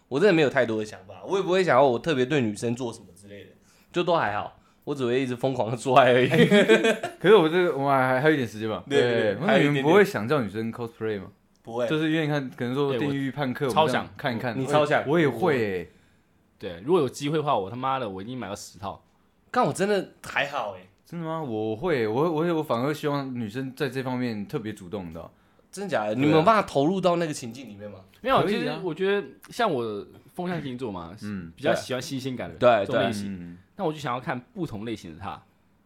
[0.08, 3.50] 我真的没有太多的想法，我也不会想要我特别对女生做什么之类的，
[3.92, 4.56] 就都还好。
[4.84, 6.28] 我只会一直疯狂的做爱而已。
[7.20, 11.26] 可是我这个我们还还有一点时间嘛，对对对那你们不会想叫女生 cosplay 吗？
[11.62, 15.88] 不会，就是因为你看，可能说地狱判客，超我们这样想看一看，你超想我也会诶。
[16.60, 19.02] 对，如果有机会的话，我他妈的我一定买个十套。
[19.50, 21.42] 但我真的还好哎，真的吗？
[21.42, 25.32] 我会，我会我会我反而希望女生在这方面特别主动，你知道？
[25.72, 26.10] 真的假的？
[26.10, 28.00] 啊你们有办法投入到那个情境里面吗？
[28.20, 35.42] 没有，其实我觉得像我风象星座嘛，嗯，比较喜欢新鲜感的对类型，嗯，那我就想要看不同类型的他。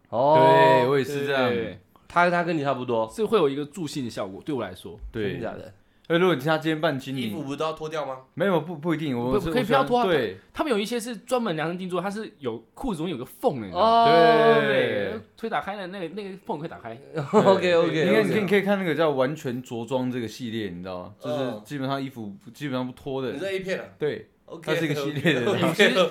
[0.09, 1.49] 哦对我也是这样。
[1.49, 1.79] 对，
[2.09, 4.99] 他他跟你差不多，是会有一个助兴的效果，对我来说。
[5.13, 5.75] 对真的，假的？
[6.07, 8.19] 那如果他今天扮经理，衣服不都要脱掉吗？
[8.35, 14.05] 没有不不一定，我不可以不要脱啊对他们有一些是专门量身定做，它是有裤子中有个缝的，你知道吗？
[14.05, 16.91] 哦对腿打开的那个那个缝可以打开。
[17.33, 21.15] ，OK OK，该你可以你可以看那个叫完全着装这个系列，你知道吗？
[21.19, 26.11] 就是嗯基本上衣服基本上不脱的你，说 A 片啊对，？OK，它是一个系列的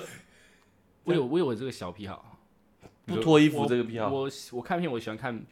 [1.04, 2.38] 我有我有这个小癖好，
[3.06, 5.44] 不脱衣服这个癖好，我我看片我喜欢看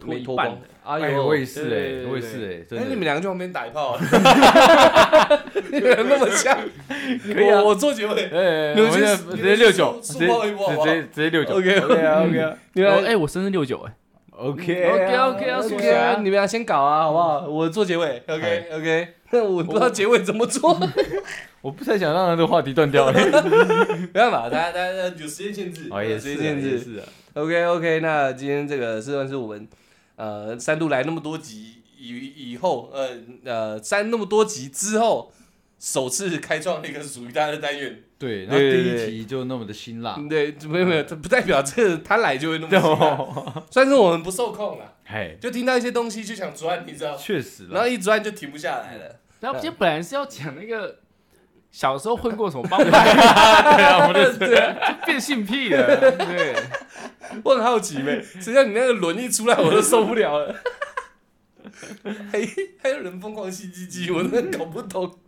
[0.00, 0.66] 脱没脱光一半的。。
[0.82, 3.04] 哎，哎呦，我也是哎，我也是哎，哎，真的你们。
[3.04, 4.00] 两个就旁边打一炮啊！
[5.70, 6.58] 你 们 那么像，
[7.32, 8.24] 可以啊我我做结尾。
[8.32, 13.92] 哎，你们去我们现在直接六九，直接直接直接六九 OK OK 啊 OK 啊你哎，我生日六九哎
[14.30, 17.46] ，OK OK OK OK 你们俩先搞啊，好不好？
[17.46, 19.08] 我做结尾，OK OK。
[19.32, 20.76] 那我不知道结尾怎么做，
[21.62, 23.12] 我不太想让这个话题断掉。
[23.12, 23.30] 没
[24.12, 27.00] 办法，大家大家有时间限制，哦，有也是啊，时间限制。
[27.34, 29.68] OK OK，那今天这个算是我们
[30.20, 33.08] 呃三度来那么多集以以后，呃
[33.44, 35.32] 呃三那么多集之后，
[35.78, 38.02] 首次开创了一个属于大家的单元。
[38.18, 40.14] 对，然后第对对对一集就那么的辛辣。
[40.28, 47.70] 对，没有没有，这不代表这他来就会那么辛辣， 算是我们不受控了，嘿，就听到一些东西就想钻，你知道，确实了。
[47.72, 49.20] 然后一钻就停不下来了。
[49.40, 50.98] 然后今天本来是要讲那个
[51.70, 53.04] 小时候混过什么帮派，
[53.74, 56.54] 对啊，我的 对啊，就变性癖了，对，
[57.44, 60.54] 我很好奇呗，谁叫你那个轮一出来，我都受不了了。
[62.32, 62.40] 还
[62.82, 65.18] 还有人疯狂吸鸡鸡，我真的搞不懂。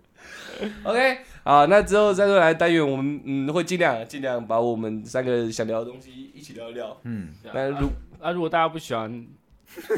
[0.84, 6.96] OK，好，那之后再说来单元，我们嗯会尽量尽量把我们三个想聊的东西一起聊一聊。
[7.04, 7.88] 嗯，那如
[8.20, 9.26] 啊，如果大家不喜欢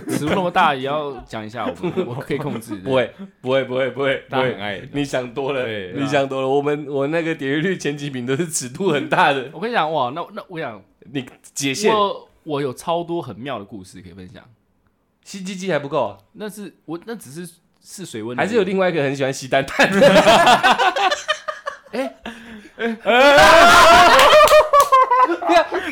[0.09, 2.77] 尺度那么大也要讲一下，我们我可以控制。
[2.77, 4.24] 不会，不会，不会，不会，不会。
[4.31, 4.81] 大家很爱。
[4.93, 6.49] 你想多了对，你想多了。
[6.49, 10.82] 我们我那个点阅率前几名都是尺度很大的，我跟你讲，哇，那那我想，
[11.12, 14.43] 你解线我我有超多很妙的故事可以分享。
[15.24, 17.51] 吸鸡鸡还不够啊，那是我那只是
[17.82, 20.01] 试水温还是有另外一个很喜欢吸蛋蛋的。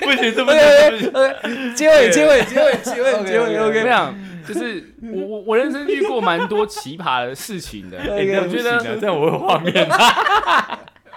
[0.00, 3.82] 不行，这不行，OK OK，结尾结尾结尾结尾结尾 OK。
[3.82, 4.14] 这样，
[4.46, 7.98] 就是我我我人生遇过蛮多奇葩的事情的。
[7.98, 8.06] 哎
[8.40, 9.88] 我觉得这样我有画面。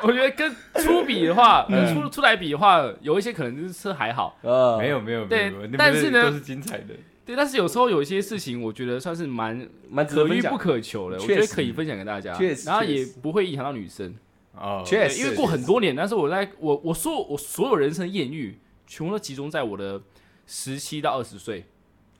[0.05, 6.93] 我觉得跟初比的话，跟出出来比的话，有一些可能就是车还好，呃没有没有，对没有但是呢都是精彩的。
[7.25, 14.13] 对，但是有时候有一些事情，我觉得算是蛮蛮可遇不可求的，我觉得可以分享给大家，然后也不会影响到女生，
[14.53, 19.99] 哦，确实因为过很多年，但是我在我我说我所有人生艳遇，全部都集中在我的
[20.45, 21.65] 十七到二十岁，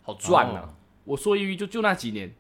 [0.02, 0.74] 好赚啊。
[1.04, 2.34] 我说艳遇就就那几年，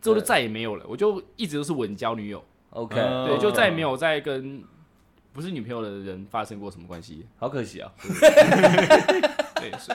[0.00, 4.62] 之后就再也没有了，我就一直都是稳交女友，OK，嗯对，就再也没有再跟
[5.32, 7.90] 不是女朋友的人发生过什么关系，好可惜啊。
[9.56, 9.92] 对，是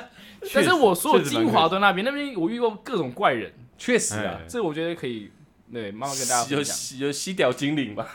[0.54, 5.30] 但是我所有确实蛮精华都在那边，那边我遇过各种怪人，确实啊哎，这我觉得可以，
[5.72, 6.76] 对，慢慢跟大家有分享。
[6.76, 8.08] 吸有吸屌精灵吧？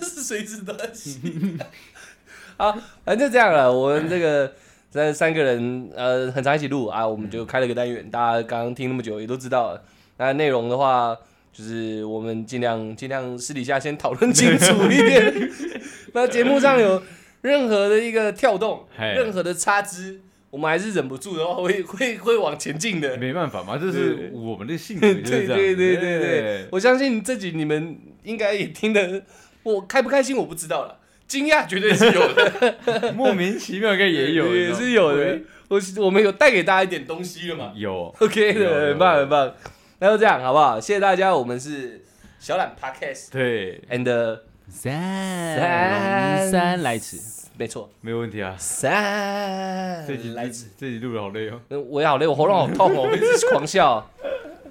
[0.00, 1.58] 是 随时都在吸。
[2.56, 2.72] 好，
[3.04, 3.70] 反正就这样了。
[3.70, 4.52] 我们这个
[4.90, 9.82] 三三个人呃很长一起录啊，我们就开了个单元，大家刚刚听那么久也都知道了。
[10.16, 11.16] 那内容的话，
[11.52, 15.50] 就是我们尽量尽量私底下先讨论清楚一点。
[16.14, 17.02] 那节目上有
[17.42, 20.20] 任何的一个跳动，任何的差枝，
[20.50, 23.16] 我们还是忍不住的话会 会会往前进的。
[23.16, 25.56] 没办法嘛，这是我们的性格，就是对这样。
[25.56, 29.22] 对对对对，我相信这集你们应该也听得，
[29.62, 35.40] 我开不开心我不知道了，惊讶绝对是有的， 莫名其妙应该也有，也是有的。
[35.68, 38.14] 我我们有带给大家一点东西了嘛有。
[38.18, 39.54] ？OK 的，很棒很棒。
[40.02, 40.80] 那就这样好不好？
[40.80, 42.02] 谢谢大家，我们是
[42.40, 47.18] 小懒 Podcast 对，and 三三来迟，
[47.56, 48.56] 没错，没有问题啊。
[48.58, 51.60] 三这集来迟，这集录的好累哦。
[51.88, 54.04] 我也好累，我喉咙好痛哦，我一直狂笑。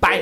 [0.02, 0.22] 拜。